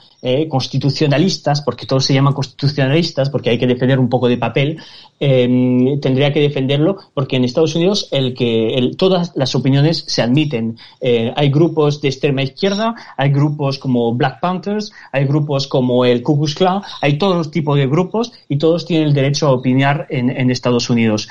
constitucionalistas, 0.49 1.61
porque 1.61 1.85
todos 1.85 2.05
se 2.05 2.13
llaman 2.13 2.33
constitucionalistas, 2.33 3.29
porque 3.29 3.49
hay 3.49 3.57
que 3.57 3.67
defender 3.67 3.99
un 3.99 4.09
poco 4.09 4.29
de 4.29 4.37
papel, 4.37 4.77
tendría 5.19 6.33
que 6.33 6.41
defenderlo 6.41 6.97
porque 7.13 7.37
en 7.37 7.45
Estados 7.45 7.75
Unidos 7.75 8.09
el 8.11 8.33
que 8.33 8.91
todas 8.97 9.31
las 9.35 9.55
opiniones 9.55 10.03
se 10.07 10.21
admiten. 10.21 10.77
Eh, 11.01 11.31
hay 11.35 11.49
grupos 11.49 12.01
de 12.01 12.09
extrema 12.09 12.43
izquierda, 12.43 12.95
hay 13.17 13.31
grupos 13.31 13.79
como 13.79 14.13
Black 14.13 14.39
Panthers, 14.39 14.91
hay 15.11 15.25
grupos 15.25 15.67
como 15.67 16.05
el 16.05 16.21
Ku 16.23 16.37
Klux 16.37 16.55
Klan, 16.55 16.81
hay 17.01 17.17
todos 17.17 17.35
los 17.35 17.51
tipos 17.51 17.77
de 17.77 17.87
grupos 17.87 18.31
y 18.49 18.57
todos 18.57 18.85
tienen 18.85 19.07
el 19.07 19.13
derecho 19.13 19.47
a 19.47 19.51
opinar 19.51 20.07
en, 20.09 20.51
Estados 20.53 20.89
Unidos. 20.89 21.27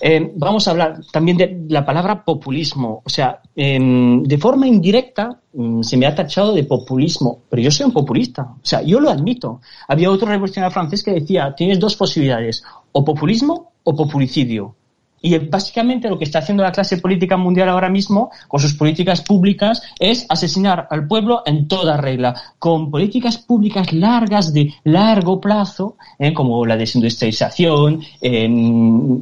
Eh, 0.00 0.32
vamos 0.36 0.66
a 0.66 0.70
hablar 0.70 1.00
también 1.12 1.36
de 1.36 1.64
la 1.68 1.84
palabra 1.84 2.24
populismo. 2.24 3.02
O 3.04 3.08
sea, 3.08 3.40
em, 3.54 4.22
de 4.22 4.38
forma 4.38 4.66
indirecta 4.66 5.40
mm, 5.52 5.82
se 5.82 5.96
me 5.96 6.06
ha 6.06 6.14
tachado 6.14 6.54
de 6.54 6.64
populismo, 6.64 7.42
pero 7.48 7.62
yo 7.62 7.70
soy 7.70 7.86
un 7.86 7.92
populista. 7.92 8.42
O 8.42 8.64
sea, 8.64 8.82
yo 8.82 8.98
lo 9.00 9.10
admito. 9.10 9.60
Había 9.88 10.10
otro 10.10 10.28
revolucionario 10.28 10.72
francés 10.72 11.02
que 11.02 11.12
decía, 11.12 11.54
tienes 11.56 11.78
dos 11.78 11.96
posibilidades, 11.96 12.64
o 12.92 13.04
populismo 13.04 13.72
o 13.84 13.94
populicidio. 13.94 14.76
Y 15.22 15.36
básicamente 15.38 16.08
lo 16.08 16.18
que 16.18 16.24
está 16.24 16.38
haciendo 16.38 16.62
la 16.62 16.72
clase 16.72 16.98
política 16.98 17.36
mundial 17.36 17.68
ahora 17.68 17.90
mismo 17.90 18.30
con 18.48 18.60
sus 18.60 18.74
políticas 18.74 19.20
públicas 19.20 19.82
es 19.98 20.26
asesinar 20.28 20.86
al 20.90 21.06
pueblo 21.06 21.42
en 21.44 21.68
toda 21.68 21.96
regla, 21.96 22.34
con 22.58 22.90
políticas 22.90 23.38
públicas 23.38 23.92
largas 23.92 24.52
de 24.52 24.74
largo 24.84 25.40
plazo, 25.40 25.96
¿eh? 26.18 26.32
como 26.32 26.64
la 26.64 26.76
desindustrialización 26.76 28.00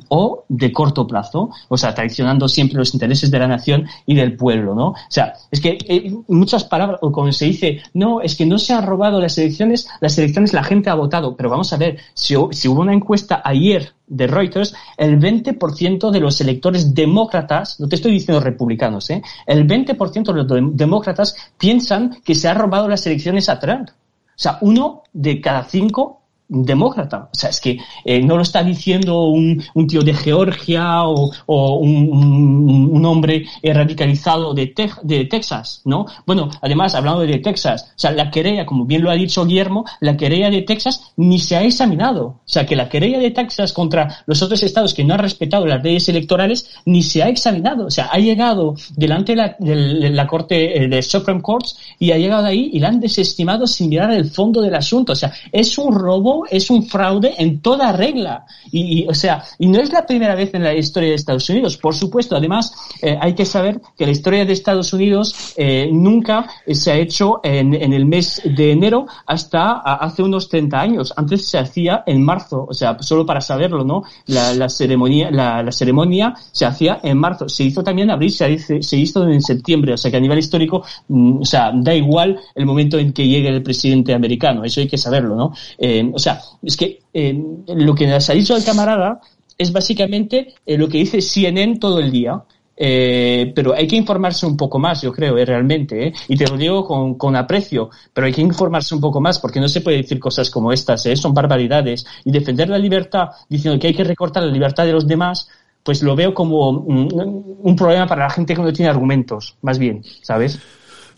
o 0.09 0.45
de 0.49 0.73
corto 0.73 1.07
plazo, 1.07 1.51
o 1.69 1.77
sea, 1.77 1.95
traicionando 1.95 2.49
siempre 2.49 2.79
los 2.79 2.95
intereses 2.95 3.31
de 3.31 3.39
la 3.39 3.49
nación 3.49 3.87
y 4.07 4.15
del 4.15 4.37
pueblo, 4.37 4.75
¿no? 4.75 4.89
O 4.89 4.97
sea, 5.09 5.35
es 5.51 5.61
que 5.61 5.79
eh, 5.89 6.13
muchas 6.29 6.65
palabras, 6.65 7.01
o 7.03 7.11
como 7.11 7.33
se 7.33 7.47
dice, 7.47 7.81
no, 7.95 8.21
es 8.21 8.37
que 8.37 8.47
no 8.47 8.59
se 8.59 8.73
han 8.73 8.87
robado 8.87 9.21
las 9.21 9.37
elecciones, 9.39 9.89
las 10.01 10.17
elecciones 10.19 10.53
la 10.53 10.63
gente 10.63 10.91
ha 10.91 10.95
votado, 10.95 11.37
pero 11.37 11.51
vamos 11.51 11.73
a 11.73 11.77
ver, 11.77 11.99
si, 12.15 12.35
si 12.53 12.69
hubo 12.69 12.83
una 12.83 12.95
encuesta 12.95 13.43
ayer 13.45 13.98
de 14.09 14.27
Reuters, 14.27 14.75
el 14.97 15.19
20% 15.19 16.11
de 16.11 16.21
los 16.21 16.41
electores 16.41 16.95
demócratas, 16.95 17.79
no 17.81 17.89
te 17.89 17.97
estoy 17.97 18.13
diciendo 18.13 18.41
republicanos, 18.41 19.11
¿eh? 19.11 19.23
el 19.47 19.67
20% 19.67 20.33
de 20.33 20.35
los 20.35 20.77
demócratas 20.77 21.37
piensan 21.59 22.19
que 22.25 22.35
se 22.35 22.49
ha 22.49 22.55
robado 22.55 22.89
las 22.89 23.07
elecciones 23.07 23.49
a 23.49 23.59
Trump. 23.59 23.89
O 23.91 24.41
sea, 24.41 24.59
uno 24.61 25.03
de 25.13 25.41
cada 25.41 25.65
cinco 25.65 26.18
demócrata. 26.49 27.29
O 27.33 27.35
sea, 27.35 27.51
es 27.51 27.61
que 27.61 27.79
eh, 28.05 28.23
no 28.23 28.37
lo 28.37 28.43
está 28.43 28.63
diciendo 28.63 29.25
un, 29.25 29.63
un 29.75 29.87
tío 29.87 30.03
de 30.03 30.15
Georgia 30.15 31.05
o, 31.05 31.79
un, 31.79 33.05
hombre 33.05 33.47
radicalizado 33.63 34.55
de, 34.55 34.75
de 35.03 35.25
Texas, 35.27 35.83
¿no? 35.85 36.07
Bueno, 36.27 36.51
además, 36.61 36.95
hablando 36.95 37.21
de 37.21 37.39
Texas, 37.39 37.93
o 37.97 37.99
sea, 37.99 38.11
la 38.11 38.31
querella, 38.31 38.67
como 38.67 38.85
bien 38.85 39.03
lo 39.03 39.11
ha 39.11 39.15
dicho 39.15 39.45
Guillermo, 39.47 39.85
la 40.01 40.17
querella 40.17 40.51
de 40.51 40.63
Texas 40.63 41.13
ni 41.17 41.39
se 41.39 41.57
ha 41.57 41.63
examinado. 41.63 42.25
O 42.27 42.41
sea, 42.45 42.67
que 42.67 42.77
la 42.77 42.89
querella 42.89 43.19
de 43.19 43.31
Texas 43.31 43.73
contra 43.73 44.25
los 44.27 44.43
otros 44.43 44.63
estados 44.63 44.95
que 44.95 45.05
no 45.05 45.15
han 45.15 45.21
respetado 45.21 45.67
las 45.67 45.83
leyes 45.83 46.09
electorales 46.09 46.71
ni 46.85 47.03
se 47.03 47.23
ha 47.23 47.29
examinado. 47.29 47.87
O 47.87 47.91
sea, 47.91 48.07
ha 48.07 48.19
llegado 48.19 48.75
delante 48.97 49.33
de 49.33 49.37
la, 49.37 49.57
de 49.59 50.11
la 50.11 50.27
Corte 50.27 50.85
eh, 50.85 50.89
de 50.89 51.03
Supreme 51.03 51.43
Courts 51.43 51.77
y 51.99 52.13
ha 52.13 52.19
llegado 52.19 52.47
ahí 52.47 52.71
y 52.73 52.79
la 52.79 52.89
han 52.89 53.01
desestimado 53.01 53.67
sin 53.67 53.91
mirar 53.91 54.13
el 54.13 54.31
fondo 54.31 54.61
del 54.61 54.75
asunto. 54.75 55.13
O 55.13 55.17
sea, 55.17 55.33
es 55.53 55.77
un 55.79 55.95
robo 55.95 56.38
es 56.51 56.71
un 56.71 56.87
fraude 56.87 57.35
en 57.39 57.61
toda 57.61 57.93
regla. 57.93 58.45
Y, 58.71 59.07
o 59.09 59.15
sea, 59.15 59.45
y 59.59 59.67
no 59.67 59.81
es 59.81 59.93
la 59.93 60.07
primera 60.07 60.35
vez 60.35 60.53
en 60.55 60.63
la 60.63 60.75
historia 60.75 61.11
de 61.11 61.15
Estados 61.15 61.49
Unidos. 61.49 61.77
Por 61.77 61.95
supuesto, 61.95 62.37
además, 62.37 62.73
eh, 63.03 63.17
hay 63.21 63.35
que 63.35 63.45
saber 63.45 63.81
que 63.97 64.07
la 64.07 64.13
historia 64.13 64.45
de 64.45 64.53
Estados 64.53 64.93
Unidos 64.93 65.55
eh, 65.57 65.89
nunca 65.93 66.47
se 66.71 66.93
ha 66.93 66.97
hecho 66.97 67.41
en, 67.43 67.75
el 67.75 68.07
mes 68.07 68.43
de 68.45 68.73
enero 68.73 69.07
hasta 69.27 69.79
hace 69.79 70.23
unos 70.23 70.49
30 70.49 70.81
años. 70.81 71.15
Antes 71.17 71.47
se 71.47 71.59
hacía 71.59 72.03
en 72.07 72.23
marzo, 72.23 72.67
o 72.69 72.75
sea, 72.75 72.97
solo 73.01 73.25
para 73.25 73.41
saberlo, 73.41 73.85
¿no? 73.85 74.03
La, 74.27 74.69
ceremonia, 74.69 75.31
la, 75.31 75.71
ceremonia 75.73 76.35
se 76.53 76.67
hacía 76.67 77.01
en 77.03 77.19
marzo. 77.19 77.49
Se 77.49 77.65
hizo 77.65 77.83
también 77.83 78.09
en 78.09 78.15
abril, 78.15 78.31
se, 78.31 78.59
se 78.83 78.97
hizo 78.97 79.27
en 79.29 79.41
septiembre. 79.41 79.95
O 79.95 79.97
sea, 79.97 80.11
que 80.11 80.17
a 80.17 80.21
nivel 80.21 80.39
histórico, 80.39 80.85
mm, 81.09 81.41
o 81.41 81.45
sea, 81.45 81.73
da 81.75 81.95
igual 81.95 82.39
el 82.55 82.67
momento 82.67 82.99
en 82.99 83.13
que 83.13 83.27
llegue 83.27 83.49
el 83.49 83.63
presidente 83.63 84.15
americano. 84.15 84.65
Eso 84.65 84.81
hay 84.81 84.89
que 84.89 84.99
saberlo, 84.99 85.35
¿no? 85.35 85.53
Eh, 85.79 86.11
o 86.13 86.19
sea, 86.19 86.28
es 86.63 86.77
que 86.77 87.01
eh, 87.13 87.39
lo 87.67 87.95
que 87.95 88.07
nos 88.07 88.29
ha 88.29 88.33
dicho 88.33 88.57
el 88.57 88.65
camarada 88.65 89.21
es 89.57 89.73
básicamente 89.73 90.55
eh, 90.65 90.77
lo 90.79 90.89
que 90.89 90.99
dice 90.99 91.21
CNN 91.21 91.79
todo 91.79 91.99
el 91.99 92.11
día. 92.11 92.43
Eh, 92.81 93.53
pero 93.57 93.75
hay 93.75 93.89
que 93.89 93.97
informarse 93.97 94.47
un 94.47 94.57
poco 94.57 94.79
más, 94.79 95.03
yo 95.03 95.13
creo, 95.13 95.35
realmente, 95.35 96.13
y 96.29 96.37
te 96.37 96.47
lo 96.47 96.57
digo 96.57 97.17
con, 97.19 97.35
aprecio, 97.35 97.91
pero 98.15 98.29
hay 98.29 98.33
que 98.33 98.41
informarse 98.41 98.95
un 98.95 99.01
poco 99.01 99.21
más 99.21 99.41
porque 99.41 99.59
no 99.59 99.69
se 99.69 99.81
puede 99.81 99.97
decir 99.97 100.21
cosas 100.21 100.49
como 100.49 100.73
estas, 100.73 101.03
son 101.17 101.35
barbaridades. 101.35 102.07
Y 102.25 102.31
defender 102.31 102.69
la 102.69 102.79
libertad 102.79 103.31
diciendo 103.49 103.81
que 103.81 103.89
hay 103.89 103.95
que 103.95 104.05
recortar 104.05 104.45
la 104.45 104.53
libertad 104.53 104.87
de 104.87 104.93
los 104.93 105.09
demás, 105.09 105.49
pues 105.83 106.05
lo 106.05 106.15
veo 106.15 106.33
como 106.33 106.71
un 106.71 107.75
problema 107.77 108.07
para 108.07 108.25
la 108.25 108.31
gente 108.31 108.55
que 108.55 108.63
no 108.63 108.73
tiene 108.73 108.91
argumentos, 108.91 109.57
más 109.61 109.79
bien, 109.79 110.05
¿sabes? 110.23 110.61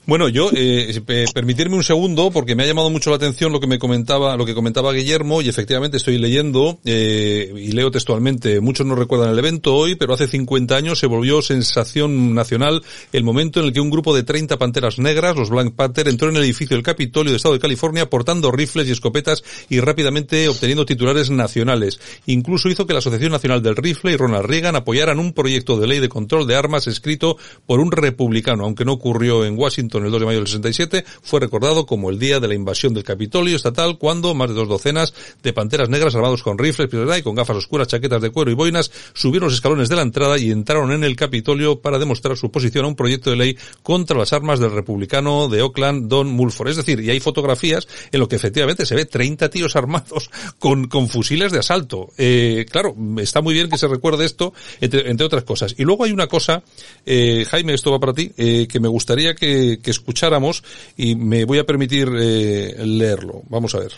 Bueno, 0.06 0.28
yo, 0.28 0.50
eh, 0.54 0.98
permitirme 1.34 1.76
un 1.76 1.84
segundo, 1.84 2.30
porque 2.30 2.56
me 2.56 2.62
ha 2.62 2.66
llamado 2.66 2.88
mucho 2.88 3.10
la 3.10 3.16
atención 3.16 3.52
lo 3.52 3.60
que 3.60 3.66
me 3.66 3.78
comentaba, 3.78 4.34
lo 4.36 4.46
que 4.46 4.54
comentaba 4.54 4.94
Guillermo, 4.94 5.42
y 5.42 5.48
efectivamente 5.48 5.98
estoy 5.98 6.16
leyendo, 6.16 6.78
eh, 6.86 7.52
y 7.54 7.72
leo 7.72 7.90
textualmente, 7.90 8.60
muchos 8.60 8.86
no 8.86 8.94
recuerdan 8.94 9.30
el 9.30 9.38
evento 9.38 9.74
hoy, 9.74 9.96
pero 9.96 10.14
hace 10.14 10.26
50 10.26 10.74
años 10.74 10.98
se 10.98 11.06
volvió 11.06 11.42
sensación 11.42 12.34
nacional 12.34 12.82
el 13.12 13.24
momento 13.24 13.60
en 13.60 13.66
el 13.66 13.72
que 13.74 13.80
un 13.80 13.90
grupo 13.90 14.16
de 14.16 14.22
30 14.22 14.58
panteras 14.58 14.98
negras, 14.98 15.36
los 15.36 15.50
Black 15.50 15.72
Panther, 15.74 16.08
entró 16.08 16.30
en 16.30 16.36
el 16.36 16.44
edificio 16.44 16.76
del 16.76 16.82
Capitolio 16.82 17.30
del 17.30 17.36
Estado 17.36 17.54
de 17.54 17.60
California 17.60 18.08
portando 18.08 18.50
rifles 18.50 18.88
y 18.88 18.92
escopetas 18.92 19.44
y 19.68 19.80
rápidamente 19.80 20.48
obteniendo 20.48 20.86
titulares 20.86 21.28
nacionales. 21.30 22.00
Incluso 22.24 22.70
hizo 22.70 22.86
que 22.86 22.94
la 22.94 23.00
Asociación 23.00 23.32
Nacional 23.32 23.62
del 23.62 23.76
Rifle 23.76 24.12
y 24.12 24.16
Ronald 24.16 24.46
Reagan 24.46 24.76
apoyaran 24.76 25.18
un 25.18 25.34
proyecto 25.34 25.78
de 25.78 25.86
ley 25.86 26.00
de 26.00 26.08
control 26.08 26.46
de 26.46 26.56
armas 26.56 26.86
escrito 26.86 27.36
por 27.66 27.80
un 27.80 27.92
republicano, 27.92 28.64
aunque 28.64 28.86
no 28.86 28.94
ocurrió 28.94 29.44
en 29.44 29.58
Washington 29.58 29.89
el 29.98 30.10
2 30.10 30.20
de 30.20 30.26
mayo 30.26 30.38
del 30.38 30.46
67, 30.46 31.04
fue 31.22 31.40
recordado 31.40 31.86
como 31.86 32.10
el 32.10 32.18
día 32.18 32.40
de 32.40 32.48
la 32.48 32.54
invasión 32.54 32.94
del 32.94 33.04
Capitolio 33.04 33.56
estatal 33.56 33.98
cuando 33.98 34.34
más 34.34 34.48
de 34.48 34.54
dos 34.54 34.68
docenas 34.68 35.14
de 35.42 35.52
panteras 35.52 35.88
negras 35.88 36.14
armados 36.14 36.42
con 36.42 36.58
rifles 36.58 36.88
y 36.90 37.22
con 37.22 37.34
gafas 37.34 37.56
oscuras, 37.56 37.88
chaquetas 37.88 38.22
de 38.22 38.30
cuero 38.30 38.50
y 38.50 38.54
boinas 38.54 38.90
subieron 39.14 39.48
los 39.48 39.54
escalones 39.54 39.88
de 39.88 39.96
la 39.96 40.02
entrada 40.02 40.38
y 40.38 40.50
entraron 40.50 40.92
en 40.92 41.04
el 41.04 41.16
Capitolio 41.16 41.80
para 41.80 41.98
demostrar 41.98 42.36
su 42.36 42.46
oposición 42.46 42.84
a 42.84 42.88
un 42.88 42.96
proyecto 42.96 43.30
de 43.30 43.36
ley 43.36 43.58
contra 43.82 44.18
las 44.18 44.32
armas 44.32 44.60
del 44.60 44.72
republicano 44.72 45.48
de 45.48 45.62
Oakland, 45.62 46.08
Don 46.08 46.28
Mulford. 46.28 46.68
Es 46.68 46.76
decir, 46.76 47.00
y 47.00 47.10
hay 47.10 47.20
fotografías 47.20 47.86
en 48.12 48.20
lo 48.20 48.28
que 48.28 48.36
efectivamente 48.36 48.86
se 48.86 48.94
ve 48.94 49.04
30 49.04 49.48
tíos 49.50 49.76
armados 49.76 50.30
con, 50.58 50.88
con 50.88 51.08
fusiles 51.08 51.52
de 51.52 51.58
asalto. 51.58 52.10
Eh, 52.18 52.66
claro, 52.70 52.94
está 53.18 53.40
muy 53.40 53.54
bien 53.54 53.68
que 53.68 53.78
se 53.78 53.88
recuerde 53.88 54.24
esto, 54.24 54.52
entre, 54.80 55.10
entre 55.10 55.26
otras 55.26 55.44
cosas. 55.44 55.74
Y 55.78 55.84
luego 55.84 56.04
hay 56.04 56.12
una 56.12 56.26
cosa, 56.26 56.62
eh, 57.06 57.44
Jaime, 57.48 57.74
esto 57.74 57.90
va 57.90 57.98
para 57.98 58.12
ti, 58.12 58.32
eh, 58.36 58.66
que 58.68 58.80
me 58.80 58.88
gustaría 58.88 59.34
que, 59.34 59.79
que 59.82 59.90
escucháramos 59.90 60.62
y 60.96 61.14
me 61.14 61.44
voy 61.44 61.58
a 61.58 61.64
permitir 61.64 62.08
eh, 62.18 62.74
leerlo. 62.78 63.42
Vamos 63.48 63.74
a 63.74 63.80
ver. 63.80 63.92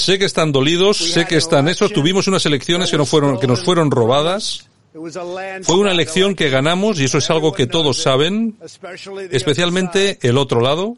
Sé 0.00 0.18
que 0.18 0.24
están 0.24 0.52
dolidos, 0.52 0.96
sé 0.96 1.26
que 1.26 1.36
están 1.36 1.68
eso. 1.68 1.88
Tuvimos 1.88 2.28
unas 2.28 2.44
elecciones 2.46 2.90
que 2.90 2.96
no 2.96 3.06
fueron, 3.06 3.38
que 3.38 3.46
nos 3.46 3.62
fueron 3.62 3.90
robadas. 3.90 4.67
Fue 4.92 5.76
una 5.76 5.92
elección 5.92 6.34
que 6.34 6.48
ganamos 6.48 6.98
y 6.98 7.04
eso 7.04 7.18
es 7.18 7.30
algo 7.30 7.52
que 7.52 7.66
todos 7.66 7.98
saben, 7.98 8.56
especialmente 9.30 10.18
el 10.22 10.38
otro 10.38 10.60
lado, 10.60 10.96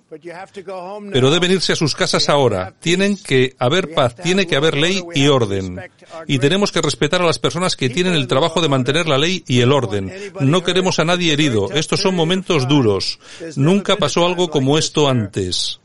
pero 1.13 1.31
deben 1.31 1.51
irse 1.51 1.73
a 1.73 1.77
sus 1.77 1.95
casas 1.95 2.29
ahora. 2.29 2.75
Tienen 2.81 3.17
que 3.17 3.55
haber 3.59 3.93
paz, 3.93 4.15
tiene 4.15 4.47
que 4.47 4.57
haber 4.57 4.77
ley 4.77 5.03
y 5.15 5.27
orden. 5.27 5.81
Y 6.27 6.39
tenemos 6.39 6.73
que 6.73 6.81
respetar 6.81 7.21
a 7.21 7.27
las 7.27 7.39
personas 7.39 7.77
que 7.77 7.91
tienen 7.91 8.15
el 8.15 8.29
trabajo 8.29 8.61
de 8.61 8.69
mantener 8.69 9.09
la 9.09 9.19
ley 9.19 9.45
y 9.47 9.61
el 9.61 9.73
orden. 9.73 10.13
No 10.41 10.63
queremos 10.63 10.99
a 10.99 11.05
nadie 11.05 11.33
herido. 11.33 11.71
Estos 11.73 12.01
son 12.01 12.15
momentos 12.15 12.69
duros. 12.69 13.19
Nunca 13.57 13.97
pasó 13.97 14.25
algo 14.25 14.51
como 14.51 14.79
esto 14.79 15.09
antes 15.09 15.81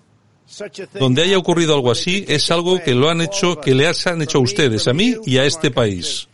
donde 1.00 1.24
haya 1.24 1.38
ocurrido 1.38 1.76
algo 1.76 1.92
así 1.92 2.24
es 2.28 2.50
algo 2.52 2.82
que 2.82 2.94
lo 2.94 3.10
han 3.10 3.20
hecho, 3.20 3.60
que 3.60 3.76
le 3.76 3.88
han 3.88 4.22
hecho 4.22 4.38
a 4.38 4.42
ustedes, 4.42 4.88
a 4.88 4.94
mí 4.94 5.16
y 5.26 5.38
a 5.38 5.46
este 5.46 5.72
país. 5.72 6.30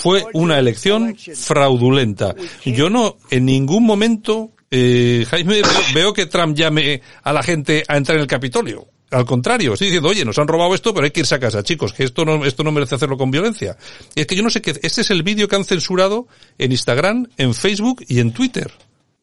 Fue 0.00 0.24
una 0.34 0.58
elección 0.58 1.16
fraudulenta. 1.16 2.34
Yo 2.64 2.90
no, 2.90 3.16
en 3.30 3.46
ningún 3.46 3.84
momento, 3.84 4.52
eh, 4.70 5.24
Jaime, 5.28 5.62
veo, 5.94 6.12
que 6.12 6.26
Trump 6.26 6.56
llame 6.56 7.02
a 7.22 7.32
la 7.32 7.42
gente 7.42 7.84
a 7.88 7.96
entrar 7.96 8.16
en 8.16 8.22
el 8.22 8.28
Capitolio. 8.28 8.88
Al 9.10 9.24
contrario, 9.24 9.72
estoy 9.72 9.86
diciendo, 9.88 10.10
oye, 10.10 10.24
nos 10.24 10.38
han 10.38 10.48
robado 10.48 10.74
esto, 10.74 10.92
pero 10.92 11.04
hay 11.04 11.10
que 11.10 11.20
irse 11.20 11.34
a 11.34 11.40
casa, 11.40 11.62
chicos, 11.62 11.94
que 11.94 12.04
esto 12.04 12.26
no, 12.26 12.44
esto 12.44 12.62
no 12.62 12.72
merece 12.72 12.94
hacerlo 12.94 13.16
con 13.16 13.30
violencia. 13.30 13.76
Es 14.14 14.26
que 14.26 14.36
yo 14.36 14.42
no 14.42 14.50
sé 14.50 14.60
qué, 14.60 14.78
este 14.82 15.00
es 15.00 15.10
el 15.10 15.22
vídeo 15.22 15.48
que 15.48 15.56
han 15.56 15.64
censurado 15.64 16.28
en 16.58 16.72
Instagram, 16.72 17.26
en 17.38 17.54
Facebook 17.54 18.04
y 18.06 18.20
en 18.20 18.32
Twitter. 18.32 18.70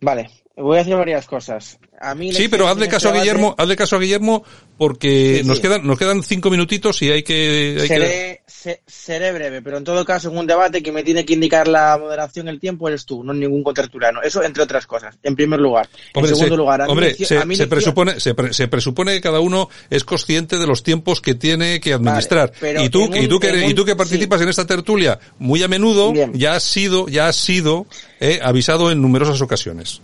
Vale, 0.01 0.29
voy 0.57 0.75
a 0.75 0.79
decir 0.79 0.95
varias 0.95 1.25
cosas. 1.25 1.77
A 1.99 2.13
mí 2.13 2.31
Sí, 2.33 2.47
pero 2.49 2.67
hazle 2.67 2.87
caso 2.89 3.09
a 3.09 3.13
Guillermo, 3.13 3.55
hazle 3.57 3.75
caso 3.77 3.95
a 3.95 3.99
Guillermo 3.99 4.43
porque 4.77 5.39
Sí, 5.41 5.47
nos 5.47 5.57
sí. 5.57 5.61
quedan, 5.61 5.87
nos 5.87 5.97
quedan 5.97 6.23
cinco 6.23 6.49
minutitos 6.49 7.01
y 7.01 7.09
hay 7.11 7.23
que, 7.23 7.77
hay 7.81 7.87
que- 7.87 8.41
se- 8.45 8.81
seré 8.85 9.31
breve, 9.31 9.61
pero 9.61 9.77
en 9.77 9.83
todo 9.85 10.03
caso, 10.03 10.29
en 10.29 10.37
un 10.37 10.45
debate 10.45 10.83
que 10.83 10.91
me 10.91 11.03
tiene 11.03 11.23
que 11.23 11.33
indicar 11.33 11.67
la 11.69 11.97
moderación, 11.97 12.49
el 12.49 12.59
tiempo, 12.59 12.89
eres 12.89 13.05
tú, 13.05 13.23
no 13.23 13.33
ningún 13.33 13.63
contertuliano. 13.63 14.21
Eso 14.21 14.43
entre 14.43 14.63
otras 14.63 14.85
cosas, 14.87 15.17
en 15.23 15.35
primer 15.35 15.59
lugar. 15.59 15.87
Hombre, 16.13 16.31
en 16.31 16.35
segundo 16.35 16.55
se, 16.55 16.57
lugar, 16.57 16.81
a 16.81 16.87
hombre, 16.87 17.13
se, 17.15 17.37
a 17.37 17.45
se 17.45 17.67
presupone, 17.67 18.19
se, 18.19 18.33
pre- 18.33 18.53
se 18.53 18.67
presupone 18.67 19.13
que 19.13 19.21
cada 19.21 19.39
uno 19.39 19.69
es 19.89 20.03
consciente 20.03 20.57
de 20.57 20.67
los 20.67 20.83
tiempos 20.83 21.21
que 21.21 21.35
tiene 21.35 21.79
que 21.79 21.93
administrar. 21.93 22.51
pero 22.59 22.83
y 22.83 22.89
tú, 22.89 23.09
y 23.15 23.27
tú 23.29 23.39
que, 23.39 23.67
y 23.67 23.73
tú 23.73 23.85
que 23.85 23.95
participas 23.95 24.41
en 24.41 24.49
esta 24.49 24.65
tertulia 24.67 25.17
muy 25.39 25.63
a 25.63 25.67
menudo, 25.69 26.13
ya 26.33 26.55
has 26.55 26.63
sido, 26.63 27.07
ya 27.07 27.27
has 27.29 27.35
sido 27.37 27.85
eh, 28.19 28.39
avisado 28.43 28.91
en 28.91 29.01
numerosas 29.01 29.39
ocasiones. 29.41 30.01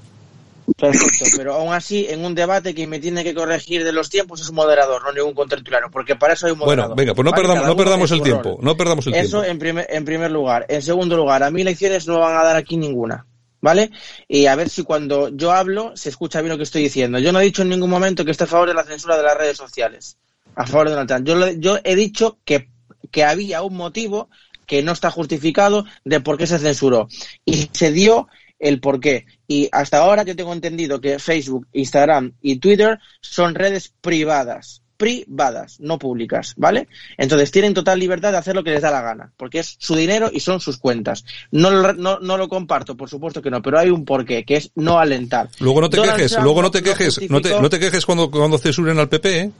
Perfecto, 0.77 1.25
pero 1.37 1.55
aún 1.55 1.73
así, 1.73 2.07
en 2.09 2.23
un 2.23 2.35
debate 2.35 2.73
que 2.73 2.87
me 2.87 2.99
tiene 2.99 3.23
que 3.23 3.33
corregir 3.33 3.83
de 3.83 3.91
los 3.91 4.09
tiempos 4.09 4.41
es 4.41 4.49
un 4.49 4.55
moderador, 4.55 5.03
no 5.03 5.11
ningún 5.11 5.33
contertuliano, 5.33 5.89
porque 5.91 6.15
para 6.15 6.33
eso 6.33 6.45
hay 6.45 6.53
un 6.53 6.59
moderador. 6.59 6.95
Bueno, 6.95 6.95
venga, 6.95 7.13
pues 7.15 7.25
no 7.25 7.31
¿vale? 7.31 7.43
perdamos, 7.43 7.67
no 7.67 7.75
perdamos 7.75 8.11
el 8.11 8.21
tiempo, 8.21 8.57
no 8.61 8.77
perdamos 8.77 9.07
el 9.07 9.15
Eso 9.15 9.41
tiempo. 9.41 9.43
en 9.43 9.59
primer, 9.59 9.87
en 9.89 10.05
primer 10.05 10.31
lugar. 10.31 10.65
En 10.69 10.81
segundo 10.81 11.17
lugar, 11.17 11.43
a 11.43 11.51
mí 11.51 11.63
lecciones 11.63 12.07
no 12.07 12.19
van 12.19 12.37
a 12.37 12.43
dar 12.43 12.55
aquí 12.55 12.77
ninguna. 12.77 13.25
¿Vale? 13.63 13.91
Y 14.27 14.47
a 14.47 14.55
ver 14.55 14.69
si 14.69 14.81
cuando 14.81 15.29
yo 15.29 15.51
hablo 15.51 15.91
se 15.95 16.09
escucha 16.09 16.41
bien 16.41 16.49
lo 16.49 16.57
que 16.57 16.63
estoy 16.63 16.81
diciendo. 16.81 17.19
Yo 17.19 17.31
no 17.31 17.39
he 17.39 17.43
dicho 17.43 17.61
en 17.61 17.69
ningún 17.69 17.91
momento 17.91 18.25
que 18.25 18.31
esté 18.31 18.45
a 18.45 18.47
favor 18.47 18.67
de 18.67 18.73
la 18.73 18.83
censura 18.83 19.17
de 19.17 19.21
las 19.21 19.37
redes 19.37 19.55
sociales. 19.55 20.17
A 20.55 20.65
favor 20.65 20.87
de 20.87 20.95
Donald 20.95 21.07
Trump. 21.07 21.27
Yo, 21.27 21.51
yo 21.59 21.79
he 21.83 21.95
dicho 21.95 22.39
que, 22.43 22.69
que 23.11 23.23
había 23.23 23.61
un 23.61 23.75
motivo 23.75 24.29
que 24.65 24.81
no 24.81 24.93
está 24.93 25.11
justificado 25.11 25.85
de 26.03 26.21
por 26.21 26.39
qué 26.39 26.47
se 26.47 26.57
censuró. 26.57 27.07
Y 27.45 27.69
se 27.71 27.91
dio 27.91 28.27
el 28.61 28.79
por 28.79 28.99
qué. 29.01 29.25
Y 29.47 29.67
hasta 29.73 29.97
ahora 29.97 30.23
yo 30.23 30.35
tengo 30.35 30.53
entendido 30.53 31.01
que 31.01 31.19
Facebook, 31.19 31.67
Instagram 31.73 32.31
y 32.41 32.55
Twitter 32.57 32.99
son 33.19 33.55
redes 33.55 33.91
privadas. 33.99 34.81
Privadas, 34.95 35.79
no 35.79 35.97
públicas, 35.97 36.53
¿vale? 36.57 36.87
Entonces 37.17 37.49
tienen 37.49 37.73
total 37.73 37.97
libertad 37.99 38.31
de 38.31 38.37
hacer 38.37 38.53
lo 38.55 38.63
que 38.63 38.69
les 38.69 38.83
da 38.83 38.91
la 38.91 39.01
gana, 39.01 39.31
porque 39.35 39.57
es 39.57 39.75
su 39.79 39.95
dinero 39.95 40.29
y 40.31 40.39
son 40.41 40.59
sus 40.61 40.77
cuentas. 40.77 41.25
No 41.49 41.71
lo, 41.71 41.93
no, 41.93 42.19
no 42.19 42.37
lo 42.37 42.47
comparto, 42.47 42.95
por 42.95 43.09
supuesto 43.09 43.41
que 43.41 43.49
no, 43.49 43.63
pero 43.63 43.79
hay 43.79 43.89
un 43.89 44.05
porqué, 44.05 44.45
que 44.45 44.57
es 44.57 44.69
no 44.75 44.99
alentar. 44.99 45.49
Luego 45.59 45.81
no 45.81 45.89
te 45.89 45.97
Donald 45.97 46.17
quejes, 46.17 46.33
Trump 46.33 46.43
luego 46.45 46.61
no 46.61 46.69
te 46.69 46.83
quejes, 46.83 47.19
no 47.31 47.41
te, 47.41 47.59
no 47.59 47.67
te 47.67 47.79
quejes 47.79 48.05
cuando, 48.05 48.29
cuando 48.29 48.59
censuren 48.59 48.99
al 48.99 49.09
PP, 49.09 49.39
¿eh? 49.39 49.51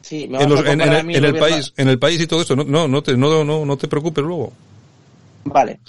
Sí, 0.00 0.28
me 0.28 0.40
En, 0.40 0.48
los- 0.50 0.60
el, 0.60 0.80
en 0.80 1.24
el 1.24 1.34
país, 1.38 1.72
en 1.76 1.88
el 1.88 1.98
país 1.98 2.20
y 2.20 2.26
todo 2.28 2.42
esto, 2.42 2.54
no, 2.54 2.62
no, 2.62 2.86
no 2.86 3.02
te, 3.02 3.16
no, 3.16 3.42
no, 3.42 3.66
no 3.66 3.76
te 3.76 3.88
preocupes 3.88 4.22
luego. 4.24 4.52
Vale. 5.44 5.80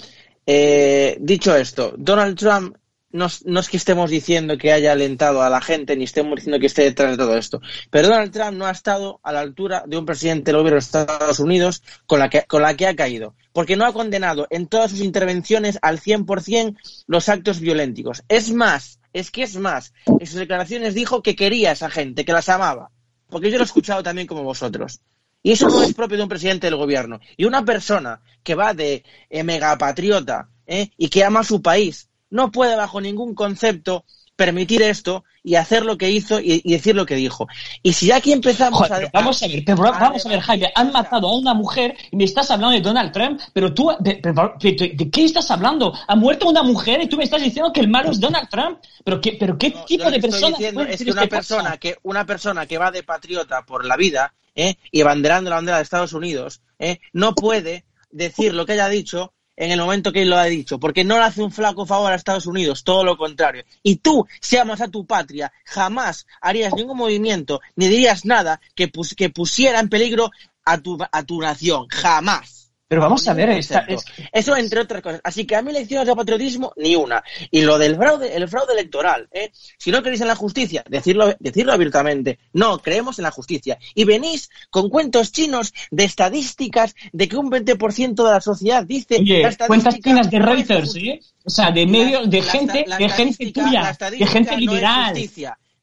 Eh, 0.46 1.16
dicho 1.20 1.54
esto, 1.56 1.94
Donald 1.96 2.38
Trump 2.38 2.76
no, 3.10 3.26
es- 3.26 3.68
que 3.68 3.76
estemos 3.78 4.10
diciendo 4.10 4.58
que 4.58 4.72
haya 4.72 4.92
alentado 4.92 5.42
a 5.42 5.48
la 5.50 5.60
gente, 5.60 5.96
ni 5.96 6.04
estemos 6.04 6.36
diciendo 6.36 6.60
que 6.60 6.66
esté 6.66 6.82
detrás 6.82 7.12
de 7.12 7.16
todo 7.16 7.36
esto, 7.36 7.60
pero 7.90 8.08
Donald 8.08 8.30
Trump 8.32 8.52
no 8.58 8.66
ha 8.66 8.70
estado 8.70 9.20
a 9.22 9.32
la 9.32 9.40
altura 9.40 9.84
de 9.86 9.96
un 9.96 10.04
presidente 10.04 10.50
del 10.52 10.58
gobierno 10.58 10.76
de 10.76 10.80
Estados 10.84 11.40
Unidos 11.40 11.82
con 12.06 12.18
la 12.20 12.28
que, 12.28 12.42
con 12.42 12.62
la 12.62 12.76
que 12.76 12.86
ha 12.86 12.94
caído, 12.94 13.34
porque 13.52 13.76
no 13.76 13.86
ha 13.86 13.92
condenado 13.92 14.46
en 14.50 14.66
todas 14.66 14.90
sus 14.90 15.00
intervenciones 15.00 15.78
al 15.82 15.98
100% 15.98 16.76
los 17.06 17.28
actos 17.28 17.58
violentos. 17.60 18.22
Es 18.28 18.52
más, 18.52 19.00
es 19.14 19.30
que 19.30 19.44
es 19.44 19.56
más, 19.56 19.94
en 20.06 20.26
sus 20.26 20.36
declaraciones 20.36 20.94
dijo 20.94 21.22
que 21.22 21.34
quería 21.36 21.70
a 21.70 21.72
esa 21.72 21.88
gente, 21.90 22.24
que 22.26 22.32
las 22.32 22.48
amaba, 22.50 22.90
porque 23.30 23.50
yo 23.50 23.56
lo 23.56 23.64
he 23.64 23.66
escuchado 23.66 24.02
también 24.02 24.26
como 24.26 24.42
vosotros. 24.42 25.00
Y 25.46 25.52
eso 25.52 25.68
no 25.68 25.80
es 25.80 25.94
propio 25.94 26.16
de 26.16 26.24
un 26.24 26.28
presidente 26.28 26.66
del 26.66 26.74
gobierno. 26.74 27.20
Y 27.36 27.44
una 27.44 27.64
persona 27.64 28.20
que 28.42 28.56
va 28.56 28.74
de 28.74 29.04
eh, 29.30 29.44
megapatriota 29.44 30.48
¿eh? 30.66 30.90
y 30.96 31.08
que 31.08 31.22
ama 31.22 31.38
a 31.38 31.44
su 31.44 31.62
país 31.62 32.10
no 32.30 32.50
puede 32.50 32.74
bajo 32.74 33.00
ningún 33.00 33.32
concepto 33.32 34.04
permitir 34.34 34.82
esto 34.82 35.22
y 35.44 35.54
hacer 35.54 35.84
lo 35.84 35.96
que 35.96 36.10
hizo 36.10 36.40
y, 36.40 36.62
y 36.64 36.72
decir 36.72 36.96
lo 36.96 37.06
que 37.06 37.14
dijo. 37.14 37.46
Y 37.80 37.92
si 37.92 38.10
aquí 38.10 38.32
empezamos 38.32 38.88
Joder, 38.88 39.06
a... 39.06 39.10
vamos 39.12 39.40
a 39.40 39.46
ver, 39.46 39.62
pero 39.64 39.78
vamos 39.82 40.26
a 40.26 40.28
ver, 40.30 40.40
Jaime, 40.40 40.72
han 40.74 40.90
matado 40.90 41.28
a 41.28 41.38
una 41.38 41.54
mujer 41.54 41.96
y 42.10 42.16
me 42.16 42.24
estás 42.24 42.50
hablando 42.50 42.74
de 42.74 42.80
Donald 42.80 43.12
Trump, 43.12 43.40
pero 43.52 43.72
tú, 43.72 43.92
de, 44.00 44.20
¿de 44.20 45.10
qué 45.12 45.24
estás 45.24 45.48
hablando? 45.52 45.94
Ha 46.08 46.16
muerto 46.16 46.48
una 46.48 46.64
mujer 46.64 47.00
y 47.02 47.06
tú 47.06 47.16
me 47.16 47.22
estás 47.22 47.40
diciendo 47.40 47.72
que 47.72 47.82
el 47.82 47.88
malo 47.88 48.10
es 48.10 48.18
Donald 48.18 48.48
Trump, 48.48 48.80
pero 49.04 49.20
qué, 49.20 49.36
pero 49.38 49.56
qué 49.56 49.72
tipo 49.86 50.10
de 50.10 50.18
persona 50.18 50.48
diciendo 50.48 50.82
es 50.82 51.04
que 51.04 51.12
una 51.12 51.20
cosa? 51.20 51.28
persona 51.28 51.76
que 51.76 51.96
una 52.02 52.26
persona 52.26 52.66
que 52.66 52.78
va 52.78 52.90
de 52.90 53.04
patriota 53.04 53.62
por 53.64 53.86
la 53.86 53.96
vida 53.96 54.34
¿eh? 54.56 54.76
y 54.90 55.02
abanderando 55.02 55.50
la 55.50 55.56
bandera 55.56 55.76
de 55.76 55.84
Estados 55.84 56.12
Unidos 56.12 56.62
¿eh? 56.78 56.98
no 57.12 57.34
puede 57.34 57.84
decir 58.10 58.54
lo 58.54 58.66
que 58.66 58.72
haya 58.72 58.88
dicho 58.88 59.32
en 59.56 59.70
el 59.70 59.80
momento 59.80 60.12
que 60.12 60.22
él 60.22 60.30
lo 60.30 60.36
ha 60.36 60.44
dicho, 60.44 60.78
porque 60.78 61.04
no 61.04 61.16
le 61.16 61.24
hace 61.24 61.42
un 61.42 61.50
flaco 61.50 61.86
favor 61.86 62.12
a 62.12 62.16
Estados 62.16 62.46
Unidos, 62.46 62.84
todo 62.84 63.04
lo 63.04 63.16
contrario. 63.16 63.64
Y 63.82 63.96
tú, 63.96 64.26
si 64.40 64.58
amas 64.58 64.82
a 64.82 64.88
tu 64.88 65.06
patria, 65.06 65.50
jamás 65.64 66.26
harías 66.42 66.74
ningún 66.74 66.98
movimiento 66.98 67.60
ni 67.74 67.88
dirías 67.88 68.26
nada 68.26 68.60
que, 68.74 68.90
que 69.16 69.30
pusiera 69.30 69.80
en 69.80 69.88
peligro 69.88 70.30
a 70.64 70.78
tu, 70.78 70.98
a 71.10 71.22
tu 71.22 71.40
nación, 71.40 71.86
jamás. 71.88 72.55
Pero 72.88 73.02
vamos 73.02 73.26
a 73.26 73.34
ver, 73.34 73.50
esta- 73.50 73.84
concepto. 73.84 74.12
Eso 74.32 74.56
entre 74.56 74.80
otras 74.80 75.02
cosas. 75.02 75.20
Así 75.24 75.44
que 75.44 75.56
a 75.56 75.62
mí 75.62 75.72
lecciones 75.72 76.06
de 76.06 76.14
patriotismo, 76.14 76.72
ni 76.76 76.94
una. 76.94 77.22
Y 77.50 77.62
lo 77.62 77.78
del 77.78 77.96
fraude, 77.96 78.36
el 78.36 78.48
fraude 78.48 78.74
electoral, 78.74 79.28
¿eh? 79.32 79.50
Si 79.76 79.90
no 79.90 80.02
creéis 80.02 80.20
en 80.20 80.28
la 80.28 80.36
justicia, 80.36 80.84
decirlo, 80.88 81.34
decirlo 81.40 81.72
abiertamente. 81.72 82.38
No, 82.52 82.78
creemos 82.78 83.18
en 83.18 83.24
la 83.24 83.32
justicia. 83.32 83.76
Y 83.94 84.04
venís 84.04 84.50
con 84.70 84.88
cuentos 84.88 85.32
chinos 85.32 85.74
de 85.90 86.04
estadísticas 86.04 86.94
de 87.12 87.28
que 87.28 87.36
un 87.36 87.50
20% 87.50 88.24
de 88.24 88.30
la 88.30 88.40
sociedad 88.40 88.84
dice 88.84 89.16
Oye, 89.16 89.42
la 89.42 89.48
estadística 89.48 89.66
cuentas 89.66 90.00
chinas 90.00 90.30
de 90.30 90.36
es 90.36 90.44
Reuters, 90.44 90.96
¿eh? 90.96 91.20
O 91.44 91.50
sea, 91.50 91.72
de 91.72 91.86
medios, 91.86 92.30
de 92.30 92.40
la 92.40 92.52
gente, 92.52 92.84
la 92.86 92.98
de 92.98 93.08
gente 93.08 93.52
tuya, 93.52 93.96
de 94.10 94.26
gente 94.26 94.54
es 94.54 94.60
liberal. 94.60 95.14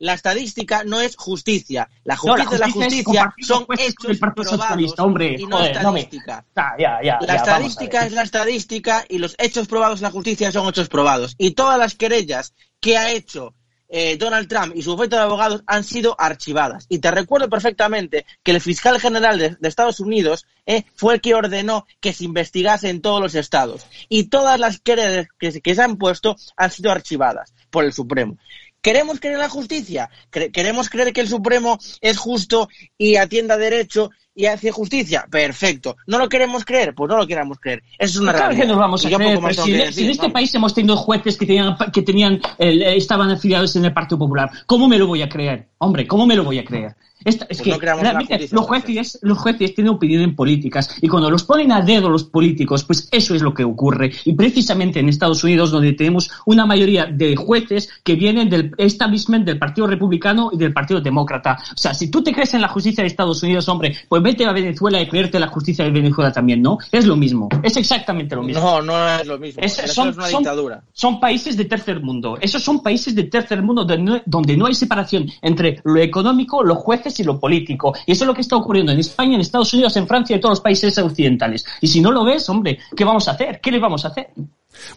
La 0.04 0.16
estadística 0.16 0.84
no 0.84 1.00
es 1.00 1.16
justicia. 1.16 1.90
La 2.04 2.18
No, 2.22 2.36
la 2.36 2.44
justicia 2.44 2.58
y 2.58 2.60
la 2.60 2.72
justicia 2.74 3.24
justicia 3.24 3.34
son 3.42 3.66
hechos 3.80 4.20
probados 4.20 5.00
hombre, 5.00 5.36
y 5.40 5.46
no 5.46 5.58
joder, 5.58 5.82
no 5.82 5.94
me- 5.94 6.02
estadística. 6.02 6.46
Ah, 6.58 6.74
ya, 6.78 7.00
ya, 7.02 7.18
La 7.22 7.28
ya, 7.28 7.36
estadística 7.36 8.06
es 8.06 8.12
la 8.12 8.24
estadística 8.24 9.06
y 9.08 9.20
los 9.20 9.34
hechos 9.38 9.68
probados 9.70 10.00
en 10.00 10.04
la 10.04 10.12
justicia 10.12 10.52
son 10.52 10.68
hechos 10.68 10.90
probados. 10.90 11.36
Y 11.38 11.52
todas 11.52 11.80
las 11.80 11.96
querellas 11.96 12.54
que 12.82 12.98
ha 12.98 13.12
hecho 13.14 13.56
eh, 13.88 14.18
Donald 14.18 14.50
Trump 14.50 14.74
y 14.76 14.82
su 14.82 14.92
bufete 14.92 15.16
de 15.16 15.22
abogados 15.22 15.64
han 15.68 15.84
sido 15.86 16.16
archivadas. 16.20 16.86
Y 16.90 17.00
te 17.00 17.10
recuerdo 17.12 17.48
perfectamente 17.48 18.26
que 18.44 18.52
el 18.52 18.60
fiscal 18.60 19.00
general 19.00 19.38
de, 19.40 19.56
de 19.58 19.70
Estados 19.70 20.02
Unidos 20.02 20.46
eh, 20.66 20.84
fue 20.96 21.14
el 21.14 21.22
que 21.22 21.34
ordenó 21.36 21.86
que 22.02 22.12
se 22.12 22.26
investigase 22.26 22.90
en 22.90 23.02
todos 23.02 23.22
los 23.22 23.36
estados. 23.36 23.86
Y 24.10 24.26
todas 24.26 24.60
las 24.60 24.80
querellas 24.80 25.28
que, 25.40 25.62
que 25.62 25.76
se 25.76 25.82
han 25.82 25.96
puesto 25.98 26.36
han 26.58 26.72
sido 26.72 26.92
archivadas 26.92 27.54
por 27.70 27.86
el 27.86 27.94
Supremo. 27.94 28.38
¿Queremos 28.84 29.22
creer 29.22 29.36
en 29.36 29.42
la 29.42 29.50
justicia? 29.50 30.10
¿Queremos 30.30 30.90
creer 30.90 31.14
que 31.14 31.22
el 31.22 31.30
Supremo 31.30 31.80
es 32.02 32.18
justo 32.18 32.68
y 32.98 33.16
atienda 33.16 33.58
derecho 33.58 34.12
y 34.36 34.48
hace 34.48 34.72
justicia? 34.72 35.26
Perfecto. 35.32 35.96
¿No 36.06 36.20
lo 36.20 36.28
queremos 36.28 36.66
creer? 36.66 36.94
Pues 36.94 37.10
no 37.10 37.18
lo 37.18 37.26
queremos 37.26 37.60
creer. 37.60 37.82
Eso 37.98 38.18
es 38.18 38.18
una 38.18 38.34
Claro 38.34 38.50
realidad. 38.50 38.66
que 38.66 38.68
nos 38.68 38.78
vamos 38.78 39.06
a 39.06 39.10
creer, 39.10 39.54
si, 39.54 39.94
si 39.94 40.04
en 40.04 40.12
este 40.12 40.30
país 40.30 40.54
hemos 40.54 40.74
tenido 40.74 40.98
jueces 40.98 41.38
que 41.38 41.46
tenían, 41.46 41.78
que 41.94 42.02
tenían 42.02 42.42
estaban 42.60 43.32
afiliados 43.32 43.74
en 43.78 43.86
el 43.86 43.94
Partido 43.94 44.20
Popular, 44.20 44.52
¿cómo 44.66 44.90
me 44.90 45.00
lo 45.00 45.08
voy 45.08 45.22
a 45.22 45.30
creer? 45.30 45.70
Hombre, 45.78 46.06
¿cómo 46.06 46.26
me 46.26 46.36
lo 46.36 46.44
voy 46.44 46.60
a 46.60 46.66
creer? 46.66 46.94
Esta- 47.26 47.46
es 47.50 47.58
Pues 47.62 47.62
que 47.62 47.70
no 47.88 47.98
en 48.00 48.04
la 48.06 48.14
los 48.52 48.66
jueces, 48.66 49.20
los 49.22 49.38
jueces 49.38 49.76
tienen 49.76 49.94
opiniones 49.94 50.36
políticas 50.36 50.98
y 51.02 51.08
cuando 51.08 51.30
los 51.30 51.44
ponen 51.44 51.72
a 51.72 51.82
dedo 51.82 52.10
los 52.10 52.24
políticos, 52.24 52.84
pues 52.84 53.08
eso 53.12 53.36
es 53.36 53.42
lo 53.42 53.54
que 53.54 53.64
ocurre. 53.64 54.12
Y 54.26 54.34
precisamente 54.34 55.00
en 55.00 55.10
Estados 55.10 55.44
Unidos, 55.44 55.72
donde 55.72 55.94
tenemos 55.94 56.30
una 56.46 56.66
mayoría 56.66 57.06
de 57.06 57.36
jueces 57.36 57.90
que 58.04 58.16
vienen 58.16 58.50
del 58.50 58.72
establishment 58.78 59.46
del 59.46 59.60
Partido 59.60 59.88
Republicano 59.88 60.50
y 60.54 60.58
del 60.58 60.74
Partido 60.74 61.02
Demócrata. 61.02 61.58
O 61.74 61.78
sea, 61.78 61.94
si 61.94 62.10
tú 62.10 62.24
te 62.24 62.34
crees 62.34 62.54
en 62.54 62.62
la 62.62 62.68
justicia 62.68 63.04
de 63.04 63.08
Estados 63.08 63.42
Unidos, 63.44 63.68
hombre, 63.70 63.96
pues 64.08 64.22
vete 64.22 64.46
a 64.46 64.52
Venezuela 64.52 65.02
y 65.02 65.08
creerte 65.08 65.40
la 65.40 65.48
justicia 65.48 65.86
de 65.86 65.92
Venezuela 65.92 66.32
también, 66.32 66.62
¿no? 66.62 66.78
Es 66.92 67.06
lo 67.06 67.16
mismo, 67.16 67.50
es 67.64 67.78
exactamente 67.78 68.36
lo 68.36 68.44
mismo. 68.44 68.62
No, 68.62 68.82
no 68.82 69.10
es 69.10 69.28
lo 69.28 69.38
mismo. 69.38 69.62
Es- 69.62 69.74
son, 69.94 70.10
es 70.10 70.16
una 70.18 70.28
son- 70.28 70.44
dictadura. 70.44 70.84
son 70.94 71.20
países 71.20 71.58
de 71.58 71.66
tercer 71.66 72.02
mundo. 72.02 72.38
Esos 72.42 72.64
son 72.64 72.82
países 72.82 73.16
de 73.16 73.24
tercer 73.24 73.62
mundo 73.62 73.86
donde 73.86 74.04
no, 74.04 74.22
donde 74.26 74.58
no 74.58 74.66
hay 74.66 74.74
separación 74.76 75.30
entre 75.42 75.80
lo 75.84 76.00
económico, 76.00 76.64
los 76.64 76.78
jueces 76.78 77.13
sociales 77.14 77.20
y 77.20 77.24
lo 77.24 77.40
político. 77.40 77.94
Y 78.06 78.12
eso 78.14 78.24
es 78.24 78.28
lo 78.28 78.34
que 78.34 78.42
está 78.42 78.56
ocurriendo 78.56 78.92
en 78.92 79.00
España, 79.00 79.36
en 79.36 79.42
Estados 79.42 79.74
Unidos, 79.74 79.96
en 79.98 80.08
Francia 80.08 80.34
y 80.34 80.36
en 80.36 80.42
todos 80.42 80.54
los 80.54 80.62
países 80.62 80.98
occidentales. 80.98 81.66
Y 81.82 81.88
si 81.88 82.02
no 82.02 82.12
lo 82.12 82.24
ves, 82.26 82.48
hombre, 82.50 82.80
¿qué 82.96 83.04
vamos 83.04 83.28
a 83.28 83.32
hacer? 83.32 83.60
¿Qué 83.62 83.72
le 83.72 83.80
vamos 83.80 84.06
a 84.06 84.10
hacer? 84.10 84.30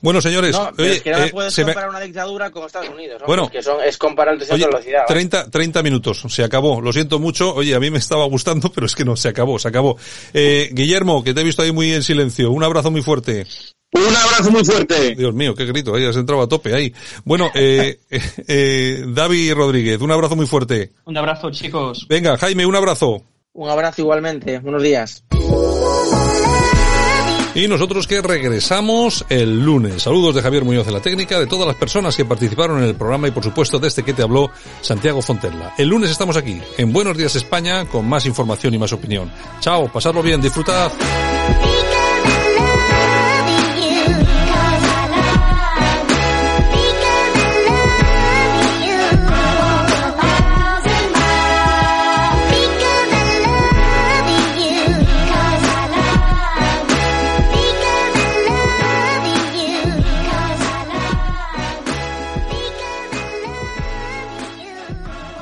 Bueno, 0.01 0.23
señores, 0.23 0.57
No, 0.57 0.71
pero 0.75 0.89
oye, 0.89 0.97
es 0.97 1.03
que 1.03 1.11
no 1.11 1.19
eh, 1.19 1.31
puedes 1.31 1.53
se 1.53 1.63
me- 1.63 1.73
comparar 1.73 1.91
una 1.91 2.01
dictadura 2.01 2.51
con 2.51 2.65
Estados 2.65 2.89
Unidos. 2.89 3.21
¿no? 3.21 3.27
Bueno. 3.27 3.45
Es 3.45 3.51
que 3.51 3.63
son, 3.63 3.77
es 3.85 3.99
comparar 3.99 4.35
el 4.35 4.41
descenso 4.41 4.55
Oye, 4.55 4.65
de 4.65 4.71
velocidad. 4.71 4.99
¿vale? 5.01 5.15
30, 5.15 5.51
30 5.51 5.83
minutos, 5.83 6.23
se 6.29 6.43
acabó. 6.45 6.81
Lo 6.81 6.93
siento 6.93 7.19
mucho. 7.19 7.55
Oye, 7.55 7.75
a 7.75 7.81
mí 7.81 7.91
me 7.91 7.99
estaba 7.99 8.25
gustando, 8.27 8.73
pero 8.75 8.87
es 8.87 8.95
que 8.95 9.05
no, 9.05 9.17
se 9.17 9.29
acabó, 9.29 9.59
se 9.59 9.69
acabó. 9.69 9.99
Eh, 10.33 10.71
Guillermo, 10.73 11.23
que 11.23 11.35
te 11.35 11.43
he 11.43 11.45
visto 11.45 11.63
ahí 11.63 11.73
muy 11.73 11.93
en 11.93 12.03
silencio. 12.03 12.51
Un 12.51 12.65
abrazo 12.65 12.91
muy 12.91 13.03
fuerte. 13.03 13.47
Un 13.97 14.15
abrazo 14.15 14.51
muy 14.51 14.65
fuerte. 14.65 15.15
Dios 15.15 15.35
mío, 15.35 15.55
qué 15.55 15.65
grito, 15.65 15.95
ahí 15.95 16.05
has 16.05 16.17
entrado 16.17 16.43
a 16.43 16.49
tope 16.49 16.75
ahí. 16.75 16.93
Bueno, 17.25 17.51
eh, 17.55 18.01
eh, 18.11 18.21
eh, 18.47 19.05
David 19.09 19.55
Rodríguez, 19.55 20.01
un 20.01 20.11
abrazo 20.11 20.37
muy 20.37 20.47
fuerte. 20.47 20.93
Un 21.05 21.17
abrazo, 21.17 21.51
chicos. 21.51 22.07
Venga, 22.09 22.37
Jaime, 22.37 22.67
un 22.67 22.77
abrazo. 22.77 23.23
Un 23.55 23.71
abrazo 23.71 24.03
igualmente. 24.03 24.59
Buenos 24.59 24.83
días. 24.83 25.25
Y 27.55 27.69
nosotros 27.69 28.07
que 28.07 28.21
regresamos 28.21 29.25
el 29.31 29.65
lunes. 29.65 30.03
Saludos 30.03 30.35
de 30.35 30.43
Javier 30.43 30.63
Muñoz 30.63 30.85
de 30.85 30.93
la 30.93 31.01
técnica, 31.01 31.39
de 31.39 31.47
todas 31.47 31.67
las 31.67 31.77
personas 31.77 32.15
que 32.15 32.27
participaron 32.27 32.83
en 32.83 32.85
el 32.85 32.97
programa 32.97 33.29
y 33.29 33.31
por 33.31 33.43
supuesto 33.43 33.79
de 33.79 33.89
este 33.89 34.03
que 34.03 34.13
te 34.13 34.23
habló 34.23 34.51
Santiago 34.83 35.23
Fontella. 35.23 35.73
El 35.79 35.89
lunes 35.89 36.11
estamos 36.11 36.37
aquí, 36.37 36.61
en 36.77 36.93
Buenos 36.93 37.17
Días 37.17 37.35
España, 37.35 37.87
con 37.87 38.07
más 38.07 38.27
información 38.27 38.75
y 38.75 38.79
más 38.79 38.93
opinión. 38.93 39.33
Chao, 39.61 39.91
pasadlo 39.91 40.23
bien, 40.23 40.43
disfrutad. 40.43 40.93